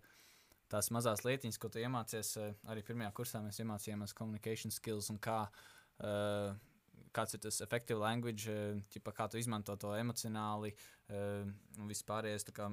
tās 0.71 0.91
mazās 0.93 1.23
lietiņas, 1.25 1.59
ko 1.61 1.71
tu 1.71 1.81
iemācies, 1.81 2.35
uh, 2.41 2.53
arī 2.71 2.83
pirmajā 2.85 3.11
kursā 3.17 3.41
mēs 3.45 3.61
iemācījāmies 3.63 4.15
communication 4.17 4.73
skills 4.73 5.11
un 5.13 5.21
kā. 5.21 5.43
Uh, 5.99 6.55
Kāds 7.15 7.31
ir 7.31 7.39
tas 7.39 7.61
effective 7.63 7.95
language, 7.95 8.51
ķipa, 8.91 9.13
kā 9.15 9.29
tu 9.31 9.39
izmanto 9.39 9.71
to 9.79 9.93
emocionāli, 9.95 10.73
un 11.15 11.87
vispārējais, 11.87 12.43
kā, 12.51 12.65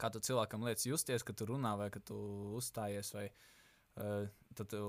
kā 0.00 0.08
tu 0.08 0.22
cilvēkam 0.24 0.64
lietas 0.64 0.86
justies, 0.88 1.20
kad 1.20 1.36
tu 1.36 1.44
runā 1.50 1.74
vai 1.76 1.90
kad 1.92 2.06
tu 2.08 2.16
uzstājies, 2.56 3.10
vai 3.12 3.26
tad 4.56 4.70
tu 4.72 4.80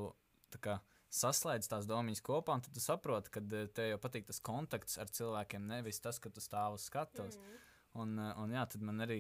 tā 0.54 0.62
kā, 0.64 0.78
saslēdz 1.14 1.70
tās 1.70 1.88
domas 1.90 2.22
kopā, 2.26 2.58
un 2.58 2.66
tu 2.66 2.82
saproti, 2.82 3.32
ka 3.34 3.44
eh, 3.44 3.70
tev 3.76 3.92
jau 3.94 4.02
patīk 4.02 4.28
tas 4.30 4.42
kontakts 4.44 5.00
ar 5.02 5.12
cilvēkiem, 5.14 5.68
nevis 5.70 6.02
tas, 6.04 6.20
ka 6.22 6.32
tu 6.34 6.44
stāv 6.44 6.78
uz 6.78 6.88
skatuves. 6.90 7.38
Mm. 7.38 7.62
Un, 8.02 8.18
un 8.42 8.56
jā, 8.56 8.66
tad 8.74 8.86
man 8.86 9.06
arī, 9.06 9.20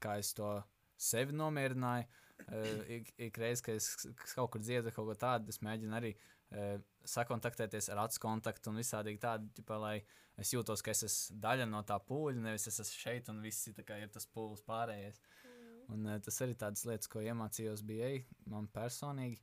kā 0.00 0.16
es 0.22 0.32
to 0.36 0.54
sevi 0.98 1.36
nomierināju, 1.36 2.06
uh, 2.48 2.80
ik, 2.98 3.12
ik 3.28 3.38
reiz, 3.38 3.62
kad 3.64 3.78
es 3.78 3.92
kaut 4.34 4.50
kur 4.54 4.62
dziedu 4.62 4.92
kaut 4.94 5.08
ko 5.10 5.16
tādu, 5.18 5.52
es 5.52 5.60
mēģinu 5.64 5.98
arī 5.98 6.12
uh, 6.14 6.76
sakontaktēties 7.08 7.90
ar 7.94 8.02
acu 8.04 8.22
kontaktu 8.24 8.72
un 8.72 8.80
visādīgi 8.82 9.22
tādu, 9.22 9.50
ķipa, 9.56 9.78
lai 9.82 9.96
es 10.38 10.52
jūtos, 10.54 10.82
ka 10.84 10.94
es 10.94 11.04
esmu 11.06 11.38
daļa 11.44 11.68
no 11.70 11.82
tā 11.86 11.98
pūļa, 12.02 12.42
nevis 12.48 12.68
es 12.70 12.80
esmu 12.84 13.02
šeit 13.04 13.30
un 13.32 13.42
viss 13.44 13.70
ir 13.70 13.78
tas 14.14 14.26
pūlis 14.34 14.64
pārējais. 14.66 15.22
Mm. 15.44 15.78
Un, 15.94 16.08
uh, 16.10 16.18
tas 16.24 16.42
arī 16.44 16.58
tādas 16.58 16.84
lietas, 16.88 17.10
ko 17.10 17.22
iemācījos 17.24 17.86
BA 17.86 18.12
man 18.50 18.68
personīgi. 18.74 19.40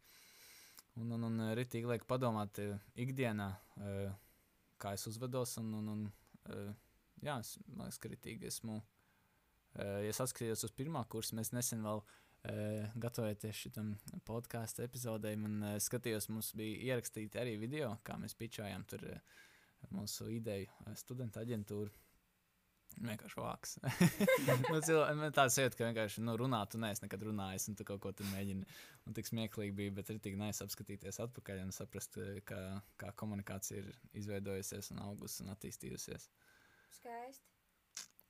Un, 0.95 1.09
un, 1.11 1.27
un 1.27 1.47
rītīgi 1.57 1.89
liek 1.89 2.05
padomāt 2.07 2.55
ikdienā, 2.95 3.49
kā 4.79 4.93
es 4.95 5.03
uzvedos. 5.09 5.57
Un, 5.59 5.73
un, 5.75 5.89
un, 5.91 6.05
jā, 7.19 7.35
es 7.41 7.57
man 7.67 7.89
liekas, 7.89 7.99
ka 7.99 8.11
rītīgi 8.13 8.47
esmu. 8.47 8.77
Uh, 9.75 9.99
ja 10.05 10.13
saskatījos 10.15 10.67
uz 10.67 10.75
pirmā 10.75 11.03
kursa, 11.11 11.35
mēs 11.37 11.51
nesen 11.55 11.83
vēl 11.85 12.01
uh, 12.01 12.95
gatavojamies 13.01 13.63
šitam 13.65 13.93
podkāstu 14.27 14.85
epizodei. 14.85 15.35
Man 15.39 15.59
uh, 15.63 15.75
skatījos, 15.83 16.29
mums 16.31 16.53
bija 16.57 16.93
ierakstīti 16.93 17.41
arī 17.41 17.57
video, 17.61 17.95
kā 18.07 18.19
mēs 18.21 18.37
pičājām 18.39 18.87
tur 18.89 19.05
mūsu 19.93 20.31
ideju 20.33 20.95
studentu 20.97 21.43
aģentūru. 21.43 21.91
Vienkārši 22.95 23.41
vāks. 23.41 23.73
nu, 24.71 24.77
cilvē, 24.85 25.29
tāds 25.35 25.57
sajūta, 25.57 25.77
ka 25.77 25.87
vienkārši 25.89 26.23
nu, 26.23 26.35
runāt, 26.39 26.71
tu 26.71 26.79
neesi 26.79 27.03
nekad 27.03 27.25
runājis, 27.27 27.67
un 27.69 27.75
tu 27.75 27.87
kaut 27.87 27.99
ko 28.05 28.13
tur 28.15 28.29
mēģini. 28.31 28.67
Un 29.09 29.17
tik 29.17 29.27
smieklīgi 29.27 29.75
bija, 29.75 29.95
bet 29.97 30.13
ir 30.13 30.21
tik 30.23 30.37
nice 30.39 30.63
apskatīties 30.63 31.19
atpakaļ 31.25 31.65
un 31.65 31.75
saprast, 31.75 32.15
eh, 32.23 32.39
kā, 32.47 32.61
kā 33.01 33.11
komunikācija 33.19 33.83
ir 33.83 33.91
izveidojusies, 34.21 34.93
un 34.95 35.03
augusi 35.09 35.43
un 35.43 35.51
attīstījusies. 35.57 36.29
Skaisti. 37.01 37.54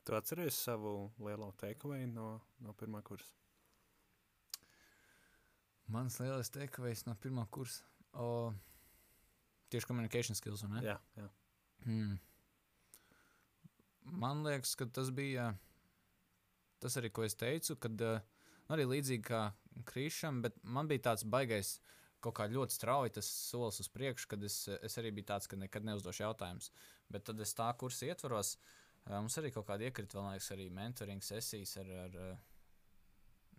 Tu 0.06 0.14
atceries 0.14 0.54
savu 0.54 1.12
lielo 1.18 1.48
takeaway 1.58 2.06
no, 2.06 2.36
no 2.62 2.74
pirmā 2.78 3.00
kursa? 3.02 3.32
Mans 5.90 6.20
lielais 6.22 6.52
teikums 6.54 7.02
no 7.08 7.16
pirmā 7.22 7.48
kursa. 7.50 7.82
O, 8.14 8.54
tieši 9.74 9.90
communication 9.90 10.38
skills, 10.38 10.62
un 10.68 10.78
ne? 10.78 10.84
Jā, 10.86 11.00
jā. 11.18 11.26
Hmm. 11.88 12.14
Man 14.06 14.46
liekas, 14.46 14.76
ka 14.78 14.86
tas 14.94 15.10
bija 15.10 15.50
tas 16.82 17.00
arī, 17.02 17.10
ko 17.10 17.26
es 17.26 17.34
teicu, 17.42 17.74
kad 17.82 18.06
uh, 18.06 18.22
arī 18.70 18.86
līdzīgi 18.86 19.26
kā 19.26 19.42
Krīšam, 19.90 20.44
bet 20.46 20.62
man 20.62 20.86
bija 20.92 21.08
tāds 21.10 21.26
baigais, 21.26 21.80
kaut 22.22 22.38
kā 22.38 22.46
ļoti 22.50 22.78
strauji 22.78 23.18
tas 23.18 23.28
solis 23.50 23.82
uz 23.82 23.90
priekšu, 23.90 24.30
kad 24.30 24.46
es, 24.46 24.62
es 24.86 25.02
arī 25.02 25.10
biju 25.18 25.34
tāds, 25.34 25.50
ka 25.50 25.58
nekad 25.58 25.86
neuzdošu 25.90 26.28
jautājumus. 26.28 26.70
Bet 27.10 27.26
tad 27.26 27.42
es 27.42 27.58
tā 27.58 27.74
kursa 27.82 28.14
ietvaros, 28.14 28.56
uh, 28.56 28.85
mums 29.14 29.38
arī 29.38 29.52
kaut 29.54 29.68
kāda 29.68 29.86
iekrita, 29.86 30.18
vēl 30.18 30.32
liekas, 30.34 30.52
arī 30.56 30.70
mentoring 30.74 31.22
sesijas 31.24 31.76
ar, 31.82 31.92
ar 32.06 32.16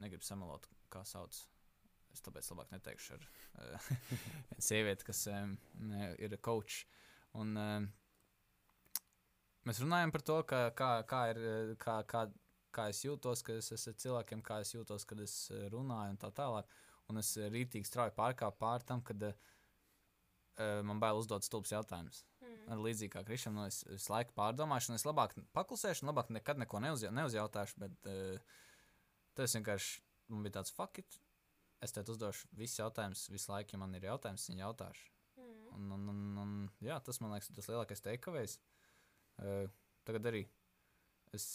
negribu 0.03 0.27
samalot, 0.27 0.67
kā 0.93 1.05
sauc. 1.07 1.37
Es 2.15 2.25
tāpēc 2.25 2.49
labāk 2.49 2.73
neteikšu 2.73 3.17
ar 3.17 3.27
sievieti, 4.69 5.05
kas 5.07 5.27
ir 5.29 6.37
coach. 6.41 6.87
Un, 7.37 7.53
mēs 9.69 9.83
runājam 9.85 10.15
par 10.15 10.25
to, 10.25 10.41
ka, 10.49 10.63
kā, 10.79 10.91
kā, 11.09 11.23
ir, 11.35 11.41
kā, 11.83 11.99
kā, 12.09 12.25
kā 12.73 12.89
es 12.93 13.03
jūtos, 13.05 13.45
kad 13.45 13.61
es 13.61 13.73
esmu 13.77 13.95
cilvēkiem, 14.03 14.45
kā 14.47 14.63
es 14.65 14.73
jūtos, 14.75 15.05
kad 15.09 15.21
es 15.25 15.37
runāju 15.73 16.17
un 16.17 16.23
tā 16.25 16.33
tālāk. 16.41 16.73
Un 17.13 17.21
es 17.21 17.37
rītīgi 17.39 17.87
strauji 17.87 18.17
pārkāpu 18.17 18.59
pār 18.65 18.83
tam, 18.83 19.05
kad 19.07 19.29
uh, 19.29 19.37
man 20.89 20.99
bail 21.03 21.21
uzdot 21.21 21.47
stulbs 21.47 21.71
jautājumus. 21.77 22.25
Ar 22.67 22.81
līdzīgi 22.83 23.13
kā 23.13 23.23
Krišam, 23.27 23.55
nu, 23.55 23.67
es 23.71 23.85
visu 23.87 24.11
laiku 24.11 24.35
pārdomāšu, 24.35 24.91
un 24.91 24.99
es 24.99 25.05
labāk 25.07 25.37
paklusēšu, 25.55 26.03
un 26.03 26.11
labāk 26.11 26.33
nekad 26.35 26.59
neko 26.59 26.81
neuzja 26.83 27.13
neuzjautāšu. 27.15 27.79
Bet 27.85 28.09
uh, 28.11 28.57
tas 29.39 29.55
vienkārši 29.55 30.03
man 30.35 30.47
bija 30.47 30.59
tāds 30.59 30.75
fakts. 30.75 31.21
Es 31.85 31.93
tev 31.93 32.09
uzdošu 32.11 32.49
visus 32.57 32.81
jautājumus, 32.81 33.27
visu 33.31 33.53
laiku, 33.53 33.77
ja 33.77 33.83
man 33.83 33.95
ir 33.95 34.09
jautājums, 34.09 34.49
viņa 34.51 34.65
jautāšu. 34.65 35.11
Mm. 35.37 35.67
Un, 35.77 35.91
un, 35.95 36.09
un, 36.11 36.23
un, 36.43 36.55
jā, 36.83 36.97
tas 37.05 37.21
man 37.23 37.37
liekas, 37.37 37.53
tas 37.55 37.69
lielākais 37.71 38.03
teikavējs. 38.03 38.57
Uh, 39.37 39.67
tagad 40.09 40.31
arī 40.33 40.47
es 41.37 41.51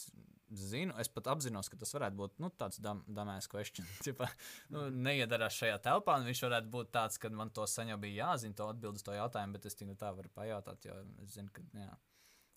zinu, 0.58 0.94
es 1.00 1.08
pat 1.12 1.28
apzinos, 1.32 1.68
ka 1.72 1.78
tas 1.80 1.92
varētu 1.94 2.18
būt 2.18 2.40
nu, 2.42 2.50
tāds 2.60 2.80
damēs 2.82 3.48
question. 3.50 3.86
Ķipa, 4.04 4.28
nu, 4.74 4.86
neiedarās 4.92 5.56
šajā 5.58 5.78
telpā, 5.84 6.18
un 6.20 6.28
viņš 6.28 6.42
varētu 6.46 6.72
būt 6.72 6.90
tāds, 6.94 7.20
ka 7.22 7.30
man 7.32 7.52
to 7.54 7.66
saņem 7.68 8.00
bija 8.02 8.26
jāzina, 8.28 8.56
to 8.58 8.68
atbild 8.68 9.00
uz 9.00 9.06
to 9.06 9.14
jautājumu, 9.16 9.56
bet 9.58 9.68
es 9.70 9.78
tikai 9.78 9.96
tā 10.00 10.12
varu 10.16 10.32
pajautāt, 10.36 10.88
jo 10.88 10.98
es 11.24 11.36
zinu, 11.36 11.52
ka 11.54 11.64
jā. 11.78 11.92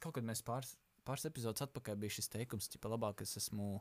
kaut 0.03 0.17
kad 0.17 0.27
mēs 0.27 0.43
pāris, 0.45 0.75
pāris 1.07 1.27
epizodus 1.29 1.67
atpakaļ 1.67 2.01
bija 2.03 2.17
šis 2.17 2.31
teikums, 2.35 2.71
ka 2.81 2.91
labāk 2.91 3.23
es 3.25 3.37
esmu 3.41 3.77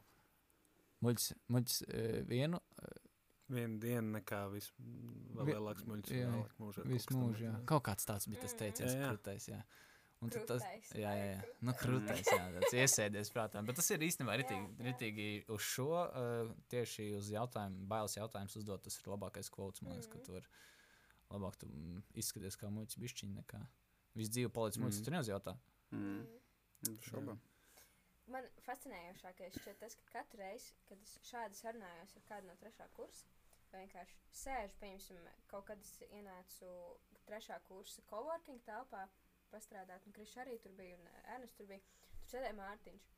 muļķis, 1.05 1.33
muļķis 1.55 1.83
uh, 1.89 2.21
vienu. 2.31 2.63
Uh, 2.79 3.01
Vienu 3.53 3.77
dienu 3.77 4.15
nekā 4.15 4.39
vis, 4.49 4.71
lielāks 5.37 5.85
muļķis. 5.85 6.15
jā, 6.17 6.31
vēlāk 6.33 6.55
mūžā, 7.13 7.51
kaut 7.69 7.83
kāds 7.85 8.07
tāds 8.09 8.25
bija 8.33 8.41
tas 8.47 8.55
teiciens, 8.57 8.95
Jā, 8.97 9.59
krūtais. 10.31 10.43
Un 10.43 10.47
tad 10.47 10.47
tas, 10.49 10.63
Krūtais, 10.65 10.91
jā, 11.01 11.13
jā, 11.19 11.25
jā. 11.31 11.39
krūtais? 11.41 11.63
Nu, 11.69 11.75
krūtais, 11.81 12.27
jā, 12.33 12.45
tāds 12.59 12.75
iesēdies 12.81 13.31
prātā. 13.35 13.63
Bet 13.67 13.77
tas 13.81 13.91
ir 13.91 13.99
īstenībā 14.09 14.37
ritīgi, 14.41 14.87
ritīgi 14.89 15.27
uz 15.55 15.61
šo, 15.61 15.89
uh, 16.05 16.53
tieši 16.73 17.09
uz 17.19 17.31
jautājumu, 17.35 17.87
bailes 17.91 18.17
jautājumus 18.17 18.57
uzdot, 18.61 18.83
tas 18.87 18.99
ir 19.01 19.11
labākais 19.13 19.51
kvots, 19.51 19.83
man 19.83 19.93
liekas, 19.97 20.09
ka 20.13 20.19
Mhm. 20.19 20.25
tu 20.25 20.33
vari 20.33 20.47
labāk 21.31 21.57
tu 21.59 21.67
mm, 21.67 22.03
izskaties 22.15 22.57
kā 22.61 22.69
muļķis 22.71 23.01
bišķiņ 23.05 23.35
nekā 23.41 23.61
visu 24.15 24.31
dzīvi 24.37 24.53
palicis 24.55 24.81
muļķis, 24.83 25.01
Mhm. 25.01 25.05
tu 25.05 25.11
neuzjautā. 25.17 25.57
Mm. 25.91 26.27
Mm. 26.89 26.99
Šaubām. 27.11 27.39
Man 28.27 28.45
fascinējošākais 28.65 29.57
šķiet 29.61 29.79
tas, 29.81 29.95
ka 29.97 30.19
katru 30.19 30.39
reizi, 30.41 30.73
kad 30.89 31.01
es 31.03 31.19
šādi 31.29 31.55
sarunājos 31.59 32.17
ar 32.17 32.23
kādu 32.29 32.47
no 32.49 32.55
trešā 32.57 32.87
kursa, 32.97 33.27
vienkārši 33.75 34.15
sēžu, 34.33 34.77
pieņemsim, 34.81 35.19
kaut 35.51 35.67
kad 35.67 35.79
es 35.83 35.99
ienācu 36.09 36.71
trešā 37.27 37.59
kursa 37.69 38.01
coworking 38.09 38.61
telpā, 38.65 39.09
pastrādāt, 39.53 40.07
un 40.07 40.15
Krišs 40.17 40.39
arī 40.45 40.57
tur 40.63 40.75
bija, 40.79 40.97
un 40.99 41.11
Ernsts 41.37 41.59
tur 41.59 41.69
bija, 41.71 41.83
tur 42.21 42.33
sēdēja 42.33 42.57
Mārtiņš. 42.61 43.11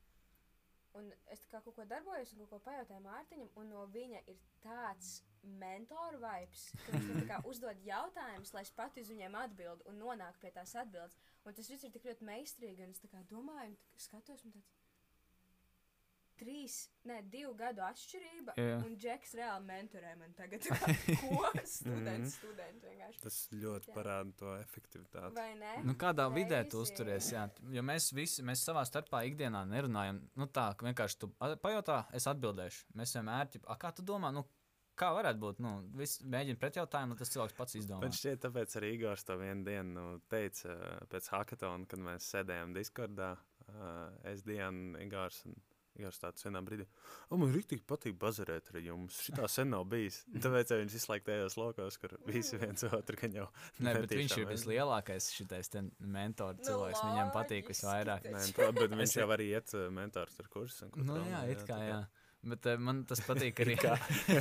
Un 0.97 1.09
es 1.33 1.43
kā 1.51 1.59
kaut 1.61 1.75
ko 1.77 1.85
darbojos, 1.85 2.31
un 2.33 2.41
kaut 2.41 2.53
ko 2.55 2.59
pajautāju 2.69 3.03
Mārtiņam, 3.05 3.49
un 3.61 3.69
no 3.73 3.83
viņa 3.93 4.23
ir 4.31 4.39
tāds 4.63 5.17
mentora 5.61 6.17
vibes, 6.21 6.63
ka 6.85 6.95
viņš 6.95 7.09
man 7.11 7.45
uzdod 7.51 7.83
jautājumus, 7.85 8.53
lai 8.55 8.63
es 8.65 8.73
pati 8.75 9.03
uz 9.03 9.11
viņiem 9.13 9.37
atbildu 9.43 9.85
un 9.91 10.01
nonāku 10.01 10.41
pie 10.41 10.51
tās 10.55 10.73
atbildes. 10.79 11.19
Un 11.45 11.55
tas 11.55 11.69
viss 11.71 11.85
ir 11.85 11.93
tik 11.93 12.07
ļoti 12.09 12.27
meistarīgi, 12.27 12.87
un 12.87 12.95
es 12.95 13.29
domāju, 13.29 13.75
un 13.75 14.01
skatos, 14.07 14.43
un 14.47 14.55
tāds 14.57 14.76
trīs, 16.39 16.75
ne, 17.09 17.19
divu 17.31 17.53
gadu 17.57 17.83
atšķirība. 17.87 18.55
Jā. 18.59 18.77
Un 18.85 18.97
Džeks 18.99 19.33
reāli 19.39 19.67
mentorē 19.67 20.13
man 20.19 20.35
tagad. 20.37 20.65
kā, 20.67 20.95
Ko? 21.21 21.51
Students, 21.63 22.37
students 22.39 22.85
vienkārši. 22.87 23.23
Tas 23.23 23.39
ļoti 23.53 23.91
Jā. 23.91 23.95
parāda 23.97 24.35
to 24.41 24.53
efektivitāti. 24.59 25.33
Vai 25.37 25.49
ne? 25.59 25.73
Nu, 25.87 25.97
kādā 25.99 26.27
vidē 26.33 26.61
tu 26.69 26.83
uzturies? 26.85 27.31
Jā, 27.33 27.47
jo 27.73 27.85
mēs 27.85 28.11
visi 28.17 28.45
mēs 28.47 28.63
savā 28.67 28.85
starpā 28.87 29.23
ikdienā 29.29 29.65
nerunājam. 29.69 30.21
Nu, 30.37 30.47
tā 30.47 30.69
ka 30.77 30.87
vienkārši 30.87 31.21
tu 31.23 31.31
pajautā, 31.39 32.03
es 32.17 32.29
atbildēšu. 32.29 32.87
Mēs 32.97 33.17
vienmēr, 33.17 33.51
ķip, 33.55 33.67
"A, 33.67 33.77
kā 33.81 33.93
tu 33.95 34.05
domā, 34.05 34.33
nu, 34.33 34.45
kā 34.97 35.11
varētu 35.15 35.41
būt? 35.41 35.61
Nu, 35.63 35.73
viss 35.97 36.21
mēģina 36.25 36.59
pretjautājumu, 36.61 37.15
lai 37.15 37.21
tas 37.21 37.31
cilvēks 37.33 37.57
pats 37.57 37.77
izdomā. 37.79 38.01
Man 38.01 38.15
šķiet, 38.17 38.41
tāpēc 38.45 38.75
arī 38.79 38.93
Igors 38.97 39.25
to 39.27 39.37
vienu 39.37 39.65
dienu 39.67 39.93
nu, 39.93 40.05
teica 40.31 40.75
pēc 41.11 41.29
hackathona, 41.33 41.87
kad 41.89 42.03
mēs 42.09 42.29
sēdējām 42.33 42.75
Discordā. 42.77 43.35
Uh, 43.67 44.13
es 44.31 44.43
dienu 44.47 44.97
Igors. 45.03 45.43
Un... 45.45 45.57
Igors 45.97 46.19
tāds 46.21 46.45
vienā 46.45 46.61
brīdī, 46.65 46.85
oh, 47.31 47.37
man 47.41 47.49
rīktīgi 47.55 47.81
patīk 47.89 48.17
bazarēt 48.21 48.69
ar 48.73 48.79
jums. 48.85 49.17
Šitā 49.27 49.47
sen 49.49 49.71
nav 49.73 49.85
bijis. 49.89 50.19
Tāpēc 50.37 50.75
viņš 50.77 50.93
visu 50.99 51.11
laiku 51.11 51.25
tajos 51.31 51.57
lokos, 51.57 51.97
kur 52.01 52.13
visi 52.29 52.59
viens 52.61 52.85
otru 52.87 53.17
gan 53.21 53.33
jau. 53.41 53.47
Nē, 53.81 53.95
bet 54.03 54.13
viņš 54.17 54.37
ir 54.43 54.47
vislielākais 54.51 55.31
šitais 55.33 55.73
te 55.73 55.81
mentora 55.99 56.53
Nu, 56.57 56.63
cilvēks. 56.69 57.01
Viņam 57.07 57.33
patīk 57.35 57.73
visvairāk. 57.73 58.29
to, 58.55 58.71
bet 58.77 58.93
viņš 59.01 59.09
Es- 59.09 59.17
jau 59.23 59.27
arī 59.33 59.49
iet 59.55 59.73
uh, 59.73 59.87
mentors 59.91 60.37
ar 60.39 60.47
kursu. 60.53 60.85
un 60.85 60.91
ko 60.93 61.05
Nu, 61.09 61.19
jā, 61.25 61.43
it 61.51 61.65
kā 61.65 61.75
tā 61.81 61.89
jā. 61.89 61.99
Bet 62.47 62.67
uh, 62.69 62.77
man 62.79 62.99
tas 63.09 63.19
patīk 63.25 63.57
arī. 63.65 63.73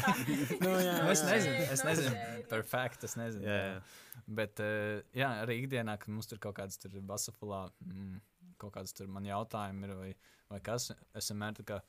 Nu, 0.60 0.72
jā, 0.78 0.96
Nu, 1.00 1.10
es 1.10 1.22
jā. 1.24 1.30
nezinu, 1.32 1.62
es 1.72 1.82
No 1.82 1.90
nezinu, 1.90 2.44
par 2.50 2.62
faktu 2.68 3.08
es 3.08 3.16
nezinu. 3.18 3.46
Jā, 3.48 3.56
jā. 3.56 3.70
jā. 3.72 4.22
Bet, 4.38 4.60
uh, 4.62 5.00
jā, 5.16 5.30
arī 5.44 5.56
ikdienā, 5.64 5.96
kad 6.00 6.12
mums 6.12 6.28
tur 6.30 6.38
kaut 6.42 6.56
kādas 6.58 6.78
tur 6.82 6.92
basafulā, 7.08 7.64
mm, 7.84 8.20
kaut 8.60 8.74
kādas 8.76 8.96
tur 8.96 9.10
man 9.12 9.26
jautājumi 9.28 9.88
ir, 9.88 9.94
vai, 9.98 10.10
vai 10.52 10.60
kas, 10.64 10.90
es 11.16 11.30
vienmēr 11.32 11.58
tā 11.58 11.66
kā 11.68 11.80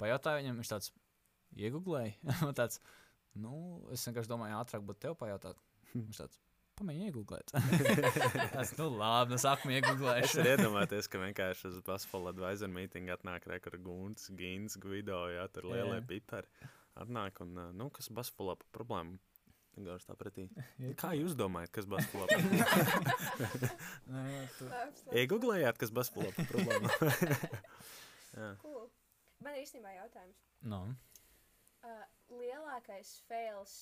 pajautāju 0.00 0.42
viņam, 0.42 0.60
viņš 0.60 0.72
tāds 0.74 0.92
iegooglēja. 1.58 2.14
Man 2.46 2.54
tāds, 2.56 2.80
nu, 3.38 3.54
es 3.94 4.06
vienkārši 4.06 4.30
domāju, 4.30 4.60
ātrāk 4.60 4.86
būtu 4.86 5.04
tev 5.06 5.16
pajautāt. 5.20 5.58
Viņš 5.92 6.20
tāds, 6.22 6.38
pamēģini 6.80 7.10
iegooglēt. 7.10 7.52
tas, 8.56 8.74
nu, 8.78 8.88
labi, 8.94 9.34
no 9.34 9.40
sākuma 9.40 9.74
Es 9.74 9.80
iegooglēšu. 9.82 10.40
varu 10.40 10.52
iedomāties, 10.54 11.08
ka 11.10 11.22
vienkārši 11.22 11.68
uz 11.72 11.80
Basfola 11.86 12.32
advisor 12.34 12.70
meeting 12.72 13.12
atnāk 13.12 13.48
rekords 13.50 13.82
Guns, 13.84 14.28
Gins, 14.38 14.78
Guido, 14.80 15.24
jā, 15.32 15.46
tur 15.52 15.68
lielie 15.72 16.00
pipari. 16.06 16.48
Atnāk 17.00 17.42
un, 17.44 17.58
nu, 17.76 17.88
kas 17.94 18.10
Basfola 18.14 18.56
pa 18.60 18.66
Gauž 19.76 20.02
tā 20.04 20.16
pretī. 20.18 20.48
Kā 21.00 21.12
jūs 21.16 21.36
domājat, 21.38 21.70
kas. 21.76 21.86
Labs, 24.10 24.60
labs, 24.66 25.04
Iegooglējāt, 25.14 25.78
kas 25.80 25.92
problēmu? 26.52 26.90
jā. 28.40 28.50
Cool. 28.62 28.88
Man 29.40 29.54
ir 29.56 29.62
īstenībā 29.64 29.94
jautājums. 29.96 30.42
no. 30.68 30.82
Uh, 31.80 32.02
lielākais 32.36 33.14
fails 33.24 33.74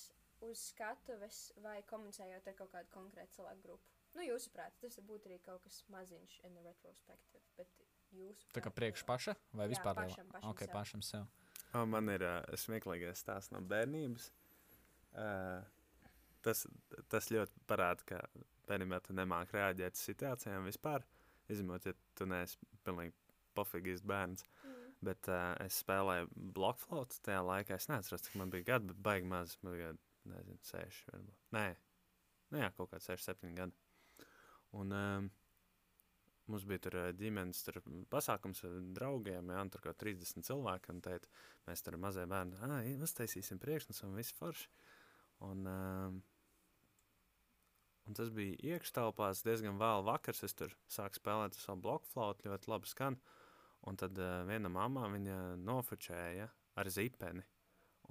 uz 0.47 0.61
skatuves 0.69 1.49
vai 1.65 1.81
komunicējot 1.91 2.47
ar 2.47 2.55
kaut 2.61 2.71
kādu 2.71 2.93
konkrētu 2.95 3.41
cilvēku 3.41 3.65
grupu? 3.65 3.89
Nu, 4.15 4.23
jūsuprāt, 4.23 4.77
tas 4.79 4.95
var 5.01 5.07
būt 5.09 5.27
arī 5.27 5.41
kaut 5.43 5.65
kas 5.65 5.81
maziņš, 5.91 6.37
in 6.47 6.55
the 6.55 6.63
retrospective, 6.63 7.43
bet 7.59 7.67
jūsu. 8.15 8.47
Tā 8.55 8.63
kā 8.63 8.71
priekš 8.71 9.03
paša 9.09 9.35
vai 9.51 9.67
Jā, 9.67 9.73
vispār? 9.75 9.99
pašam- 9.99 10.31
pašam 10.31 10.53
Ok, 10.53 10.63
sev. 10.63 10.71
pašam 10.77 11.03
sev. 11.03 11.27
O, 11.75 11.83
man 11.91 12.07
ir 12.15 12.23
uh, 12.23 12.39
smieklīgais 12.55 13.19
stāsts 13.25 13.51
no 13.53 13.61
bērnības. 13.67 14.31
Uh, 15.19 15.67
tas, 16.45 16.65
tas 17.13 17.31
ļoti 17.35 17.65
parāda, 17.71 18.05
ka 18.09 18.23
tu 19.05 19.17
nemāki 19.17 19.57
reaģēt 19.57 19.97
uz 19.97 20.05
situācijām 20.11 20.69
vispār. 20.69 21.07
Izņemot, 21.49 21.89
ja 21.89 21.95
tu 22.19 22.27
neesi 22.29 22.59
pilnīgi 22.85 23.15
pofīgis 23.57 24.05
bērns. 24.07 24.45
Mm. 24.63 24.79
Bet 25.09 25.31
uh, 25.31 25.55
es 25.63 25.79
spēlēju 25.85 26.29
blokflautu 26.57 27.21
tajā 27.25 27.41
laikā. 27.47 27.79
Es 27.79 27.89
neatceros, 27.91 28.25
cik 28.27 28.39
man 28.41 28.53
bija 28.53 28.75
gadi, 28.75 28.91
bet 28.91 29.03
baigi 29.05 29.29
maz. 29.31 29.57
Man 29.63 29.77
bija, 29.77 29.93
nezinu, 30.29 30.61
seši. 30.67 31.05
Varbūt. 31.13 31.37
Nē, 31.57 31.67
nu, 32.53 32.63
jā, 32.65 32.71
kaut 32.77 32.93
kāds 32.93 33.07
seši, 33.09 33.29
septiņi 33.31 33.59
gadi. 33.61 34.27
Un 34.79 34.93
um, 34.93 35.31
mums 36.51 36.67
bija 36.69 36.83
tur 36.85 36.99
ģimenes 37.17 37.63
tur 37.65 37.81
pasākums 38.13 38.65
ar 38.67 38.77
draugiem, 38.99 39.53
jā, 39.55 39.63
un 39.65 39.73
tur 39.73 39.87
kaut 39.87 40.01
30 40.03 40.45
cilvēki. 40.49 40.93
Un 40.93 41.03
teikt, 41.05 41.31
mēs 41.69 41.85
tur 41.87 41.99
mazie 42.01 42.27
bērni, 42.29 42.59
ah, 42.67 42.81
uztaisīsim 43.07 43.63
priekšnesumu, 43.63 44.19
viss 44.19 44.37
forši. 44.37 44.69
Un, 45.47 45.67
um, 45.71 46.21
un 48.09 48.17
tas 48.19 48.31
bija 48.35 48.57
iekštelpās 48.75 49.45
diezgan 49.47 49.79
vēl 49.81 50.07
vakars. 50.09 50.43
Es 50.47 50.57
tur 50.59 50.75
sāku 50.91 51.21
spēlēt 51.21 51.59
savu 51.59 51.85
blokflautu, 51.87 52.51
ļoti 52.51 52.73
labi 52.73 52.91
skan. 52.91 53.19
Un 53.87 53.99
tad 54.01 54.19
uh, 54.19 54.43
viena 54.49 54.71
mamma 54.73 55.07
viņa 55.13 55.39
nofočēja 55.63 56.49
ar 56.79 56.91
zipeni. 56.91 57.45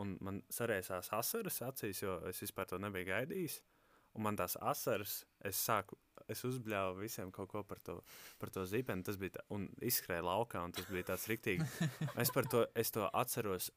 Un 0.01 0.13
man 0.21 0.43
sarēsās 0.53 1.09
asaras 1.15 1.63
acīs, 1.65 2.03
jo 2.03 2.19
es 2.29 2.39
vispār 2.43 2.69
to 2.69 2.79
nebiju 2.79 3.09
gaidījis. 3.09 3.57
Un 4.17 4.23
man 4.25 4.37
tās 4.37 4.55
asaras, 4.65 5.19
es 5.45 5.59
sāku, 5.61 5.97
es 6.31 6.41
uzbļāvu 6.47 7.01
visiem 7.03 7.31
kaut 7.33 7.51
ko 7.51 7.61
par 7.67 7.81
to, 7.85 7.99
par 8.41 8.49
to 8.53 8.63
zipeni. 8.65 9.05
Tas 9.05 9.17
bija 9.21 9.35
tā, 9.37 9.43
un 9.53 9.67
izskrēja 9.83 10.25
laukā, 10.25 10.63
un 10.65 10.73
tas 10.73 10.87
bija 10.89 11.11
tāds 11.11 11.27
riktīgi. 11.29 11.65
Es 12.23 12.31
par 12.33 12.49
to, 12.49 12.63
es 12.77 12.93
to 12.93 13.05
atceros 13.13 13.69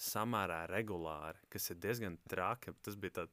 samērā 0.00 0.66
regulāri, 0.70 1.40
kas 1.52 1.70
ir 1.72 1.80
diezgan 1.82 2.18
traki. 2.28 2.74
Tas 2.84 2.96
bija 3.00 3.20
tā, 3.20 3.24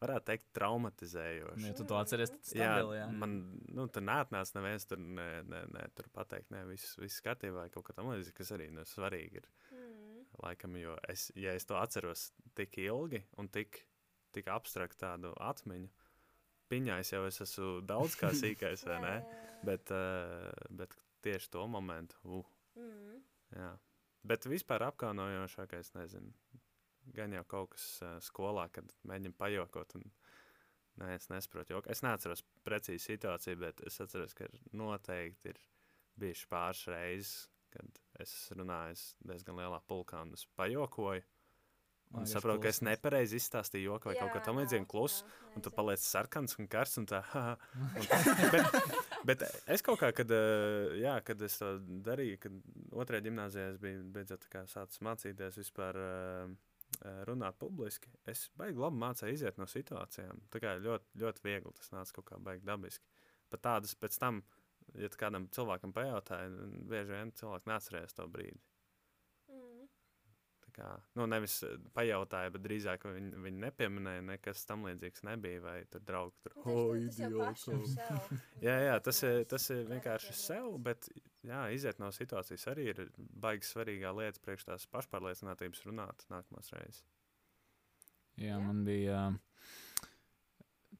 varētu 0.00 0.26
teikt, 0.30 0.46
traumatizējoši. 0.56 1.66
Ja 1.68 1.76
tu 1.76 1.86
to 1.88 1.98
atceries, 2.00 2.32
tad 2.32 2.40
Jā, 2.56 2.70
stabili, 2.72 2.98
jā. 3.00 3.06
man 3.22 3.36
nu, 3.76 3.86
tur 3.92 4.04
neatnāca 4.06 4.56
neviens 4.58 4.86
tur, 4.88 5.00
ne, 5.00 5.28
ne, 5.48 5.62
ne, 5.74 5.86
tur 5.96 6.08
pateikt, 6.14 6.50
nē, 6.54 6.64
viss, 6.70 6.94
viss 7.00 7.20
kārtībā, 7.24 7.64
vai 7.64 7.72
kaut 7.72 7.86
kā 7.88 7.96
tamlīdzīga, 7.98 8.36
kas 8.40 8.52
arī 8.56 8.70
nu, 8.74 8.84
svarīgi 8.88 9.42
ir. 9.42 9.48
Mm. 9.74 10.22
Laikam, 10.44 10.76
jo 10.80 10.94
es, 11.10 11.28
ja 11.36 11.52
es 11.58 11.66
to 11.68 11.76
atceros 11.76 12.30
tik 12.56 12.78
ilgi 12.80 13.20
un 13.40 13.50
tik, 13.52 13.82
tik 14.32 14.48
abstrakt 14.52 14.96
tādu 15.02 15.34
atmiņu, 15.42 15.90
piņais 16.70 17.12
jau 17.12 17.24
es 17.26 17.40
esmu 17.42 17.80
daudz 17.84 18.14
kā 18.16 18.30
sīkais, 18.36 18.86
vai 18.88 19.00
ne? 19.04 19.14
Bet, 19.68 19.90
uh, 19.92 20.48
bet 20.72 20.94
tieši 21.20 21.50
to 21.52 21.66
momentu, 21.68 22.16
uh, 22.24 22.46
Mm. 22.80 23.18
jā. 23.52 23.70
Bet 24.26 24.44
vispār 24.48 24.84
apkaunojošākais, 24.90 25.94
nezinu, 25.96 26.32
gan 27.16 27.32
jau 27.32 27.44
kaut 27.48 27.72
kas 27.74 27.86
uh, 28.04 28.18
skolā, 28.24 28.66
kad 28.74 28.92
mēģina 29.08 29.36
pajokot. 29.38 29.96
Un, 29.96 30.04
nē, 31.00 31.14
es 31.16 31.30
nesaprotu, 31.32 31.74
jo 31.74 31.82
es 31.92 32.04
neatceros 32.04 32.44
precīzi 32.66 33.14
situāciju, 33.14 33.62
bet 33.64 33.80
es 33.88 33.96
atceros, 34.04 34.36
ka 34.36 34.50
noteikti 34.76 35.54
ir 35.54 35.62
bijuši 36.20 36.50
pāris 36.50 36.84
reizes, 36.92 37.34
kad 37.72 38.00
es 38.20 38.34
runāju 38.56 38.98
diezgan 39.30 39.60
lielā 39.60 39.80
pulkā 39.88 40.24
un 40.26 40.34
es 40.36 40.44
pajokoju. 40.58 41.24
Un 42.10 42.24
es 42.26 42.32
saprotu, 42.34 42.58
ka 42.64 42.70
es 42.72 42.80
nepareizi 42.82 43.38
izstāstīju 43.38 43.92
joku 43.92 44.10
vai 44.10 44.16
jā, 44.16 44.24
kaut 44.24 44.32
ko 44.34 44.40
tamlīdzīgu, 44.48 44.86
klusu, 44.90 45.26
un 45.54 45.62
tu 45.62 45.70
paliec 45.74 46.02
sarkans 46.02 46.56
un 46.58 46.66
karsts. 46.70 46.98
Un 46.98 47.06
tā, 47.06 47.20
un, 48.00 48.08
bet, 48.54 48.80
bet 49.30 49.44
es 49.70 49.84
kaut 49.86 50.00
kā, 50.00 50.10
kad, 50.16 50.32
eh, 50.34 50.96
jā, 51.04 51.14
kad 51.26 51.42
es 51.46 51.60
to 51.60 51.76
darīju, 52.08 52.40
kad 52.42 52.56
otrajā 53.04 53.28
gimnājā 53.28 53.68
es 53.70 53.78
biju 53.82 54.02
beidzot 54.16 54.48
sācis 54.72 55.04
mācīties 55.06 55.60
vispār 55.60 56.00
uh, 56.02 56.50
runāt 57.28 57.58
publiski, 57.62 58.10
es 58.28 58.48
baigi 58.58 58.82
labi 58.82 58.98
mācīju 59.04 59.36
iziet 59.36 59.60
no 59.62 59.68
situācijām. 59.70 60.42
Tā 60.50 60.62
kā 60.62 60.74
ļoti, 60.82 61.14
ļoti 61.22 61.46
viegli 61.46 61.76
tas 61.78 61.94
nāca 61.94 62.18
kaut 62.18 62.26
kā 62.32 62.40
baigi 62.42 62.66
dabiski. 62.66 63.06
Pat 63.50 63.62
tādas 63.66 63.94
pēc 63.98 64.18
tam, 64.18 64.42
ja 64.98 65.10
kādam 65.14 65.46
cilvēkam 65.54 65.94
pajautāja, 65.94 66.50
bieži 66.90 67.14
vien 67.14 67.30
cilvēki 67.38 67.70
neatcerējās 67.70 68.18
to 68.18 68.26
brīdi. 68.30 68.58
Kā, 70.80 70.90
nu, 71.18 71.26
nevis 71.28 71.58
eh, 71.66 71.74
pajautāja, 71.96 72.52
bet 72.54 72.62
drīzāk 72.64 73.02
viņi, 73.04 73.34
viņi 73.44 73.62
nepieminēja, 73.66 74.22
nekas 74.30 74.62
tam 74.68 74.86
līdzīgs 74.88 75.26
nebija. 75.28 75.60
Vai 75.66 75.74
tur 75.92 76.04
draugi 76.08 76.46
tur 76.46 76.54
oh, 76.62 76.94
idiots. 76.96 77.66
jā, 78.66 78.76
jā, 78.86 78.94
tas 79.04 79.20
ir, 79.28 79.42
tas 79.50 79.66
ir 79.74 79.84
vienkārši 79.90 80.36
sev, 80.38 80.70
bet 80.80 81.10
jā, 81.44 81.66
iziet 81.76 82.00
no 82.00 82.08
situācijas 82.16 82.64
arī 82.72 82.88
ir 82.94 83.02
baigi 83.18 83.68
svarīgā 83.68 84.14
lieta 84.16 84.40
priekš 84.46 84.70
tās 84.70 84.88
pašpārliecinātības 84.94 85.84
runāt 85.84 86.24
nākamās 86.32 86.72
reizes. 86.72 87.04
Jā, 88.38 88.54
jā. 88.54 88.60
man 88.64 88.80
bija. 88.86 89.26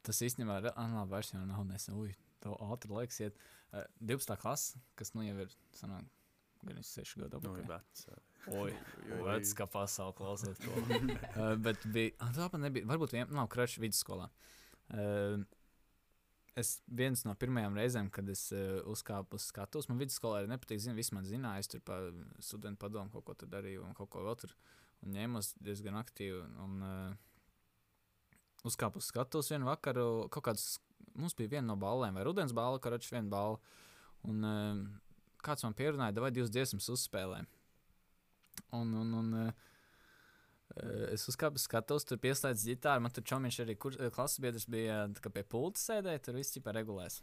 Tas 0.05 0.21
īstenībā 0.25 0.61
Anna 0.75 1.07
vairs 1.09 1.33
jau 1.33 1.41
nav 1.49 1.65
nesen, 1.69 1.97
ui, 1.97 2.13
to 2.45 2.53
ātri 2.69 2.93
laiks 2.93 3.23
iet. 3.25 3.41
Uh, 3.71 3.87
12. 4.05 4.37
klasa, 4.41 4.81
kas 4.99 5.15
nu 5.17 5.25
jau 5.25 5.39
ir, 5.45 5.57
sanāk, 5.77 6.05
gan 6.67 6.81
es 6.83 6.93
6 6.99 7.25
gadu 7.25 7.41
apakaļ. 7.41 7.65
Nu, 7.65 7.71
vecs. 7.71 8.07
Oi, 8.49 8.73
vecs, 9.27 9.53
kā 9.59 9.67
pasaule 9.71 10.17
klausās 10.17 10.61
to. 10.63 10.73
uh, 10.73 11.55
bet 11.67 11.85
bija, 11.93 12.15
ah, 12.25 12.33
tā 12.35 12.49
man 12.55 12.69
nebija, 12.69 12.89
varbūt 12.89 13.17
vien, 13.17 13.33
nav 13.37 13.51
krašs 13.53 13.81
vidusskolā. 13.83 14.31
Uh, 14.91 15.43
es 16.59 16.79
viens 16.89 17.23
no 17.29 17.35
pirmajām 17.39 17.77
reizēm, 17.79 18.11
kad 18.13 18.29
es 18.33 18.49
uh, 18.57 18.81
uzkāpu 18.91 19.39
uz 19.39 19.47
skatuves, 19.53 19.91
man 19.91 20.01
vidusskolā 20.01 20.41
arī 20.41 20.51
nepatīk, 20.55 20.81
zinu, 20.83 20.97
viss 20.99 21.15
man 21.15 21.29
zināja, 21.29 21.65
es 21.65 21.71
tur 21.71 21.85
pa 21.85 22.01
studentu 22.43 22.81
padomu 22.87 23.13
kaut 23.13 23.29
ko 23.29 23.37
tur 23.39 23.53
darīju 23.53 23.85
un 23.87 23.97
kaut 23.99 24.11
ko 24.13 24.25
vēl 24.27 24.39
tur 24.41 24.57
un 25.05 25.15
ņēmos 25.17 25.55
diezgan 25.61 26.01
aktīvi. 26.01 26.41
Un, 26.65 26.81
uh, 26.85 28.33
uzkāpu 28.67 29.01
uz 29.01 29.09
skatuves 29.09 29.53
vienu 29.53 29.69
vakaru, 29.71 30.09
kaut 30.33 30.51
kāds, 30.51 30.75
mums 31.15 31.37
bija 31.37 31.57
viena 31.57 31.71
no 31.71 31.79
ballēm, 31.81 32.19
vai 32.19 32.27
rudens 32.27 32.57
balva, 32.57 32.81
karačs 32.83 33.13
viena 33.13 33.31
balva. 33.33 33.61
Un 34.29 34.45
uh, 34.45 34.83
kāds 35.45 35.65
man 35.65 35.77
pierunāja, 35.77 36.21
vai 36.21 36.33
divas 36.35 36.53
dziesmas 36.53 36.91
uzspēlēt. 36.93 37.60
Un, 38.77 38.93
un, 39.01 39.15
un 39.21 39.37
uh, 39.41 39.53
es 41.11 41.27
uzkāpu 41.31 41.61
skatos, 41.61 42.07
tur 42.09 42.21
pieslēdzu 42.23 42.73
ģitāru. 42.73 43.05
Man 43.05 43.15
tur 43.15 43.27
čomiņš 43.27 43.63
arī 43.65 43.77
kur, 43.81 43.97
klases 44.15 44.43
biedrs 44.43 44.69
bija 44.71 45.05
pie 45.31 45.45
pulta 45.45 45.83
sēdēja, 45.83 46.25
tur 46.27 46.39
viss 46.39 46.55
ķipā 46.57 46.75
regulēs. 46.77 47.21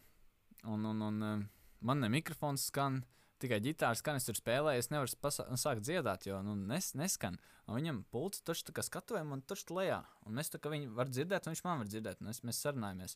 Un, 0.67 0.83
un, 0.89 1.05
un 1.05 1.47
man 1.79 2.03
ne 2.03 2.11
mikrofons 2.11 2.67
skan. 2.71 3.03
Tikai 3.37 3.59
ģitāra 3.61 3.93
skan, 3.93 4.17
es 4.17 4.25
tur 4.25 4.33
spēlēju, 4.33 4.81
es 4.81 4.87
nevaru 4.89 5.29
sākt 5.61 5.83
dziedāt, 5.85 6.23
jo 6.25 6.39
nu, 6.41 6.55
nes, 6.57 6.87
neskan. 6.97 7.35
Un 7.69 7.77
viņam 7.77 7.99
pults 8.09 8.41
tur 8.41 8.57
tā 8.65 8.73
kā 8.73 8.81
skatuvē, 8.81 9.21
man 9.29 9.43
tur 9.45 9.61
lejā. 9.77 9.99
Un 10.25 10.41
es 10.41 10.49
tā 10.49 10.57
kā 10.57 10.71
viņu 10.73 10.89
varu 10.97 11.13
dzirdēt, 11.13 11.45
un 11.45 11.53
viņš 11.53 11.61
man 11.67 11.83
var 11.83 11.91
dzirdēt, 11.91 12.23
un 12.23 12.31
es, 12.33 12.41
mēs 12.47 12.63
sarunājamies. 12.65 13.13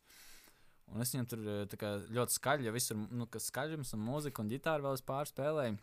Un 0.93 1.01
es 1.01 1.15
viņam 1.15 1.27
tur 1.31 1.49
kā, 1.81 1.91
ļoti 2.13 2.37
skaļi, 2.37 2.67
jo 2.67 2.75
visur 2.75 3.01
nu, 3.01 3.25
skaļums 3.25 3.95
un 3.97 4.05
mūzika 4.05 4.43
un 4.43 4.51
ģitāra 4.51 4.85
vēl 4.85 4.99
es 4.99 5.05
pārspēlēju. 5.09 5.79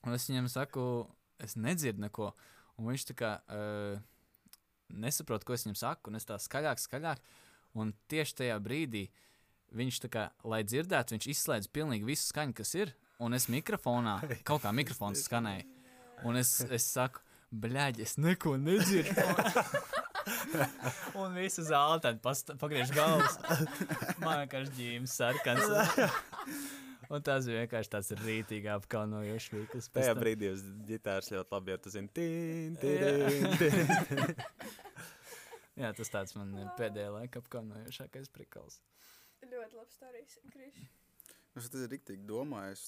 Un 0.00 0.16
es 0.16 0.26
viņam 0.30 0.50
saku, 0.50 0.84
es 1.44 1.56
nedzirdu 1.58 2.04
neko. 2.06 2.32
Un 2.80 2.88
viņš 2.90 3.06
tā 3.10 3.16
kā 3.18 3.32
uh, 3.44 4.00
nesaprot, 4.90 5.44
ko 5.44 5.54
es 5.54 5.66
viņam 5.66 5.78
saku, 5.78 6.10
un 6.10 6.18
es 6.20 6.28
tā 6.28 6.38
skaļāk, 6.40 6.80
skaļāk. 6.82 7.22
Un 7.78 7.92
tieši 8.10 8.38
tajā 8.42 8.56
brīdī 8.62 9.04
viņš, 9.76 10.00
kā, 10.10 10.28
lai 10.48 10.62
dzirdētu, 10.66 11.14
viņš 11.14 11.28
izslēdz 11.34 11.70
pilnīgi 11.74 12.08
visu 12.08 12.30
skaņu, 12.30 12.56
kas 12.58 12.74
ir. 12.78 12.94
Un 13.20 13.36
es 13.36 13.50
mikrofonā, 13.52 14.18
kaut 14.48 14.64
kā 14.64 14.72
mikrofons 14.74 15.26
skanēja. 15.28 15.66
Un 16.26 16.40
es, 16.40 16.58
es 16.72 16.88
saku, 16.90 17.22
bļaigi, 17.50 18.04
es 18.06 18.16
neko 18.20 18.56
nedzirdu. 18.60 19.14
un 21.20 21.36
visu 21.38 21.64
zāli 21.66 22.02
tad 22.04 22.20
pagriež 22.60 22.92
galvas. 22.94 23.38
Man 24.22 24.42
vienkārši 24.44 24.76
ģīms 24.76 25.16
sarkans. 25.20 26.78
Un 27.10 27.24
tas 27.26 27.46
bija 27.48 27.64
vienkārši 27.64 27.90
tāds 27.90 28.12
rītīgi 28.20 28.70
apkaunojošs 28.70 29.48
vīklis. 29.54 29.88
Tajā 29.96 30.14
brīdī 30.18 30.52
uz 30.54 30.62
ģitāras 30.86 31.32
ļoti 31.34 31.56
labi, 31.56 31.72
jo 31.72 31.78
tas 31.86 31.96
ir 31.98 32.06
tīn, 32.18 32.76
tīn, 32.78 33.48
tīn. 33.58 34.36
Jā, 35.80 35.90
tas 35.96 36.12
tāds 36.12 36.36
man 36.38 36.54
pēdējā 36.78 37.10
laika 37.16 37.42
apkaunojošākais 37.42 38.30
prikals. 38.34 38.78
Ļoti 39.42 39.80
labs 39.80 39.96
stāstījis, 39.98 40.38
Krišs. 40.54 40.88
Es 41.58 41.66
tas 41.72 41.82
ir 41.82 41.90
rīktīgi 41.90 42.28
domājis, 42.28 42.86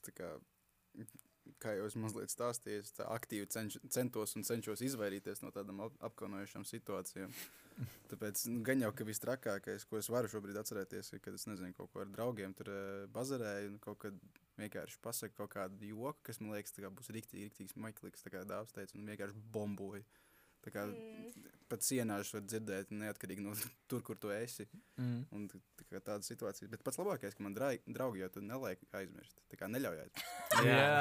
kā, 1.43 1.55
kā 1.63 1.75
jau 1.79 1.89
es 1.89 1.97
mazliet 1.99 2.33
stāstīju, 2.33 2.85
es 2.85 3.03
aktīvi 3.05 3.49
cenš, 3.53 3.79
centos 3.93 4.37
un 4.39 4.47
cenšos 4.47 4.85
izvairīties 4.89 5.43
no 5.45 5.53
tādām 5.55 5.83
ap, 5.87 5.99
apkaunojošām 6.11 6.67
situācijām. 6.69 7.35
Tāpēc 8.11 8.45
nu, 8.51 8.61
gan 8.67 8.85
jau, 8.85 8.93
ka 8.97 9.07
viss 9.09 9.23
trakākais, 9.23 9.87
ko 9.89 9.99
es 10.01 10.11
varu 10.13 10.31
šobrīd 10.31 10.59
atcerēties, 10.61 11.15
ir, 11.15 11.23
kad 11.25 11.37
es 11.39 11.47
nezinu, 11.49 11.73
kaut 11.77 11.93
ko 11.93 12.03
ar 12.05 12.11
draugiem 12.13 12.55
tur 12.59 12.73
uh, 12.73 13.05
bazarēju 13.15 13.73
un 13.73 13.79
kaut 13.83 14.03
kad 14.05 14.19
vienkārši 14.61 15.01
pasaku 15.03 15.39
kaut 15.41 15.55
kādu 15.55 15.89
joku, 15.89 16.21
kas 16.29 16.43
man 16.43 16.57
liekas, 16.57 16.77
būs 16.77 17.13
rīktīgi, 17.15 17.49
rīktīgi 17.49 17.75
smaiklīgs, 17.75 18.25
tā 18.27 18.35
kā 18.35 18.45
dāvs 18.49 18.75
teica, 18.77 18.99
un 18.99 19.09
vienkārši 19.09 19.47
bomboju. 19.55 20.05
Tā 20.63 20.71
kā 20.71 20.87
mm. 20.87 21.49
pat 21.71 21.83
sienās 21.83 22.31
var 22.35 22.45
dzirdēt, 22.47 22.93
neatkarīgi 22.95 23.45
no 23.45 23.55
tur, 23.91 24.05
kur 24.07 24.19
tu 24.21 24.33
esi. 24.35 24.69
Mm. 25.01 25.23
Un, 25.35 25.49
tā 25.93 26.01
tāda 26.01 26.25
situācija. 26.25 26.71
Bet 26.73 26.83
pats 26.87 26.99
labākais, 27.01 27.35
ka 27.37 27.45
man 27.45 27.55
draugi 27.57 28.23
jau 28.23 28.29
tur 28.33 28.45
neliek 28.47 28.81
aizmirst. 28.97 29.35
Tā 29.53 29.59
kā 29.61 29.69
neļauj 29.73 30.01
aizmirst. 30.05 30.31
jā, 30.69 30.95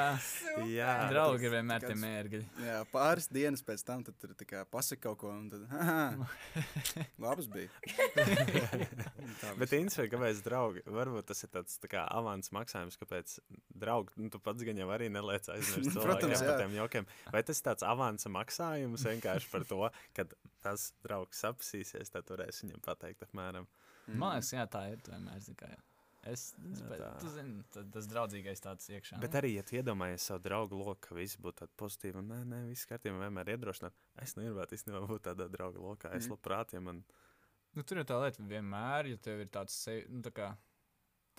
jā, 0.68 0.92
draugi 1.12 1.48
ir 1.48 1.54
vienmēr 1.56 1.86
tie 1.86 1.96
mērķi. 1.98 2.40
Jā, 2.66 2.78
pāris 2.92 3.28
dienas 3.32 3.64
pēc 3.66 3.84
tam 3.88 4.04
tu 4.06 4.14
tur 4.20 4.34
pasaki 4.72 5.02
kaut 5.06 5.20
ko, 5.22 5.32
un 5.32 5.48
tad 5.52 5.64
labs 7.24 7.48
bija. 7.52 7.70
Bet 9.60 9.72
interesanti, 9.76 10.10
kāpēc 10.12 10.42
draugi, 10.44 10.84
varbūt 10.88 11.30
tas 11.30 11.44
ir 11.46 11.52
tāds 11.54 11.78
tā 11.82 11.90
kā 11.92 12.04
avans 12.10 12.52
maksājums, 12.54 12.98
kāpēc 13.00 13.38
draugi, 13.82 14.16
nu 14.20 14.32
tu 14.32 14.40
pats 14.42 14.64
gan 14.66 14.80
jau 14.80 14.88
arī 14.94 15.08
neliec 15.12 15.48
aizmirst 15.52 15.94
cilvēkiem 15.96 16.36
par 16.36 16.62
tiem 16.62 16.76
jokiem. 16.80 17.08
Vai 17.32 17.44
tas 17.46 17.60
ir 17.60 17.68
tāds 17.70 17.86
avansa 17.86 18.32
maksājums 18.32 19.06
vienkārši 19.08 19.51
par 19.52 19.68
to, 19.68 19.80
ka 20.16 20.26
tas 20.64 20.90
draugs 21.04 21.44
sapsīsies, 21.44 22.12
tad 22.14 22.28
varēs 22.32 22.64
viņam 22.64 22.84
pateikt 22.84 23.24
apmēram. 23.28 23.68
Mm. 24.08 24.18
Man 24.18 24.36
liekas, 24.36 24.52
jā, 24.56 24.66
tā 24.70 24.86
ir 24.92 25.02
vienmēr. 25.06 25.48
Kā, 25.58 25.70
Es 26.30 26.52
domāju, 26.54 27.64
ka 27.74 27.82
tas 27.90 28.06
draudzīgais 28.06 28.62
tāds 28.62 28.86
iekšā. 28.94 29.18
Bet 29.22 29.34
arī, 29.40 29.56
ja 29.56 29.64
iedomājies 29.80 30.28
savu 30.28 30.44
draugu 30.44 30.78
loku, 30.78 31.00
ka 31.08 31.16
viss 31.18 31.38
būtu 31.42 31.64
tāds 31.64 31.74
pozitīvs, 31.82 32.20
un 32.20 32.28
nē, 32.30 32.38
nē, 32.46 32.60
viss 32.68 32.86
kārtībā 32.86 33.24
vienmēr 33.24 33.50
iedrošināt. 33.56 33.96
Es 34.22 34.36
negribētu 34.38 34.78
īstenībā 34.78 35.00
būt 35.08 35.24
tādā 35.26 35.48
drauga 35.50 35.82
lokā. 35.82 36.12
Es 36.14 36.28
mm. 36.28 36.36
labprāt, 36.36 36.76
ja 36.76 36.82
man. 36.84 37.02
Nu, 37.74 37.82
tur 37.82 37.98
ir 37.98 38.06
tā 38.06 38.20
lieta, 38.22 38.44
vienmēr, 38.46 39.10
ja 39.10 39.18
tev 39.24 39.42
ir 39.42 39.50
tāds, 39.50 39.74
sevi, 39.82 40.06
nu, 40.14 40.22
tā 40.22 40.30
kā, 40.36 40.52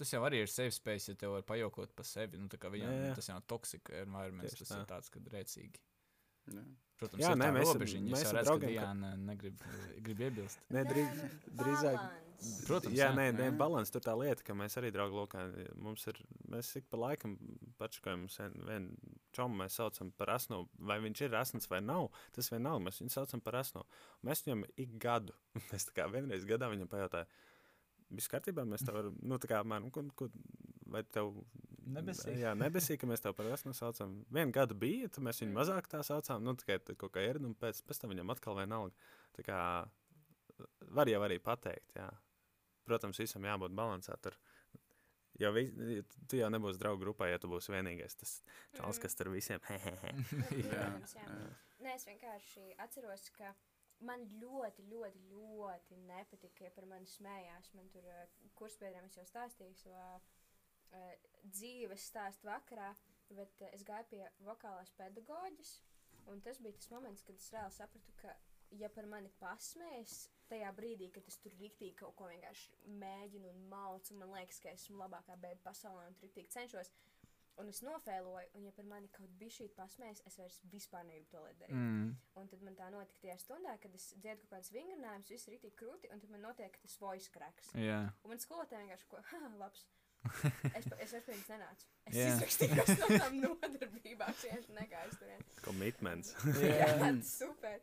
tas 0.01 0.11
jau 0.11 0.19
arī 0.27 0.43
ir 0.43 0.51
safe 0.51 0.75
space, 0.75 1.13
ja 1.13 1.21
tev 1.21 1.37
var 1.37 1.47
pajokot 1.47 1.95
pa 1.95 2.03
sevi. 2.07 2.41
Nu, 2.41 2.51
viņam, 2.51 2.91
jā, 2.91 3.07
jā. 3.07 3.15
Tas 3.21 3.31
jau 3.31 3.39
nav 3.39 3.47
toksika 3.55 4.03
environments, 4.03 4.59
tas 4.59 4.73
tā. 4.73 4.81
ir 4.83 4.91
tāds, 4.91 5.13
kad 5.15 5.31
rēcīgi. 5.31 5.83
Jā. 6.51 6.63
Protams, 7.03 7.23
jā, 7.23 7.31
nē, 7.35 7.47
mēs 7.51 7.69
robežiņu, 7.73 8.11
mēs 8.13 8.29
redz, 8.31 8.47
draugiem, 8.47 8.69
ka 8.69 8.83
Diana 8.85 9.13
negrib, 9.19 9.63
grib 10.05 10.21
iebilst. 10.23 10.61
Nē, 10.71 10.83
drīz, 10.87 11.23
drīzāk. 11.59 12.03
Protams, 12.67 12.95
jā, 12.95 13.07
jā, 13.07 13.15
nē, 13.15 13.25
nē, 13.37 13.47
balans 13.59 13.91
tur 13.91 14.03
tā 14.03 14.13
lieta, 14.19 14.43
ka 14.45 14.55
mēs 14.57 14.75
arī 14.79 14.91
draugu 14.93 15.21
lokā, 15.21 15.45
mums 15.79 16.03
ir, 16.11 16.19
mēs 16.51 16.73
ik 16.79 16.87
pa 16.91 16.99
laikam 16.99 17.35
pačakojam 17.79 18.25
vienu 18.67 19.15
čomu, 19.35 19.61
mēs 19.63 19.79
saucam 19.79 20.11
par 20.19 20.33
asno, 20.35 20.63
vai 20.75 20.99
viņš 21.03 21.23
ir 21.25 21.37
asns 21.39 21.69
vai 21.71 21.79
nav, 21.83 22.09
tas 22.35 22.51
vienalga, 22.51 22.85
mēs 22.89 22.99
viņu 23.01 23.15
saucam 23.15 23.43
par 23.43 23.59
asno. 23.61 23.85
Mēs 24.27 24.43
viņam 24.45 24.65
ik 24.85 24.97
gadu, 25.01 25.35
mēs 25.71 25.89
tā 25.89 25.97
kā 25.99 26.07
vienreiz 26.11 26.47
gadā 26.49 26.71
viņam 26.71 26.91
pajautāju, 26.91 27.31
viss 28.13 28.31
kārtībā, 28.31 28.67
mēs 28.69 28.85
tev 28.85 28.99
varam, 28.99 29.17
nu 29.23 29.39
tā 29.41 29.51
kā, 29.51 29.63
man, 29.67 29.89
ko, 29.93 30.05
ko, 30.19 30.29
vai 30.93 31.03
tev 31.15 31.31
Nebesīgi. 31.83 32.39
Jā, 32.43 32.53
nebesīgi, 32.57 33.01
ka 33.01 33.09
mēs 33.09 33.23
tev 33.23 33.35
par 33.37 33.49
esmu 33.51 33.73
saucam. 33.77 34.15
Vienu 34.33 34.55
gadu 34.55 34.77
bija, 34.79 35.09
tad 35.11 35.25
mēs 35.27 35.41
viņu 35.43 35.55
mazāk 35.57 35.89
tā 35.91 36.03
saucām. 36.05 36.43
Nu, 36.45 36.55
tikai 36.59 36.79
kaut 36.93 37.13
kā 37.15 37.23
ir, 37.25 37.41
un 37.43 37.55
pēc, 37.59 37.81
pēc 37.87 38.01
tam 38.01 38.13
viņam 38.13 38.31
atkal 38.33 38.57
vienalga. 38.59 39.11
Tā 39.35 39.45
kā 39.47 39.59
var 40.95 41.11
jau 41.11 41.23
arī 41.25 41.39
pateikt, 41.43 41.95
jā. 41.97 42.07
Protams, 42.87 43.19
visam 43.19 43.45
jābūt 43.47 43.75
balansā. 43.75 44.15
Tur 44.23 44.35
Jo 45.41 45.49
vi, 45.49 45.63
tu 46.29 46.37
jau 46.37 46.47
nebūsi 46.53 46.77
draugu 46.77 47.01
grupā, 47.01 47.25
ja 47.31 47.39
tu 47.41 47.49
būsi 47.49 47.73
vienīgais 47.73 48.19
tas 48.19 48.33
čels, 48.77 48.99
kas 49.01 49.17
tur 49.17 49.31
visiem 49.33 49.63
hehehe. 49.65 50.11
Protams, 50.29 51.15
jā. 51.17 51.23
Jā. 51.25 51.47
Nē, 51.81 51.95
es 51.97 52.05
vienkārši 52.05 52.67
atceros, 52.83 53.25
ka 53.33 53.49
man 54.05 54.27
ļoti, 54.41 54.85
ļoti, 54.91 55.23
ļoti 55.31 55.97
nepatika, 56.05 56.67
ja 56.67 56.71
par 56.75 56.85
mani 56.91 57.09
smējās. 57.09 57.71
Man 57.77 57.89
tur 57.93 58.05
uh, 58.05 58.21
kursbiedriem 58.59 59.09
es 59.09 59.17
jau 59.17 59.25
stāstīju 59.31 59.73
savā 59.81 60.05
uh, 60.93 61.11
dzīves 61.43 62.07
stāstu 62.11 62.49
vakarā, 62.49 62.93
bet 63.33 63.65
uh, 63.65 63.71
es 63.75 63.85
gāju 63.87 64.09
pie 64.13 64.23
vokālās 64.47 64.93
pedagoģas, 64.99 65.75
un 66.31 66.41
tas 66.45 66.61
bija 66.63 66.77
tas 66.79 66.91
moments, 66.93 67.25
kad 67.27 67.39
es 67.39 67.51
reāli 67.53 67.77
sapratu, 67.77 68.15
ka, 68.21 68.35
ja 68.79 68.89
par 68.93 69.07
mani 69.09 69.31
pasmējas, 69.41 70.27
tajā 70.49 70.69
brīdī, 70.77 71.09
kad 71.13 71.27
es 71.29 71.39
tur 71.41 71.55
rīktīgi 71.59 71.95
kaut 71.99 72.15
ko 72.19 72.29
vienkārši 72.29 72.93
mēģinu 73.01 73.49
un 73.49 73.65
malcu, 73.71 74.13
un 74.13 74.23
man 74.23 74.35
liekas, 74.37 74.61
ka 74.63 74.73
esmu 74.73 74.99
labākā 75.01 75.37
bēda 75.41 75.61
pasaulē 75.65 76.07
un 76.09 76.17
tur 76.17 76.27
rīktīgi 76.29 76.53
cenšos, 76.53 76.91
un 77.61 77.69
es 77.69 77.81
nofēloju, 77.85 78.51
un 78.57 78.65
ja 78.67 78.73
par 78.75 78.87
mani 78.89 79.09
kaut 79.13 79.33
bija 79.39 79.53
šī 79.57 79.67
pasmējas, 79.77 80.23
es 80.29 80.37
vairs 80.39 80.59
vispār 80.71 81.05
negribu 81.07 81.29
to 81.33 81.43
darīt. 81.61 81.75
Mm. 81.77 82.13
Un 82.39 82.49
tad 82.49 82.63
man 82.65 82.77
tā 82.79 82.89
notika 82.93 83.21
tajā 83.25 83.37
stundā, 83.41 83.75
kad 83.81 83.97
es 83.97 84.09
dziedu 84.15 84.41
kaut 84.43 84.55
kādas 84.55 84.71
vingrinājumus, 84.73 85.33
viss 85.33 85.49
ir 85.49 85.55
rītīgi 85.57 85.77
krūti, 85.79 86.09
un 86.13 86.23
tad 86.23 86.33
man 86.33 86.45
notiek 86.47 86.79
tas 86.81 86.97
voice 87.01 87.29
cracks. 87.33 87.73
Jā. 87.77 87.99
Un 88.23 88.33
man 88.33 88.41
skolotāja 88.41 88.83
vienkārši 88.85 89.09
ko, 89.11 89.21
ha, 89.31 89.43
labs. 89.61 89.85
Es, 90.77 90.87
es 90.87 91.11
vairs 91.13 91.25
pie 91.25 91.33
viņas 91.33 91.49
nenācu. 91.51 91.89
Es 92.09 92.15
Jā. 92.17 92.27
izrakstījos 92.31 92.91
no 93.01 93.09
tām 93.11 93.35
nodarbībām, 93.41 94.37
vienkārši 94.39 94.77
negāju 94.77 95.17
turien. 95.19 95.45
Commitments. 95.65 96.33
Jā, 96.63 96.87
tas 97.01 97.33
super. 97.41 97.81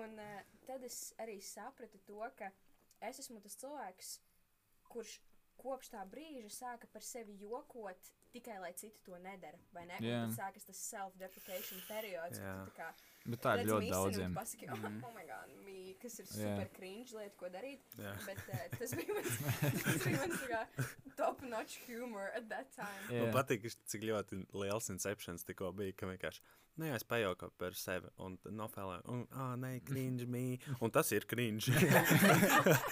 Un 0.00 0.16
uh, 0.18 0.40
tad 0.66 0.84
es 0.86 0.98
arī 1.22 1.36
sapratu 1.44 2.00
to, 2.08 2.20
ka 2.38 2.50
es 3.04 3.20
esmu 3.22 3.42
tas 3.44 3.56
cilvēks, 3.60 4.16
kurš 4.90 5.18
kopš 5.60 5.92
tā 5.92 6.02
brīža 6.10 6.50
sāka 6.50 6.88
par 6.90 7.04
sevi 7.04 7.36
jokot 7.44 8.12
tikai 8.34 8.58
lai 8.62 8.72
citi 8.74 9.02
to 9.06 9.18
nedara. 9.22 9.58
Vai 9.74 9.84
ne? 9.86 10.00
Un 10.00 10.32
tad 10.32 10.38
sākas 10.38 10.66
tas 10.66 10.80
self-deprecation 10.90 11.84
periods, 11.86 12.40
Jā. 12.42 12.56
kad 12.56 12.64
tu 12.64 12.72
tā 12.72 12.78
kā 12.80 12.88
Bet 13.24 13.40
tā 13.40 13.54
ir 13.56 13.62
redz 13.62 13.70
ļoti 13.72 13.86
un 13.86 13.92
daudziem. 13.94 14.34
Pasaki, 14.36 14.66
oh, 14.68 14.76
Mhm. 14.76 14.98
oh 15.08 15.12
my 15.16 15.22
god, 15.28 15.52
mī, 15.64 15.78
kas 16.02 16.18
ir 16.20 16.26
super 16.28 16.68
cringe 16.76 17.14
lieta, 17.16 17.36
ko 17.40 17.48
darīt. 17.48 17.80
Jā. 17.96 18.10
Bet 18.26 18.42
uh, 18.52 18.64
tas 18.78 18.92
bija 18.98 19.14
mans, 19.16 19.38
tas 19.84 20.02
bija 20.04 20.18
mans 20.20 20.42
kā 20.50 20.60
top 21.16 21.40
notch 21.48 21.78
humor 21.86 22.28
at 22.36 22.50
that 22.50 22.68
time. 22.76 23.00
Jā. 23.08 23.22
Man 23.24 23.32
patīk, 23.38 23.64
cik 23.88 24.04
ļoti 24.10 24.42
liels 24.52 24.90
inceptions 24.92 25.46
tikko 25.48 25.72
bija, 25.72 25.96
ka 25.96 26.10
vienkārši, 26.10 26.44
nu 26.76 26.90
jā, 26.90 26.98
es 27.00 27.06
pajauku 27.08 27.48
par 27.56 27.72
sevi, 27.78 28.10
un 28.20 28.36
nofēlēju, 28.60 29.06
un, 29.14 29.24
ah, 29.32 29.54
nē, 29.56 29.78
cringe 29.88 30.26
me, 30.28 30.44
un 30.84 30.92
tas 30.92 31.08
ir 31.16 31.24
cringe. 31.30 31.72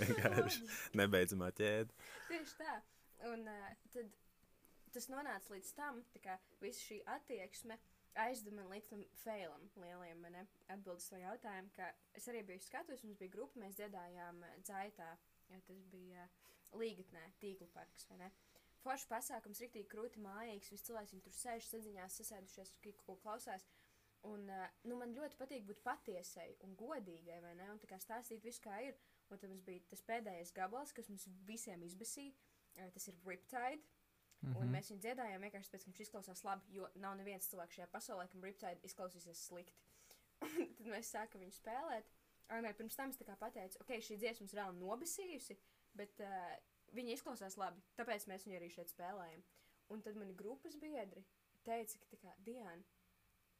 vienkārši 0.00 0.64
nebeidzamā 1.00 1.50
ķēde. 1.58 1.94
Tieši 2.30 2.58
tā. 2.60 2.76
Un 3.30 3.44
uh, 3.50 3.70
tad 3.92 4.10
tas 4.94 5.06
nonāca 5.12 5.52
līdz 5.54 5.72
tam, 5.76 6.00
tā 6.14 6.22
kā 6.24 6.36
visa 6.62 6.80
šī 6.82 7.00
attieksme 7.18 7.76
aizveda 8.18 8.56
man 8.56 8.70
līdz 8.72 8.88
tam 8.90 9.02
failam, 9.22 9.66
lieliem 9.82 10.22
man 10.24 10.38
atbildes 10.42 11.08
to 11.10 11.18
jautājumu, 11.20 11.72
ka 11.76 11.90
es 12.16 12.28
arī 12.30 12.42
biju 12.46 12.62
skatus, 12.64 13.04
mums 13.06 13.18
bija 13.20 13.34
grupa, 13.34 13.60
mēs 13.62 13.76
dziedājām 13.78 14.42
eh, 14.46 14.56
dzaitā, 14.66 15.10
ja 15.50 15.60
tas 15.66 15.82
bija 15.92 16.24
uh, 16.26 16.48
līgatnē, 16.78 17.26
tīklu 17.42 17.68
parks, 17.74 18.08
vai 18.10 18.20
ne? 18.24 18.30
Foršs 18.80 19.08
pasākums, 19.10 19.60
rīktīgi 19.60 19.90
krūti 19.92 20.22
mājīgs, 20.24 20.70
visi 20.72 20.86
cilvēki 20.88 21.20
tur 21.24 21.36
sēž 21.36 21.66
sadziņās, 21.68 22.18
sasēdušies, 22.22 22.74
ko 23.04 23.18
klausās. 23.20 23.66
Un, 24.28 24.46
uh, 24.52 24.66
nu, 24.84 24.96
man 25.00 25.14
ļoti 25.16 25.38
patīk 25.40 25.66
būt 25.68 25.82
patiesai 25.84 26.50
un 26.66 26.76
godīgai, 26.80 27.40
vai 27.44 27.54
ne? 27.58 27.70
Un 27.72 27.80
tā 27.80 27.88
kā 27.90 27.98
stāstīt 28.00 28.44
visu, 28.44 28.62
kā 28.64 28.78
ir. 28.84 28.98
Un 29.30 29.38
tad 29.38 29.52
mums 29.52 29.62
bija 29.64 29.82
tas 29.90 30.02
pēdējais 30.08 30.52
gabals, 30.56 30.92
kas 30.96 31.08
mums 31.08 31.28
visiem 31.46 31.84
izbasīja. 31.86 32.34
Tas 32.94 33.08
ir 33.10 33.18
Riptide. 33.26 33.82
Mm 34.40 34.52
-hmm. 34.52 34.56
Un 34.56 34.66
Mhm. 34.66 34.74
mēs 34.74 34.90
viņu 34.90 35.00
dziedājām 35.04 35.40
vienkārši 35.44 35.70
tāpēc, 35.70 35.84
ka 35.84 35.90
viņš 35.90 36.00
izklausās 36.00 36.44
labi, 36.44 36.72
jo 36.72 36.88
nav 36.94 37.16
neviens 37.16 37.48
cilvēks 37.50 37.74
šajā 37.76 37.86
pasaulē, 37.86 38.28
kam 38.30 38.44
Riptide 38.44 38.80
izklausīsies 38.82 39.46
slikti. 39.46 39.80
Un 40.40 40.74
tad 40.76 40.86
mēs 40.86 41.12
sākam 41.14 41.40
viņu 41.40 41.52
spēlēt. 41.52 42.04
Arī 42.48 42.72
pirms 42.74 42.96
tam 42.96 43.10
es 43.10 43.18
pateicu, 43.38 43.78
ok, 43.80 43.90
šī 44.00 44.16
dziesma 44.18 44.40
mums 44.40 44.54
reāli 44.54 44.78
nobasījusi, 44.78 45.56
bet 45.94 46.20
uh, 46.20 46.56
viņa 46.92 47.12
izklausās 47.12 47.56
labi, 47.56 47.82
tāpēc 47.96 48.26
mēs 48.26 48.46
viņu 48.46 48.56
arī 48.56 48.70
šeit 48.70 48.90
spēlējam. 48.90 49.42
Un 49.90 50.02
tad 50.02 50.16
mani 50.16 50.34
grupas 50.34 50.76
biedri 50.76 51.24
teica, 51.62 51.98
ka, 51.98 52.16
kā, 52.16 52.34
Diana, 52.38 52.82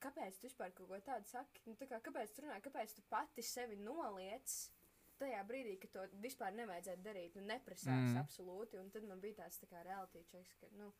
kāpēc 0.00 0.40
tu 0.40 0.48
vispār 0.48 0.72
kaut 0.72 0.88
ko 0.88 0.98
tādu 1.06 1.28
saki? 1.28 1.62
Nu, 1.66 1.74
tā 1.74 1.86
kā, 1.86 2.00
kāpēc 2.00 2.34
tu 2.34 2.42
runā, 2.42 2.60
kāpēc 2.60 2.94
tu 2.96 3.02
pati 3.02 3.42
sevi 3.42 3.76
noliec 3.76 4.72
tajā 5.20 5.40
brīdī, 5.48 5.76
kad 5.82 5.92
to 5.94 6.06
vispār 6.24 6.54
nevajadzētu 6.56 7.04
darīt, 7.04 7.36
nu, 7.38 7.44
neprasās 7.50 8.10
Mm. 8.10 8.18
absolūti. 8.22 8.78
Un 8.80 8.90
tad 8.90 9.04
man 9.08 9.20
bija 9.20 9.42
tāds 9.42 9.60
tā 9.60 9.68
kā 9.70 9.82
realitāte 9.86 10.24
checks, 10.32 10.56
ka, 10.60 10.70
nu, 10.78 10.92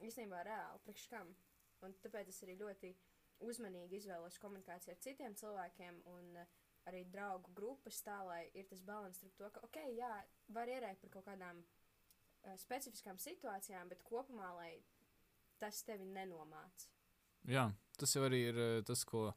īstenībā 0.00 0.42
reāli, 0.46 0.82
priekš 0.84 1.06
kam. 1.12 1.34
Un 1.82 1.94
tāpēc 2.04 2.28
es 2.28 2.42
arī 2.44 2.58
ļoti 2.60 2.94
uzmanīgi 3.40 3.96
izvēlos 4.02 4.38
komunikāciju 4.38 4.92
ar 4.92 5.00
citiem 5.00 5.34
cilvēkiem 5.34 6.02
un 6.12 6.36
uh, 6.36 6.46
arī 6.90 7.04
draugu 7.08 7.52
grupas 7.56 8.02
tā, 8.04 8.18
lai 8.26 8.50
ir 8.54 8.66
tas 8.68 8.82
balans 8.84 9.16
starp 9.16 9.36
to, 9.38 9.50
ka, 9.54 9.60
ok, 9.64 9.78
jā, 9.96 10.12
var 10.48 10.68
ierēkt 10.68 11.00
par 11.00 11.10
kaut 11.10 11.26
kādām 11.30 11.62
uh, 11.64 12.56
specifiskām 12.56 13.18
situācijām, 13.18 13.88
bet 13.88 14.02
kopumā, 14.04 14.52
lai 14.56 14.82
tas 15.60 15.82
tevi 15.84 16.04
nenomāc. 16.04 16.88
Jā, 17.48 17.70
tas 18.00 18.14
jau 18.16 18.24
arī 18.26 18.42
ir 18.50 18.58
eh, 18.60 18.82
tas, 18.84 19.04
ko 19.08 19.30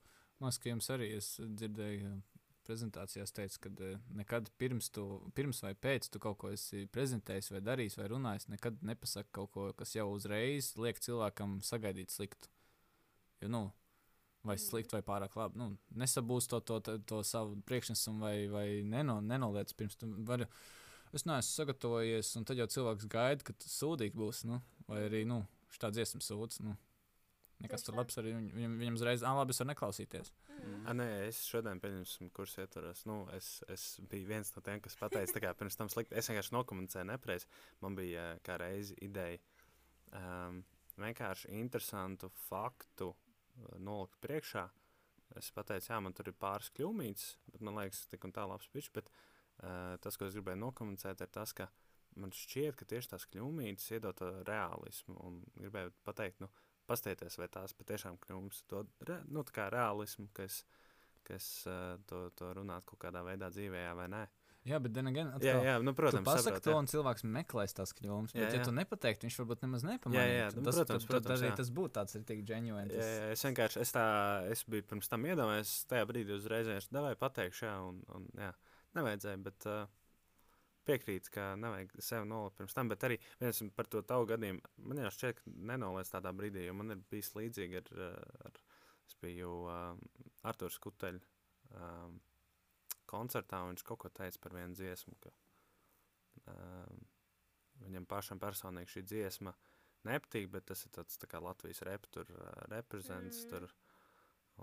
Maskavs 0.43 0.89
arī 0.91 1.13
eh, 1.15 2.32
Prezentācijās 2.63 3.33
teica, 3.35 3.57
ka 3.65 3.69
eh, 3.83 3.97
nekad 4.15 4.47
pirms, 4.57 4.87
tu, 4.95 5.03
pirms 5.35 5.59
vai 5.65 5.73
pēc 5.75 6.07
tu 6.13 6.19
kaut 6.23 6.37
ko 6.39 6.51
esi 6.55 6.85
prezentējis, 6.95 7.49
vai 7.51 7.59
darījis, 7.61 7.97
vai 7.99 8.07
runājis, 8.13 8.47
nekad 8.53 8.77
nepasaki 8.87 9.33
kaut 9.35 9.51
ko, 9.51 9.65
kas 9.75 9.95
jau 9.97 10.05
uzreiz 10.13 10.73
liek 10.79 11.01
cilvēkam 11.03 11.57
sagaidīt 11.65 12.13
sliktu. 12.15 12.47
Jo, 13.43 13.49
nu, 13.51 13.63
vai 14.43 14.55
Mhm. 14.55 14.63
slikti, 14.63 14.95
vai 14.95 15.01
pārāk 15.01 15.35
labi. 15.35 15.59
Nu, 15.59 15.77
nesabūs 15.95 16.47
to, 16.47 16.59
to, 16.61 16.79
to, 16.79 16.97
to 16.99 17.23
savu 17.23 17.57
priekšnesumu, 17.67 18.19
vai, 18.23 18.47
vai 18.47 18.67
neno, 18.83 19.19
nenoliec 19.21 19.73
pirms 19.75 19.95
tam. 19.99 20.15
Var, 20.25 20.47
es 21.13 21.25
neesmu 21.27 21.51
sagatavojies, 21.51 22.31
un 22.39 22.45
tad 22.47 22.57
jau 22.57 22.67
cilvēks 22.67 23.07
gaida, 23.11 23.43
ka 23.43 23.53
tu 23.53 23.67
sūdīgi 23.67 24.15
būs. 24.15 24.45
Nu, 24.47 24.61
vai 24.87 25.03
arī 25.09 25.25
nu, 25.27 25.41
šāds 25.75 25.95
dziesmu 25.99 26.23
sūdz. 26.23 26.61
Nu. 26.63 26.77
Nekas 27.63 27.85
tur 27.87 27.95
labs 27.95 28.17
arī 28.19 28.33
viņam, 28.35 28.75
viņam, 28.81 28.97
uzreiz, 28.99 29.23
ah, 29.23 29.37
labi, 29.37 29.53
es 29.55 29.61
varu 29.61 29.69
neklausīties. 29.69 30.31
Mm. 30.51 30.79
A, 30.83 30.95
nē, 30.99 31.07
es 31.29 31.39
šodien, 31.47 31.79
pieņemsim, 31.83 32.27
kursu 32.35 32.59
ietvaros. 32.65 33.05
Nu, 33.07 33.21
es, 33.37 33.55
es 33.71 33.85
biju 34.11 34.27
viens 34.27 34.51
no 34.55 34.63
tiem, 34.65 34.81
kas 34.83 34.97
teica, 34.99 35.43
ka 35.45 35.53
pirms 35.61 35.79
tam 35.79 35.91
slikti. 35.91 36.17
Es 36.19 36.27
vienkārši 36.27 36.55
nokomunicēju 36.57 37.07
nepareizi. 37.07 37.47
Man 37.85 37.95
bija 37.95 38.25
kā 38.43 38.57
reizi 38.59 38.97
ideja 39.05 39.39
um, 40.19 40.59
vienkārši 40.99 41.53
interesantu 41.55 42.29
faktu 42.49 43.13
nolikt 43.79 44.19
priekšā. 44.23 44.65
Es 45.39 45.49
pateicu, 45.55 45.89
jā, 45.89 46.01
man 46.03 46.13
tur 46.13 46.29
ir 46.29 46.37
pāris 46.37 46.69
kļūmītas, 46.75 47.29
bet 47.53 47.63
man 47.65 47.79
liekas, 47.79 48.03
tik 48.11 48.27
un 48.27 48.35
tā 48.35 48.43
labs 48.49 48.67
pičs. 48.73 48.91
Bet 48.93 49.07
uh, 49.09 49.95
tas, 50.03 50.19
ko 50.19 50.27
es 50.27 50.35
gribēju 50.35 50.61
nokomunicēt, 50.65 51.23
ir 51.23 51.31
tas, 51.33 51.55
ka 51.57 51.69
man 52.19 52.33
šķiet, 52.35 52.75
ka 52.77 52.87
tieši 52.89 53.13
tās 53.15 53.25
kļūmītas 53.31 53.89
iedod 53.95 54.21
realismu. 54.49 55.17
Un 55.25 55.41
gribēju 55.57 55.95
pateikt, 56.05 56.43
nu, 56.43 56.51
pastieties, 56.89 57.37
vai 57.41 57.49
tās 57.51 57.75
patiešām 57.77 58.19
kļūmes 58.23 58.63
re, 59.09 59.19
nu, 59.31 59.43
realismu, 59.75 60.29
kas, 60.37 60.63
kas 61.27 61.49
to, 62.09 62.25
to 62.37 62.53
runāt 62.59 62.87
kaut 62.89 63.01
kādā 63.05 63.23
veidā 63.25 63.51
dzīvē, 63.53 63.85
jā 63.87 63.93
vai 63.99 64.09
nē. 64.11 64.23
Jā, 64.63 64.77
bet 64.79 64.93
then 64.95 65.09
again, 65.09 65.27
Jā, 65.27 65.35
atkal, 65.35 65.65
jā, 65.67 65.71
nu, 65.83 65.91
protams, 65.95 66.23
pasaki 66.23 66.55
saprotu, 66.55 66.63
to, 66.63 66.71
jā. 66.71 66.79
un 66.79 66.87
cilvēks 66.87 67.25
meklēs 67.35 67.75
tās 67.75 67.91
kļūmes. 67.97 68.31
Jā, 68.31 68.45
Bet, 68.45 68.53
ja 68.55 68.59
jā. 68.61 68.67
tu 68.69 68.71
nepateiktu, 68.77 69.27
viņš 69.27 69.39
varbūt 69.41 69.65
nemaz 69.65 69.83
nepamanītu. 69.83 70.21
Jā, 70.23 70.37
jā, 70.37 70.45
nu, 70.55 70.63
tas, 70.63 70.77
protams, 70.77 71.03
tad, 71.03 71.09
protams, 71.09 71.25
tad 71.27 71.33
arī 71.35 71.49
jā. 71.49 71.57
tas 71.59 71.71
būtu 71.79 71.93
tāds 71.97 72.15
ir 72.15 72.23
tik 72.29 72.45
genuine. 72.47 72.85
Jā, 72.95 73.07
jā, 73.09 73.25
es 73.33 73.43
vienkārši 73.43 73.81
es 73.83 73.91
tā, 73.91 74.05
es 74.55 74.63
biju 74.71 74.85
pirms 74.87 75.11
tam 75.11 75.27
iedomājies, 75.27 75.73
tajā 75.91 76.07
brīdī 76.07 76.37
uzreiz 76.37 76.69
vienkārši 76.71 76.95
devēju 76.95 77.19
pateikšu, 77.25 77.65
jā, 77.67 77.75
un, 77.89 77.99
un 78.15 78.29
jā, 78.39 78.53
nevajadzēja, 78.95 79.41
bet 79.49 79.67
uh, 79.67 79.83
piekrīt, 80.87 81.29
ka 81.33 81.53
nevajag 81.59 81.93
sev 82.03 82.27
nolikt 82.29 82.57
pirms 82.59 82.75
tam, 82.77 82.91
bet 82.91 83.05
arī 83.07 83.19
par 83.77 83.89
to 83.91 84.01
tavu 84.07 84.27
gadījumu, 84.33 84.61
man 84.89 85.01
jau 85.05 85.13
šķiet, 85.15 85.39
ka 85.39 85.53
nenoliec 85.71 86.11
tādā 86.11 86.33
brīdī, 86.35 86.67
jo 86.67 86.75
man 86.77 86.95
ir 86.95 87.03
bijis 87.11 87.33
līdzīgi 87.37 87.81
ar, 87.81 87.91
ar 88.49 88.61
es 89.07 89.17
biju 89.21 89.53
um, 89.71 90.03
Arturs 90.49 90.79
Kuteļ 90.83 91.19
um, 91.79 92.19
koncertā, 93.09 93.61
un 93.63 93.73
viņš 93.73 93.85
kaut 93.87 94.03
ko 94.03 94.11
teica 94.13 94.41
par 94.43 94.55
vienu 94.57 94.77
dziesmu, 94.77 95.15
ka 95.23 95.33
um, 96.53 97.03
viņam 97.83 98.07
pašam 98.09 98.41
personīgi 98.41 98.97
šī 98.97 99.05
dziesma 99.09 99.55
nepatīk, 100.07 100.49
bet 100.51 100.67
tas 100.71 100.83
ir 100.85 100.93
tāds 100.95 101.19
tā 101.19 101.29
kā 101.31 101.41
Latvijas 101.43 101.83
rep, 101.87 102.07
tur 102.11 102.29
uh, 102.35 102.51
reprezents 102.71 103.45
Mm. 103.45 103.49
tur. 103.51 103.69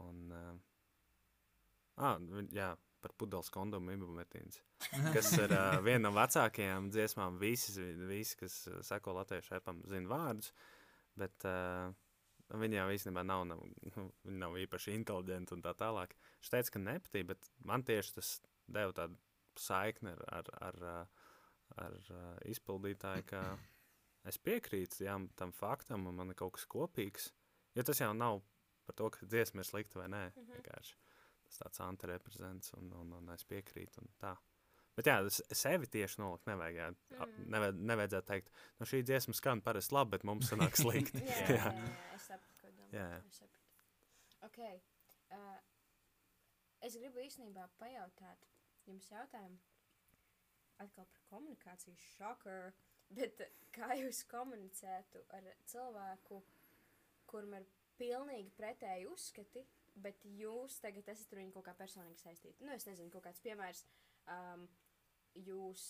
Un, 0.00 0.18
uh, 0.30 0.56
ah, 1.96 2.20
jā, 2.54 2.68
par 3.00 3.14
pudeles 3.18 3.50
kondomu 3.52 3.94
ibumetīns, 3.94 4.60
kas 5.14 5.32
ir 5.38 5.52
uh, 5.54 5.78
viena 5.84 6.08
no 6.08 6.12
vecākajām 6.16 6.90
dziesmām. 6.92 7.38
Visi, 7.40 7.74
visi 8.10 8.36
kas 8.40 8.60
seko 8.86 9.16
latviešu 9.20 9.56
repam, 9.56 9.80
zina 9.90 10.10
vārdus, 10.10 10.52
bet 11.20 11.48
uh, 11.48 11.90
viņi 12.60 12.80
jau 12.80 12.86
īstenībā 12.94 13.24
nav, 13.26 13.46
nav, 13.48 13.64
nu, 13.96 14.06
nav 14.42 14.58
īpaši 14.60 14.94
inteliģenti 14.98 15.56
un 15.56 15.64
tā 15.64 15.74
tālāk. 15.78 16.14
Viņš 16.40 16.52
teica, 16.54 16.74
ka 16.76 16.84
nepatīk, 16.84 17.26
bet 17.32 17.50
man 17.66 17.84
tieši 17.86 18.16
tas 18.18 18.36
deva 18.70 18.94
tādu 18.96 19.18
saikni 19.60 20.14
ar, 20.14 20.24
ar, 20.40 20.54
ar, 20.70 20.80
ar 21.86 21.98
uh, 22.12 22.32
izpildītāju, 22.50 23.26
ka 23.30 23.44
es 24.28 24.40
piekrītu 24.40 25.04
jā, 25.06 25.16
tam 25.40 25.52
faktam, 25.56 26.08
un 26.10 26.20
man 26.20 26.32
ir 26.32 26.38
kaut 26.38 26.58
kas 26.58 26.68
kopīgs. 26.70 27.30
Jo 27.78 27.86
tas 27.86 28.02
jau 28.02 28.12
nav 28.16 28.42
par 28.88 28.98
to, 28.98 29.12
ka 29.14 29.28
dziesma 29.30 29.62
ir 29.62 29.68
slikta 29.68 30.02
vai 30.02 30.10
nē. 30.10 30.24
Mhm. 30.34 30.58
Vienkārši 30.58 30.98
tas 31.50 31.60
tāds 31.64 31.82
antireprezents, 31.84 32.72
un, 32.78 32.92
un, 33.02 33.12
un 33.18 33.34
es 33.34 33.44
piekrītu. 33.50 34.04
Un 34.04 34.12
tā. 34.22 34.34
Bet 34.98 35.08
jā, 35.08 35.16
es 35.26 35.40
sevi 35.56 35.88
tieši 35.90 36.20
nolikt 36.20 36.48
nevajag. 36.50 36.98
Mm. 37.16 37.34
Nevajad, 37.54 37.80
nevajadzētu 37.92 38.28
teikt, 38.30 38.50
no 38.80 38.88
šī 38.90 39.02
dziesma 39.06 39.34
skan 39.38 39.62
parasti 39.64 39.94
labi, 39.96 40.16
bet 40.16 40.26
mums 40.28 40.50
sanāk 40.50 40.76
slikti. 40.82 41.22
jā, 41.24 41.40
jā, 41.56 41.56
Jā. 41.56 41.72
jā, 41.74 41.98
es 42.16 42.28
sapratu, 42.28 42.58
ko 42.62 42.72
domā. 42.74 42.90
Jā. 42.96 43.08
Es 43.30 43.40
sapratu. 43.42 43.66
Ok. 44.48 44.60
Uh, 45.30 45.58
es 46.88 46.96
gribu 46.98 47.22
īstenībā 47.22 47.66
pajautāt 47.80 48.46
jums 48.88 49.10
jautājumu 49.12 49.58
atkal 50.80 51.04
par 51.06 51.26
komunikāciju. 51.30 51.96
Šoker. 52.16 52.70
Bet 53.16 53.40
kā 53.74 53.88
jūs 53.98 54.22
komunicētu 54.30 55.22
ar 55.34 55.46
cilvēku, 55.66 56.42
kuram 57.30 57.56
ir 57.58 57.64
pilnīgi 57.98 58.52
pretēji 58.54 59.08
uzskati, 59.10 59.64
bet 60.04 60.24
jūs 60.24 60.80
tagad 60.84 61.08
esat 61.12 61.32
ar 61.32 61.42
viņu 61.42 61.54
kaut 61.56 61.66
kā 61.68 61.74
personīgi 61.78 62.22
saistīti? 62.22 62.64
Nu, 62.64 62.72
es 62.74 62.86
nezinu, 62.88 63.12
kaut 63.14 63.26
kāds 63.28 63.42
piemērs. 63.44 63.84
Um, 64.30 64.68
jūs 65.38 65.84